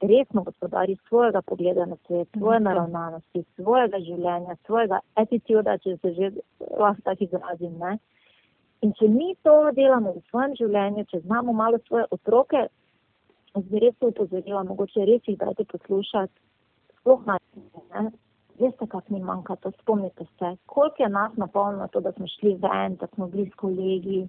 Resno 0.00 0.42
gospodari 0.42 0.96
svojega 1.08 1.40
pogleda 1.42 1.86
na 1.86 1.96
svet, 2.06 2.28
svoje 2.36 2.60
naravnanosti, 2.60 3.44
svojega 3.56 3.98
življenja, 4.04 4.56
svojega 4.66 5.00
attituda, 5.14 5.78
če 5.78 5.96
se 6.02 6.12
že 6.12 6.30
lahko 6.60 7.02
tako 7.04 7.24
izrazim, 7.24 7.78
ne? 7.80 7.96
In 8.84 8.92
če 8.98 9.08
mi 9.08 9.34
to 9.42 9.54
delamo 9.72 10.12
v 10.12 10.22
svojem 10.28 10.56
življenju, 10.58 11.06
če 11.10 11.22
znamo 11.24 11.54
malo 11.56 11.80
svoje 11.88 12.04
otroke, 12.10 12.66
bi 13.56 13.80
res 13.80 13.96
to 13.98 14.12
upozorila, 14.12 14.66
mogoče 14.68 15.06
res 15.08 15.24
jih 15.24 15.38
dajte 15.40 15.64
poslušati, 15.72 16.34
sploh 17.00 17.24
na 17.26 17.38
ne. 17.94 18.10
Veste, 18.60 18.86
kak 18.88 19.08
mi 19.12 19.20
manjka 19.20 19.56
to, 19.60 19.72
spomnite 19.82 20.24
se, 20.38 20.54
koliko 20.66 21.02
je 21.02 21.08
nas 21.12 21.32
napolnilo 21.36 21.88
to, 21.92 22.00
da 22.00 22.12
smo 22.12 22.28
šli 22.38 22.54
ven, 22.62 22.96
da 23.00 23.06
smo 23.14 23.26
bili 23.28 23.50
s 23.50 23.54
kolegi, 23.60 24.22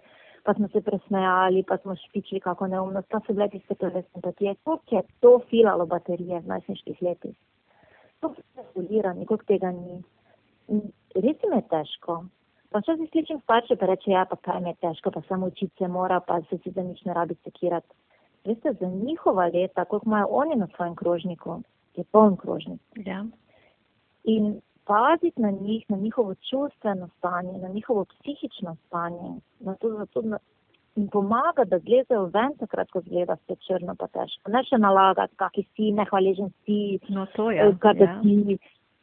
pa 0.47 0.53
smo 0.53 0.67
se 0.67 0.81
presmejali, 0.81 1.63
pa 1.67 1.77
smo 1.77 1.95
špičili 1.95 2.39
kako 2.39 2.67
neumnost, 2.67 3.07
pa 3.11 3.19
so 3.19 3.33
bile 3.33 3.49
tiste 3.49 3.75
prve 3.75 4.03
simpatije, 4.11 4.55
koliko 4.63 4.95
je 4.95 5.01
to 5.19 5.39
filalo 5.49 5.85
baterije 5.85 6.39
v 6.39 6.47
najsniških 6.47 7.01
letih. 7.01 7.35
To 8.19 8.29
so 8.31 8.63
regulirani, 8.63 9.25
koliko 9.25 9.45
tega 9.45 9.71
ni. 9.71 9.97
Res 11.15 11.43
jim 11.43 11.53
je 11.55 11.61
težko. 11.73 12.15
Pa 12.71 12.79
včasih 12.79 13.09
slišim 13.11 13.41
starše, 13.43 13.75
pa 13.75 13.91
reče, 13.91 14.11
ja, 14.11 14.23
pa 14.29 14.39
kaj 14.47 14.61
mi 14.63 14.71
je 14.71 14.79
težko, 14.87 15.11
pa 15.11 15.21
samo 15.27 15.51
učiti 15.51 15.83
se 15.83 15.87
mora, 15.87 16.19
pa 16.19 16.39
se 16.49 16.61
si 16.63 16.71
za 16.71 16.83
nič 16.83 17.03
ne 17.05 17.13
rabi 17.13 17.35
sekirati. 17.43 17.91
Veste, 18.45 18.73
za 18.79 18.87
njihova 18.87 19.49
leta, 19.51 19.85
koliko 19.85 20.07
imajo 20.07 20.27
oni 20.29 20.55
na 20.55 20.67
svojem 20.75 20.95
krožniku, 20.95 21.59
je 21.95 22.03
poln 22.11 22.37
krožnik. 22.37 22.81
Ja. 22.95 23.25
In 24.23 24.61
paziti 24.87 25.41
na 25.41 25.51
njih, 25.51 25.85
na 25.89 25.97
njihovo 25.97 26.35
čustveno 26.49 27.09
stanje, 27.17 27.57
na 27.57 27.67
njihovo 27.69 28.05
psihično 28.05 28.75
stanje, 28.87 29.29
na 29.59 29.75
to, 29.75 29.89
da 29.89 30.05
to 30.05 30.21
jim 30.95 31.07
pomaga, 31.07 31.63
da 31.65 31.79
zlezejo 31.79 32.25
ven, 32.25 32.55
takrat, 32.57 32.89
ko 32.91 33.01
zgleda 33.01 33.33
vse 33.35 33.55
črno 33.57 33.95
pa 33.95 34.07
težko. 34.07 34.51
Ne 34.51 34.63
še 34.63 34.77
nalagati, 34.77 35.35
kaki 35.35 35.63
si, 35.75 35.91
nehvaležen 35.91 36.49
si, 36.65 36.99
No, 37.09 37.25
to 37.27 37.51
je. 37.51 37.57
ja, 37.57 37.71
kaj 37.79 37.95
Ja. 37.99 38.19
ti. 38.21 38.57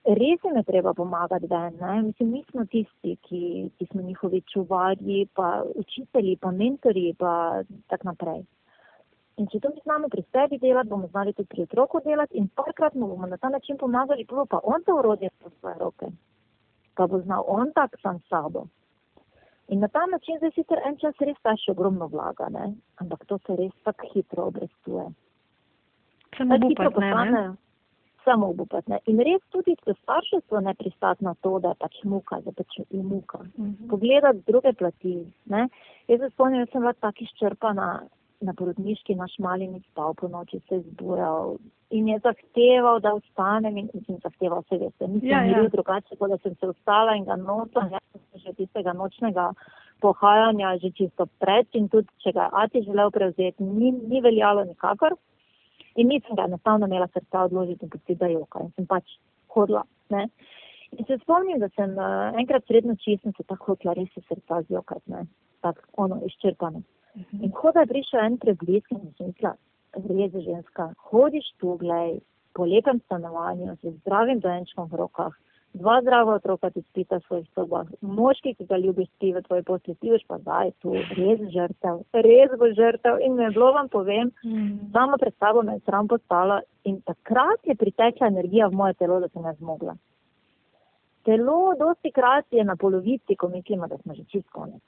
Res 0.07 0.43
jim 0.45 0.57
je 0.57 0.63
treba 0.63 0.93
pomagati 0.95 1.47
ven. 1.47 1.77
Ne? 1.81 2.03
Mislim, 2.03 2.31
mi 2.31 2.45
smo 2.51 2.65
tisti, 2.67 3.17
ki, 3.23 3.39
ki 3.79 3.87
smo 3.87 4.03
njihovi 4.03 4.41
čuvarji, 4.43 5.29
pa 5.35 5.63
učitelji, 5.75 6.37
pa 6.37 6.51
mentori, 6.51 7.15
pa 7.19 7.63
tako 7.89 8.09
naprej. 8.09 8.43
In 9.37 9.49
če 9.51 9.59
to 9.61 9.73
mi 9.75 9.81
znamo 9.83 10.09
pri 10.09 10.23
sebi 10.33 10.59
delati, 10.63 10.89
bomo 10.89 11.09
znali 11.11 11.33
tudi 11.33 11.49
pri 11.49 11.63
otroku 11.63 12.01
delati 12.05 12.39
in 12.39 12.49
parkrat 12.49 12.95
mu 12.95 13.09
bomo 13.09 13.27
na 13.27 13.37
ta 13.37 13.49
način 13.49 13.79
pomagali, 13.79 14.27
bo 14.31 14.47
pa 14.47 14.61
on 14.63 14.83
to 14.87 14.95
urodje 14.99 15.31
v 15.41 15.51
svoje 15.59 15.75
roke. 15.79 16.07
Pa 16.95 17.07
bo 17.07 17.21
znal 17.21 17.45
on 17.49 17.73
tak 17.75 17.99
sam 18.03 18.21
sabo. 18.29 18.67
In 19.69 19.81
na 19.81 19.89
ta 19.89 20.07
način 20.07 20.39
zdaj 20.39 20.55
sicer 20.55 20.79
en 20.87 20.97
čas 20.97 21.19
res 21.19 21.37
ta 21.43 21.57
še 21.57 21.73
ogromno 21.73 22.07
vlaga, 22.07 22.49
ne? 22.49 22.75
ampak 23.03 23.27
to 23.27 23.39
se 23.47 23.57
res 23.57 23.75
tako 23.83 24.09
hitro 24.15 24.49
obrestuje. 24.53 25.11
Samo 26.37 26.59
hitro 26.69 26.91
postanejo 26.91 27.55
samo 28.25 28.49
obupat. 28.49 28.89
Ne? 28.89 28.99
In 29.07 29.21
res 29.21 29.43
tudi, 29.53 29.77
starševstvo 29.85 30.61
ne 30.65 30.75
pristati 30.75 31.25
na 31.25 31.35
to, 31.45 31.59
da 31.61 31.75
je 31.75 31.81
pač 31.81 32.01
muka, 32.09 32.41
da 32.45 32.53
pač 32.57 32.81
je 32.81 33.03
muka. 33.03 33.45
Mhm. 33.59 33.89
Pogledati 33.91 34.45
druge 34.47 34.73
plati. 34.73 35.17
Ne? 35.53 35.69
Jaz 36.09 36.21
se 36.21 36.31
spomnim, 36.33 36.65
da 36.65 36.73
sem 36.73 36.81
bila 36.81 36.93
tako 36.93 37.25
izčrpana 37.25 37.89
na 38.45 38.55
porodniški, 38.57 39.17
naš 39.19 39.39
mali 39.39 39.67
ni 39.69 39.81
spal 39.91 40.15
po 40.15 40.29
noči, 40.29 40.61
se 40.69 40.79
je 40.79 40.85
zbujal 40.91 41.57
in 41.95 42.09
je 42.09 42.19
zahteval, 42.25 43.01
da 43.01 43.13
vstanem 43.15 43.77
in 43.79 43.89
sem 44.07 44.19
zahteval, 44.23 44.65
se 44.69 44.79
veste, 44.79 45.09
nisem 45.09 45.29
Ja, 45.29 45.43
ja, 45.45 45.63
ja. 45.63 45.69
drugače, 45.71 46.17
kot 46.19 46.31
da 46.31 46.39
sem 46.43 46.55
se 46.61 46.71
vstala 46.73 47.15
in 47.15 47.25
ga 47.29 47.37
nosila, 47.37 47.87
jaz 47.93 48.05
sem 48.13 48.23
se 48.33 48.39
že 48.45 48.55
tistega 48.59 48.93
nočnega 48.93 49.53
pohajanja 50.03 50.77
že 50.83 50.91
čisto 50.91 51.27
pred 51.39 51.67
in 51.73 51.89
tudi, 51.89 52.09
če 52.25 52.33
ga 52.33 52.49
je 52.49 52.51
Ati 52.65 52.83
želel 52.89 53.11
prevzeti, 53.11 53.63
ni, 53.63 53.93
ni 53.93 54.21
veljalo 54.21 54.65
nikakor. 54.65 55.17
In 55.97 56.09
nisem 56.11 56.35
ga 56.37 56.49
enostavno 56.49 56.87
imela 56.87 57.07
srca 57.07 57.45
odložiti 57.47 57.85
in 57.85 57.91
pustiti, 57.91 58.19
da 58.19 58.27
joka. 58.27 58.65
In 58.65 58.73
sem 58.75 58.87
pač 58.87 59.17
hodila. 59.55 59.85
Ne? 60.11 60.27
In 60.99 61.07
se 61.07 61.19
spomnim, 61.23 61.61
da 61.63 61.69
sem 61.77 61.95
uh, 61.95 62.35
enkrat 62.41 62.67
sred 62.67 62.87
noči 62.87 63.17
sem 63.23 63.33
se 63.37 63.47
tako 63.47 63.73
hotla 63.73 63.95
res 63.95 64.11
iz 64.19 64.27
srca 64.29 64.63
zjokati, 64.69 65.11
ne? 65.15 65.27
tako 65.63 65.87
ono 66.07 66.21
izčrpano. 66.27 66.83
In 67.33 67.51
ko 67.51 67.71
da 67.73 67.81
je 67.81 67.87
prišel 67.87 68.21
en 68.21 68.37
preblisk 68.39 68.91
in 68.93 69.01
sem 69.19 69.27
mislila, 69.31 69.55
res 69.95 70.33
je 70.35 70.41
ženska, 70.41 70.93
hodiš 71.11 71.47
tu, 71.59 71.77
glej, 71.79 72.19
po 72.55 72.65
lepem 72.67 73.01
stanovanju, 73.07 73.77
z 73.83 73.93
zdravim 74.01 74.41
dojenčkom 74.41 74.89
v 74.91 74.99
rokah, 74.99 75.35
dva 75.75 76.01
zdrava 76.03 76.35
otroka 76.39 76.71
ti 76.71 76.83
spita 76.91 77.19
v 77.19 77.27
svojih 77.27 77.49
sobah, 77.55 77.87
moški, 78.01 78.55
ki 78.55 78.67
ga 78.67 78.79
ljubiš, 78.79 79.09
spi 79.15 79.33
v 79.35 79.43
tvoji 79.43 79.63
posli, 79.63 79.95
ti 79.95 80.11
boš 80.11 80.23
pa 80.27 80.39
zdaj 80.39 80.71
tu, 80.83 80.95
res 80.95 81.41
žrtev, 81.55 82.03
res 82.15 82.51
bo 82.59 82.71
žrtev 82.75 83.19
in 83.27 83.35
me 83.35 83.51
bilo 83.51 83.73
vam 83.75 83.89
povem, 83.89 84.31
Mhm. 84.45 84.91
sama 84.93 85.19
pred 85.19 85.35
sabo 85.39 85.63
me 85.63 85.75
je 85.75 85.81
sram 85.87 86.09
postala 86.09 86.61
in 86.85 87.01
takrat 87.03 87.61
je 87.67 87.75
pritekla 87.75 88.27
energija 88.27 88.69
v 88.69 88.75
moje 88.75 88.95
telo, 88.95 89.21
da 89.21 89.29
sem 89.29 89.43
ne 89.43 89.55
zmogla. 89.55 89.97
Telo 91.25 91.75
dosti 91.79 92.11
krat 92.13 92.47
je 92.51 92.65
na 92.65 92.77
polovici, 92.77 93.37
ko 93.37 93.49
mislimo, 93.49 93.87
da 93.87 93.99
smo 93.99 94.15
že 94.15 94.25
čist 94.25 94.51
konec. 94.51 94.83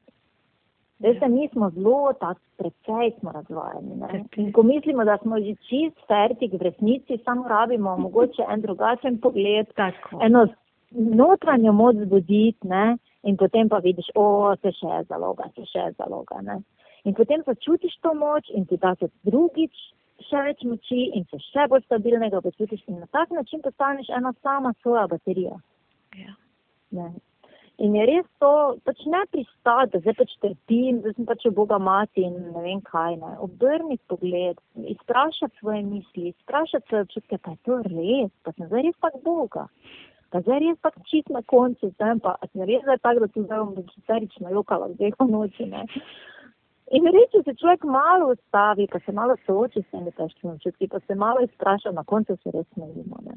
Veste, 0.99 1.28
mi 1.28 1.49
smo 1.53 1.70
zelo 1.70 2.12
tako 2.20 2.40
precej 2.57 3.11
smo 3.20 3.32
razvajeni. 3.32 3.97
Ne? 3.97 4.24
In 4.36 4.53
ko 4.53 4.62
mislimo, 4.62 5.05
da 5.05 5.18
smo 5.22 5.38
že 5.38 5.55
čist 5.68 5.99
fertik 6.09 6.53
v 6.53 6.62
resnici, 6.62 7.18
samo 7.24 7.49
rabimo 7.49 7.97
mogoče 8.05 8.47
en 8.49 8.61
drugačen 8.61 9.20
pogled, 9.20 9.66
Tako. 9.74 10.18
eno 10.22 10.47
notranjo 10.90 11.72
moč 11.72 11.97
zbuditi, 11.97 12.68
ne? 12.68 12.97
in 13.22 13.36
potem 13.36 13.68
pa 13.68 13.78
vidiš, 13.78 14.07
o, 14.14 14.55
se 14.62 14.72
še 14.72 14.86
je 14.86 15.05
zaloga, 15.11 15.51
se 15.55 15.66
še 15.66 15.78
je 15.78 15.92
zaloga. 15.99 16.40
Ne? 16.42 16.61
In 17.05 17.14
potem 17.14 17.42
začutiš 17.47 17.99
to 18.01 18.14
moč 18.14 18.49
in 18.55 18.66
ti 18.66 18.76
da 18.76 18.94
se 18.94 19.11
drugič 19.26 19.74
še 20.24 20.42
več 20.49 20.62
moči 20.64 21.11
in 21.14 21.26
se 21.30 21.38
še 21.51 21.66
bolj 21.70 21.84
stabilnega 21.84 22.40
počutiš 22.40 22.84
in 22.88 23.01
na 23.03 23.09
tak 23.12 23.30
način 23.30 23.62
postaneš 23.62 24.09
ena 24.16 24.32
sama 24.42 24.72
svoja 24.80 25.07
baterija. 25.11 25.59
Ja. 26.16 26.32
Ne. 26.90 27.11
In 27.85 27.93
je 27.93 28.05
res 28.09 28.24
to, 28.41 28.51
pač 28.89 29.03
ne 29.12 29.20
pristati, 29.29 29.91
da 29.93 29.99
zdaj 30.01 30.14
pač 30.16 30.31
trpim, 30.41 31.03
da 31.05 31.11
sem 31.12 31.27
pač 31.29 31.43
Boga 31.59 31.77
mati 31.77 32.22
in 32.24 32.37
ne 32.55 32.62
vem 32.64 32.81
kaj. 32.87 33.18
Ne. 33.20 33.35
Obrniti 33.45 34.01
pogled, 34.09 34.62
izprašati 34.95 35.61
svoje 35.61 35.83
misli, 35.85 36.31
izprašati 36.33 36.89
svoje 36.89 37.05
občutke, 37.07 37.39
pa 37.45 37.53
je 37.53 37.59
to 37.68 37.81
res, 37.85 38.31
pa 38.47 38.55
sem 38.57 38.70
zdaj 38.70 38.87
res 38.87 38.97
tak 39.05 39.18
Boga. 39.27 39.66
Pa 40.33 40.41
zdaj 40.47 40.62
res 40.64 40.79
tak 40.87 40.97
čist 41.11 41.29
na 41.35 41.43
koncu, 41.53 41.93
sem 42.01 42.22
pa, 42.24 42.39
sem 42.49 42.64
res 42.70 42.81
zdaj 42.87 43.03
tak, 43.05 43.20
da 43.20 43.29
tu 43.35 43.45
zdaj 43.45 43.61
bom 43.66 43.93
hysterično 43.93 44.55
jokala 44.57 44.89
v 44.95 44.97
dveh 45.03 45.20
noči, 45.29 45.68
ne. 45.68 45.85
In 46.97 47.11
res, 47.11 47.29
če 47.35 47.43
se 47.43 47.57
človek 47.61 47.85
malo 47.85 48.31
ustavi, 48.33 48.87
pa 48.89 49.03
se 49.05 49.12
malo 49.12 49.37
sooči 49.45 49.83
s 49.83 49.93
temi 49.93 50.14
težkimi 50.16 50.55
občutki, 50.55 50.89
pa 50.89 51.03
se 51.05 51.18
malo 51.18 51.45
izpraša, 51.45 51.93
na 51.93 52.07
koncu 52.09 52.39
se 52.41 52.57
res 52.57 52.66
smejimo, 52.72 53.20
ne. 53.27 53.37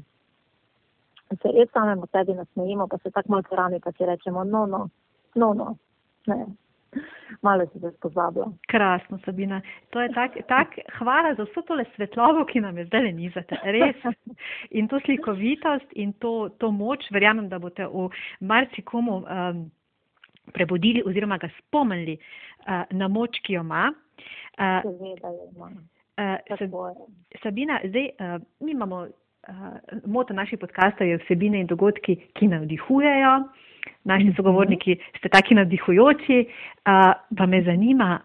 Se 1.30 1.52
res 1.54 1.70
samemu 1.74 2.08
sebi 2.12 2.34
nasmejimo, 2.34 2.88
pa 2.88 2.98
se 2.98 3.12
tako 3.12 3.32
malo 3.32 3.44
krami, 3.44 3.80
pa 3.80 3.92
si 3.92 4.06
rečemo, 4.06 4.44
no, 4.44 4.66
no, 4.66 4.90
no, 5.36 5.54
no, 5.54 5.76
ne. 6.28 6.46
Malo 7.42 7.68
si 7.74 7.80
se 7.80 7.92
spozabila. 7.92 8.52
Krasno, 8.68 9.20
Sabina. 9.26 9.62
To 9.90 10.02
je 10.02 10.10
tak, 10.10 10.32
tak, 10.48 10.68
hvala 10.98 11.36
za 11.36 11.46
vso 11.46 11.62
tole 11.62 11.86
svetlobo, 11.96 12.46
ki 12.46 12.60
nam 12.60 12.78
je 12.78 12.86
zdaj 12.86 13.04
le 13.04 13.12
nizate. 13.12 13.60
Res. 13.64 14.02
In 14.72 14.88
to 14.88 15.00
slikovitost 15.06 15.94
in 15.94 16.14
to, 16.14 16.50
to 16.58 16.72
moč, 16.72 17.06
verjamem, 17.14 17.50
da 17.50 17.60
boste 17.60 17.86
v 17.86 18.10
marsikomu 18.42 19.22
um, 19.22 19.62
prebudili 20.54 21.04
oziroma 21.06 21.38
ga 21.38 21.52
spomnili 21.60 22.18
uh, 22.18 22.84
na 22.92 23.08
moč, 23.08 23.38
ki 23.46 23.60
jo 23.60 23.62
ima. 23.62 23.92
Uh, 24.58 24.82
Seveda 24.82 25.30
je 25.30 25.48
ima. 25.54 25.72
uh. 26.18 26.92
Sabina, 27.44 27.80
zdaj 27.86 28.10
uh, 28.18 28.42
mi 28.60 28.72
imamo, 28.72 29.06
moto 30.06 30.34
naših 30.34 30.60
podkastov 30.60 31.08
je 31.08 31.18
vsebine 31.18 31.60
in 31.60 31.68
dogodki, 31.68 32.16
ki 32.34 32.47
navdihujejo. 32.47 33.34
Naši 34.04 34.34
sogovorniki 34.36 34.95
ste 35.18 35.30
taki 35.30 35.56
navdihujoči, 35.56 36.39
uh, 36.45 37.14
pa 37.38 37.45
me 37.45 37.62
zanima, 37.64 38.20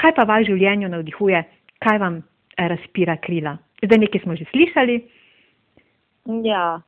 kaj 0.00 0.14
pa 0.16 0.24
vas 0.24 0.44
v 0.46 0.54
življenju 0.56 0.88
navdihuje, 0.88 1.44
kaj 1.84 1.98
vam 1.98 2.18
eh, 2.56 2.68
razpira 2.68 3.16
krila. 3.16 3.56
Zdaj 3.84 3.98
nekaj 3.98 4.20
smo 4.24 4.36
že 4.36 4.44
slišali. 4.50 4.96
Ja, 6.44 6.80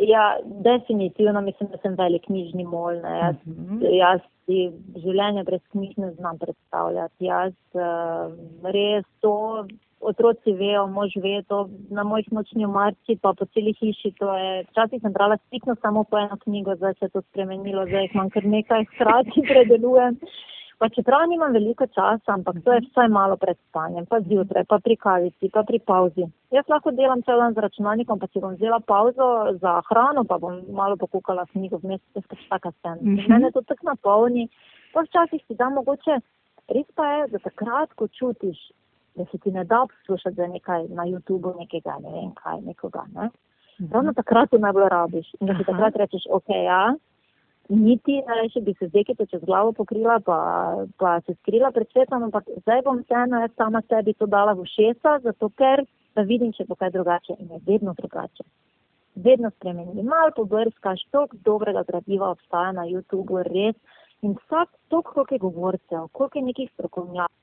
ja, 0.00 0.24
definitivno 0.64 1.40
mislim, 1.40 1.68
da 1.70 1.78
sem 1.82 1.94
velik 1.94 2.26
knjižni 2.26 2.64
mol. 2.64 3.00
Ne. 3.02 3.18
Jaz, 3.18 3.36
Mhm. 3.46 3.82
jaz 3.94 4.20
si 4.46 4.70
življenje 4.96 5.44
brez 5.44 5.60
knjig 5.70 5.98
ne 5.98 6.10
znam 6.12 6.38
predstavljati. 6.38 7.24
Jaz 7.24 7.52
uh, 7.74 8.32
res 8.64 9.04
to, 9.20 9.66
otroci 10.00 10.52
vejo, 10.52 10.86
mož 10.86 11.12
ve 11.16 11.42
to, 11.48 11.68
na 11.90 12.02
mojih 12.04 12.32
nočnih 12.32 12.68
marci 12.68 13.16
pa 13.22 13.32
po 13.32 13.44
celi 13.46 13.72
hiši. 13.72 14.14
je- 14.20 14.64
Včasih 14.70 15.00
sem 15.02 15.12
brala 15.12 15.36
stikno 15.36 15.74
samo 15.82 16.04
po 16.04 16.18
eno 16.18 16.36
knjigo, 16.36 16.74
zdaj 16.76 16.94
se 16.94 17.04
je 17.04 17.08
to 17.08 17.20
spremenilo, 17.22 17.86
zdaj 17.86 18.02
jih 18.02 18.14
imam 18.14 18.30
kar 18.30 18.44
nekaj 18.44 18.84
hkrati 18.90 19.42
predelujem. 19.48 20.16
Pa 20.80 20.88
čeprav 20.88 21.28
nimam 21.28 21.52
veliko 21.52 21.86
časa, 21.86 22.32
ampak 22.32 22.56
to 22.64 22.72
je 22.72 22.80
vsaj 22.80 23.08
malo 23.08 23.36
pred 23.36 23.56
spanjem, 23.68 24.06
pa 24.06 24.20
zjutraj, 24.20 24.64
pa 24.64 24.78
pri 24.78 24.96
kavici, 24.96 25.50
pa 25.52 25.62
pri 25.62 25.78
pauzi. 25.78 26.24
Jaz 26.50 26.64
lahko 26.68 26.90
delam 26.90 27.20
cel 27.22 27.36
dan 27.36 27.52
z 27.54 27.60
računalnikom, 27.60 28.18
pa 28.18 28.26
si 28.32 28.40
bom 28.40 28.54
vzela 28.56 28.80
pauzo 28.80 29.28
za 29.60 29.82
hrano, 29.90 30.24
pa 30.24 30.38
bom 30.38 30.62
malo 30.72 30.96
pokukala 30.96 31.44
knjigo 31.52 31.76
vmes, 31.84 32.00
to 32.14 32.20
je 32.20 32.28
pač 32.28 32.48
taka 32.48 32.70
scena. 32.78 32.96
Mhm. 32.96 33.12
Mhm. 33.12 33.28
Mene 33.32 33.50
to 33.52 33.60
tako 33.60 33.86
napolni. 33.92 34.48
Pa 34.94 35.02
včasih 35.04 35.44
si 35.46 35.54
da 35.54 35.68
mogoče, 35.68 36.16
res 36.72 36.86
pa 36.96 37.04
je, 37.12 37.26
da 37.28 37.38
takrat, 37.38 37.92
ko 37.94 38.08
čutiš, 38.08 38.58
da 39.20 39.26
se 39.30 39.38
ti 39.38 39.52
ne 39.52 39.64
da 39.64 39.84
poslušati 39.92 40.36
za 40.36 40.46
nekaj 40.46 40.88
na 40.88 41.06
YouTubu, 41.12 41.54
nekega, 41.58 41.96
ne 42.04 42.16
vem 42.16 42.32
kaj, 42.42 42.60
nekoga, 42.66 43.04
ne? 43.14 43.30
Ravno 43.92 44.12
takrat 44.12 44.50
to 44.50 44.58
najbolj 44.58 44.88
rabiš. 44.92 45.30
In 45.40 45.46
da 45.46 45.54
si 45.54 45.64
Aha. 45.64 45.72
takrat 45.72 45.96
rečeš, 45.96 46.26
ok, 46.30 46.48
ja, 46.64 46.82
niti 47.68 48.22
najrajše 48.26 48.60
bi 48.60 48.74
se 48.78 48.88
z 48.88 48.92
dekico 48.92 49.26
čez 49.26 49.44
glavo 49.44 49.72
pokrila, 49.72 50.20
pa, 50.26 50.38
pa 50.98 51.20
se 51.20 51.34
skrila 51.34 51.70
pred 51.70 51.88
svetom, 51.92 52.22
ampak 52.22 52.44
zdaj 52.62 52.82
bom 52.84 52.98
vseeno 53.02 53.40
jaz 53.40 53.50
sama 53.56 53.82
sebi 53.88 54.14
to 54.14 54.26
dala 54.26 54.52
v 54.52 54.66
ušesa, 54.66 55.18
zato 55.22 55.48
ker 55.48 55.84
da 56.14 56.22
vidim, 56.22 56.52
če 56.52 56.66
bo 56.68 56.74
kaj 56.74 56.90
drugače 56.96 57.36
in 57.38 57.54
je 57.54 57.60
vedno 57.66 57.94
drugače. 57.94 58.44
Vedno 59.14 59.50
spremeni. 59.50 60.02
Mal 60.02 60.32
pobrskaš, 60.36 61.04
toliko 61.10 61.36
dobrega 61.44 61.82
gradiva 61.86 62.30
obstaja 62.30 62.72
na 62.72 62.88
YouTubu, 62.90 63.42
res. 63.46 63.76
In 64.22 64.34
vsak, 64.36 64.68
toliko 64.88 65.12
koliko 65.12 65.34
je 65.34 65.38
govorcev, 65.38 66.08
koliko 66.12 66.38
je 66.38 66.44
nekih 66.44 66.70
strokovnjakov, 66.74 67.39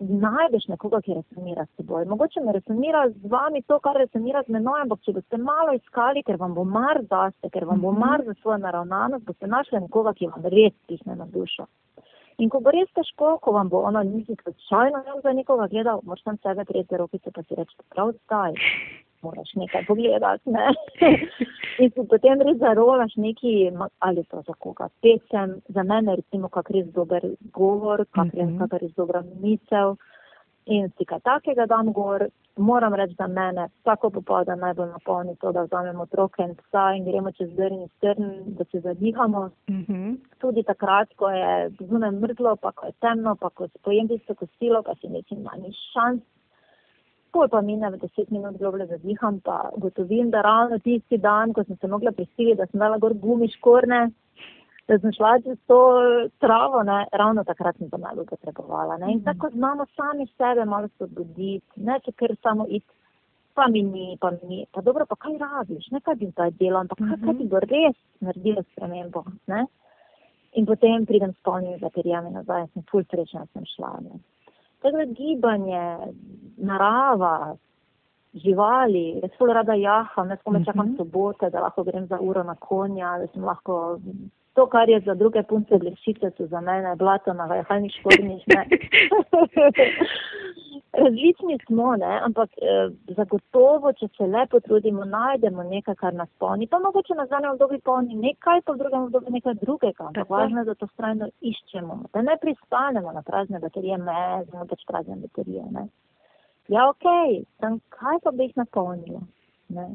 najdeš 0.00 0.68
nekoga, 0.68 1.00
ki 1.02 1.14
resonira 1.14 1.64
s 1.66 1.76
teboj. 1.76 2.04
Mogoče 2.04 2.40
ne 2.40 2.52
resonira 2.52 3.08
z 3.10 3.30
vami 3.30 3.62
to, 3.62 3.78
kar 3.78 3.96
resonira 3.96 4.42
z 4.46 4.54
menoj, 4.54 4.80
ampak 4.84 5.02
če 5.02 5.12
boste 5.12 5.38
malo 5.42 5.74
iskali, 5.74 6.22
ker 6.22 6.38
vam 6.38 6.54
bo 6.54 6.64
mar 6.64 7.02
zaste, 7.10 7.50
ker 7.50 7.64
vam 7.64 7.80
bo 7.80 7.92
Mhm. 7.92 7.98
mar 8.00 8.22
za 8.24 8.34
svojo 8.34 8.58
naravnanost, 8.58 9.24
boste 9.24 9.46
našli 9.46 9.80
nekoga, 9.80 10.14
ki 10.14 10.26
vam 10.26 10.44
res 10.44 10.72
pihne 10.86 11.16
na 11.16 11.26
dušo. 11.26 11.66
In 12.38 12.48
ko 12.48 12.60
bo 12.60 12.70
res 12.70 12.88
težko, 12.94 13.38
ko 13.42 13.52
vam 13.52 13.68
bo 13.68 13.82
ono 13.82 14.02
nisi 14.02 14.36
slučajno 14.42 14.98
ne 14.98 15.20
za 15.22 15.32
nekoga 15.32 15.66
gledal, 15.66 16.00
moraš 16.04 16.22
tam 16.22 16.36
sebe 16.36 16.64
za 16.90 16.96
rokice 16.96 17.30
pa 17.34 17.42
si 17.42 17.54
reči, 17.54 17.76
prav 17.90 18.12
zdaj 18.12 18.54
moraš 19.22 19.54
nekaj 19.54 19.84
pogledati. 19.86 20.50
Ne? 20.50 20.66
In 21.82 21.90
si 21.90 22.06
potem 22.10 22.40
res 22.42 22.58
zarolaš 22.58 23.16
neki, 23.16 23.70
ali 23.98 24.24
to 24.24 24.42
za 24.46 24.54
koga, 24.58 24.88
pesem, 25.02 25.60
za 25.68 25.82
mene 25.82 26.16
recimo 26.16 26.48
kak 26.48 26.70
res 26.70 26.86
dober 26.94 27.22
govor, 27.52 28.04
kak 28.10 28.34
res, 28.34 28.48
Mhm. 28.48 28.58
kak 28.58 28.80
res 28.82 28.94
dobra 28.96 29.22
misel. 29.40 29.96
In 30.66 30.90
si 30.98 31.04
kaj 31.04 31.20
takega 31.20 31.66
dam 31.66 31.92
gor. 31.92 32.28
Moram 32.58 32.94
reči, 32.94 33.14
da 33.14 33.26
mene 33.26 33.68
vsako 33.80 34.10
popoldan 34.10 34.58
najbolj 34.58 34.88
napolni 34.90 35.36
to, 35.36 35.52
da 35.52 35.62
vzamemo 35.62 36.02
otroke 36.02 36.42
in 36.42 36.56
psa 36.56 36.92
in 36.96 37.04
gremo 37.04 37.30
čez 37.32 37.50
drn 37.54 37.74
in 37.82 37.88
strn, 37.88 38.56
da 38.58 38.64
se 38.64 38.80
zadihamo. 38.80 39.50
Mhm. 39.70 40.14
Tudi 40.40 40.62
takrat, 40.62 41.08
ko 41.16 41.30
je 41.30 41.70
zunaj 41.80 42.10
mrzlo, 42.10 42.56
pa 42.56 42.72
ko 42.72 42.86
je 42.86 42.92
temno, 43.00 43.36
pa 43.36 43.50
ko 43.50 43.68
pojem 43.82 44.08
tisto 44.08 44.34
kosilo, 44.34 44.82
pa 44.82 44.94
si 44.94 45.06
da 45.08 45.56
ni 45.56 45.72
šans. 45.92 46.20
Pol 47.32 47.48
pa 47.52 47.60
mine 47.60 47.90
v 47.92 47.98
deset 48.00 48.30
minut 48.32 48.56
globlje 48.56 48.86
zadiham, 48.88 49.40
pa 49.44 49.70
gotovim, 49.76 50.30
da 50.30 50.40
ravno 50.42 50.78
tisti 50.78 51.18
dan, 51.18 51.52
ko 51.52 51.64
sem 51.64 51.76
se 51.76 51.88
mogla 51.88 52.12
prisiliti, 52.12 52.56
da 52.56 52.66
sem 52.66 52.80
dala 52.80 52.98
gor 52.98 53.14
gumi 53.14 53.50
škorne, 53.52 54.00
da 54.88 54.98
sem 54.98 55.12
šla 55.12 55.34
čez 55.44 55.58
to 55.68 55.80
travo, 56.40 56.82
ne, 56.82 57.02
ravno 57.12 57.44
takrat 57.44 57.76
sem 57.76 57.90
to 57.90 58.00
najbolj 58.00 58.30
potrebovala. 58.30 58.96
Ne. 59.02 59.12
In 59.12 59.20
tako 59.24 59.50
znamo 59.52 59.86
sami 59.96 60.26
sebe 60.36 60.64
malo 60.64 60.88
se 60.88 61.04
odbuditi, 61.04 61.84
ne 61.84 61.98
če 62.04 62.14
kar 62.16 62.32
samo 62.42 62.64
iti, 62.68 62.88
pa 63.54 63.68
mi 63.68 63.82
ni, 63.82 64.16
pa 64.20 64.30
mi 64.30 64.48
ni. 64.48 64.62
Pa 64.72 64.80
dobro, 64.86 65.04
pa 65.06 65.18
kaj 65.20 65.36
rabiš, 65.42 65.90
ne 65.92 66.00
kaj 66.00 66.16
bi 66.22 66.30
zdaj 66.30 66.56
delal, 66.62 66.86
ampak 66.86 67.04
kaj, 67.04 67.20
kaj 67.26 67.38
ti 67.38 67.50
bo 67.52 67.60
res 67.66 68.00
naredilo 68.24 68.64
spremembo. 68.70 69.24
Ne. 69.52 69.66
In 70.56 70.66
potem 70.66 71.04
pridem 71.06 71.36
s 71.36 71.44
polnimi 71.44 71.76
baterijami 71.82 72.32
nazaj 72.32 72.70
sem 72.72 72.86
ful 72.90 73.04
srečna, 73.10 73.44
sem 73.52 73.66
šla. 73.74 73.92
Ne. 74.06 74.22
Tako 74.82 74.96
da 74.96 75.04
gibanje, 75.04 75.96
narava, 76.56 77.56
živali, 78.34 79.20
jaz 79.22 79.30
ful 79.38 79.52
rada 79.52 79.74
jaham, 79.74 80.30
jaz 80.30 80.38
komaj 80.44 80.64
čakam 80.64 80.86
Mhm. 80.86 80.96
sobote, 80.96 81.50
da 81.50 81.60
lahko 81.60 81.82
grem 81.84 82.06
za 82.06 82.18
uro 82.20 82.42
na 82.42 82.54
konja, 82.54 83.18
da 83.18 83.26
sem 83.26 83.44
lahko 83.44 83.98
to, 84.54 84.66
kar 84.66 84.88
je 84.88 85.00
za 85.00 85.14
druge 85.14 85.42
punce 85.42 85.78
blešice, 85.78 86.30
so 86.36 86.46
za 86.46 86.60
mene 86.60 86.96
blato 86.96 87.32
na 87.32 87.54
jahalnih 87.54 87.92
škornjih. 88.00 88.44
Ne. 90.92 91.02
Različni 91.02 91.58
smo, 91.66 91.96
ne? 91.96 92.20
ampak 92.24 92.50
eh, 92.56 92.90
zagotovo, 93.16 93.92
če 93.92 94.08
se 94.16 94.26
le 94.26 94.46
potrudimo, 94.50 95.04
najdemo 95.04 95.62
nekaj, 95.62 95.94
kar 95.94 96.14
nas 96.14 96.28
polni. 96.38 96.66
Pa 96.66 96.78
mogoče 96.78 97.14
nas 97.14 97.30
v 97.30 97.38
enem 97.38 97.52
obdobju 97.52 97.80
polni 97.84 98.16
nekaj, 98.16 98.62
pa 98.64 98.72
v 98.72 98.82
drugem 98.82 99.06
obdobju 99.08 99.32
nekaj 99.36 99.54
drugega. 99.62 100.08
Ampak 100.10 100.30
važno 100.30 100.64
je, 100.64 100.70
da 100.70 100.74
to 100.74 100.88
strajno 100.92 101.30
iščemo, 101.40 102.02
da 102.12 102.22
ne 102.22 102.36
pristanemo 102.40 103.12
na 103.12 103.22
prazne 103.22 103.60
baterije, 103.60 103.98
me, 103.98 104.44
znamo 104.50 104.66
pač 104.66 104.84
prazne 104.88 105.16
baterije. 105.16 105.64
Ne? 105.70 105.88
Ja, 106.68 106.88
ok, 106.88 107.08
tam 107.60 107.80
kaj 107.94 108.22
pa 108.24 108.30
bi 108.30 108.48
jih 108.48 108.56
napolnilo? 108.56 109.22
Ne? 109.68 109.90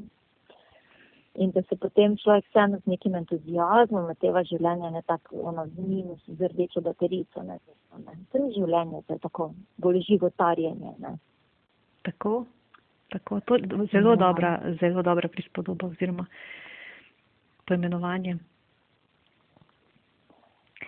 In 1.35 1.51
da 1.51 1.61
se 1.65 1.75
potem 1.75 2.13
človek 2.17 2.45
vseeno 2.49 2.77
z 2.77 2.85
nekim 2.85 3.15
entuzijazmom 3.15 4.05
loteva 4.05 4.43
življenja, 4.45 4.91
ne 4.93 5.01
tako 5.01 5.47
ono 5.49 5.65
z 5.67 5.81
minus, 5.81 6.21
z 6.27 6.49
rdečo 6.51 6.81
baterico. 6.85 7.41
Ne, 7.43 7.57
ne. 7.97 8.13
To 8.31 8.41
ni 8.43 8.53
življenje, 8.53 9.01
to 9.07 9.17
je 9.17 9.19
tako 9.23 9.47
bolj 9.81 10.03
životarjenje. 10.09 10.93
Ne. 11.01 11.15
Tako, 12.05 12.45
tako. 13.09 13.39
To 13.49 13.57
je 13.57 13.87
zelo 13.91 14.13
Ja. 14.13 14.21
dobra, 14.27 14.51
zelo 14.79 15.01
dobra 15.01 15.27
prispodoba 15.27 15.87
oziroma 15.87 16.25
poimenovanje. 17.65 18.37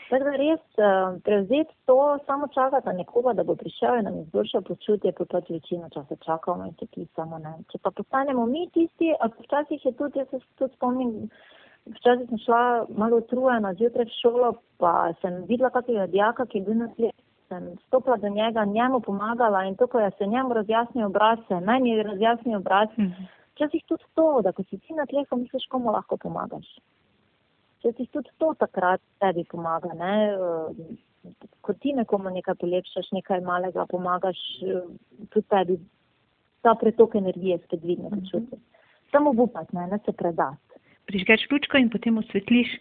Tako 0.09 0.23
da 0.23 0.31
res 0.37 0.61
uh, 0.77 1.21
prevzeti 1.23 1.73
to, 1.85 2.17
samo 2.25 2.47
čakati 2.47 2.87
na 2.87 2.93
nekoga, 2.93 3.33
da 3.33 3.43
bo 3.43 3.55
prišel 3.55 3.97
in 3.97 4.05
nam 4.05 4.19
izboljšal 4.19 4.61
počutje, 4.61 5.11
pa 5.17 5.25
pač 5.25 5.49
večino 5.49 5.89
časa 5.89 6.15
čakamo 6.25 6.65
in 6.65 6.73
se 6.79 6.87
klicamo. 6.93 7.39
Ne. 7.41 7.53
Če 7.71 7.81
pa 7.81 7.91
postanemo 7.91 8.45
mi 8.45 8.67
tisti, 8.73 9.09
a 9.19 9.29
včasih 9.39 9.85
je 9.85 9.93
tudi, 9.97 10.21
jaz 10.21 10.29
se 10.29 10.39
tudi 10.61 10.73
spomnim, 10.75 11.11
včasih 11.97 12.29
sem 12.29 12.43
šla 12.45 12.61
malo 13.01 13.23
utrujena 13.23 13.73
zjutraj 13.73 14.05
v 14.05 14.17
šolo, 14.21 14.51
pa 14.77 14.93
sem 15.21 15.41
videla 15.49 15.73
kakega 15.73 16.05
dijaka, 16.13 16.45
ki 16.45 16.61
je 16.61 16.65
bil 16.69 16.83
na 16.83 16.91
tleh. 16.97 17.15
Sem 17.49 17.65
stopila 17.87 18.17
do 18.17 18.29
njega, 18.29 18.65
njemu 18.65 18.99
pomagala 19.05 19.65
in 19.65 19.75
to, 19.77 19.87
ko 19.87 19.99
je 19.99 20.11
se 20.17 20.25
njemu 20.25 20.53
razjasnil 20.53 21.05
obraz, 21.05 21.41
se 21.47 21.59
meni 21.59 21.89
je 21.89 22.03
razjasnil 22.03 22.57
obraz. 22.57 22.89
Mhm. 22.97 23.25
Včasih 23.55 23.83
tudi 23.87 24.05
to, 24.13 24.41
da 24.43 24.51
ko 24.51 24.63
si 24.63 24.77
ti 24.77 24.93
na 24.93 25.05
tleh, 25.05 25.25
misliš, 25.31 25.65
komu 25.69 25.91
lahko 25.91 26.17
pomagaš 26.17 26.77
ti 27.93 28.07
tudi 28.11 28.29
to 28.37 28.53
takrat 28.59 29.01
tebi 29.19 29.43
pomaga, 29.51 29.93
ne? 29.93 30.13
Eh, 30.33 31.33
ko 31.61 31.73
ti 31.73 31.93
nekomu 31.93 32.29
nekaj 32.29 32.55
polepšaš, 32.61 33.11
nekaj 33.11 33.41
malega 33.45 33.85
pomagaš, 33.89 34.39
eh, 34.61 34.81
tudi 35.29 35.47
tebi 35.49 35.77
ta 36.61 36.75
pretok 36.75 37.15
energije 37.15 37.57
spet 37.65 37.81
dvigne 37.81 38.09
mhm. 38.09 38.19
počutje. 38.19 38.57
Samo 39.11 39.33
upati, 39.37 39.75
ne, 39.75 39.87
ne 39.87 39.99
se 40.05 40.11
predati. 40.11 40.81
Prižgeš 41.05 41.47
lučko 41.51 41.77
in 41.77 41.89
potem 41.89 42.17
osvetliš 42.17 42.71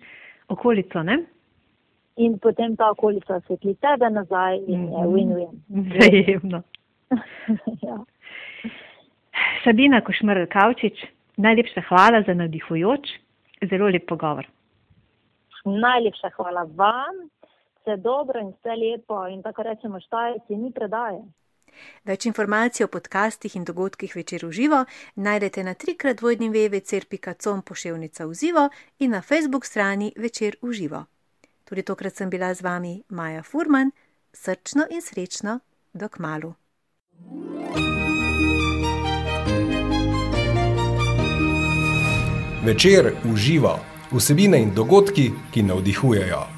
okolico, 0.49 1.03
ne? 1.03 1.19
In 2.17 2.39
potem 2.39 2.77
ta 2.77 2.91
okolica 2.91 3.37
osvetli 3.37 3.75
tebe 3.75 4.11
nazaj 4.11 4.57
in 4.67 4.89
je 4.93 5.05
mhm. 5.05 5.15
win-win. 5.15 5.53
Vzajemno. 5.69 6.63
ja. 7.87 7.99
Sabina 9.65 10.01
Košmr-Kavčič, 10.01 11.05
najlepša 11.37 11.83
hvala 11.89 12.23
za 12.27 12.35
navdihujoč, 12.35 13.09
zelo 13.71 13.89
lep 13.89 14.07
pogovor. 14.09 14.47
Najlepša 15.65 16.31
hvala 16.37 16.63
vam, 16.63 17.29
vse 17.81 17.97
dobro 17.97 18.41
in 18.41 18.49
vse 18.49 18.77
lepo 18.77 19.27
in 19.29 19.43
tako 19.43 19.63
rečemo, 19.63 20.01
štajci 20.01 20.57
ni 20.57 20.73
predaje. 20.73 21.25
Več 22.05 22.27
informacij 22.27 22.85
o 22.85 22.89
podcastih 22.89 23.57
in 23.57 23.65
dogodkih 23.65 24.13
večer 24.17 24.45
v 24.47 24.53
živo 24.53 24.85
najdete 25.17 25.65
na 25.65 25.75
trikrat 25.75 26.21
vodnim 26.23 26.53
vvc.com 26.53 27.63
poševnica 27.63 28.27
v 28.27 28.35
živo 28.35 28.69
in 28.99 29.11
na 29.11 29.23
facebook 29.23 29.65
strani 29.65 30.13
večer 30.17 30.57
v 30.63 30.73
živo. 30.73 31.05
Tudi 31.65 31.83
tokrat 31.83 32.15
sem 32.15 32.31
bila 32.31 32.55
z 32.55 32.63
vami 32.63 33.03
Maja 33.09 33.43
Furman, 33.43 33.91
srčno 34.33 34.85
in 34.91 35.03
srečno, 35.03 35.61
dok 35.93 36.19
malu. 36.19 36.55
Večer 42.65 43.13
v 43.25 43.37
živo 43.37 43.94
vsebine 44.13 44.59
in 44.63 44.75
dogodki, 44.75 45.33
ki 45.53 45.63
navdihujejo. 45.63 46.54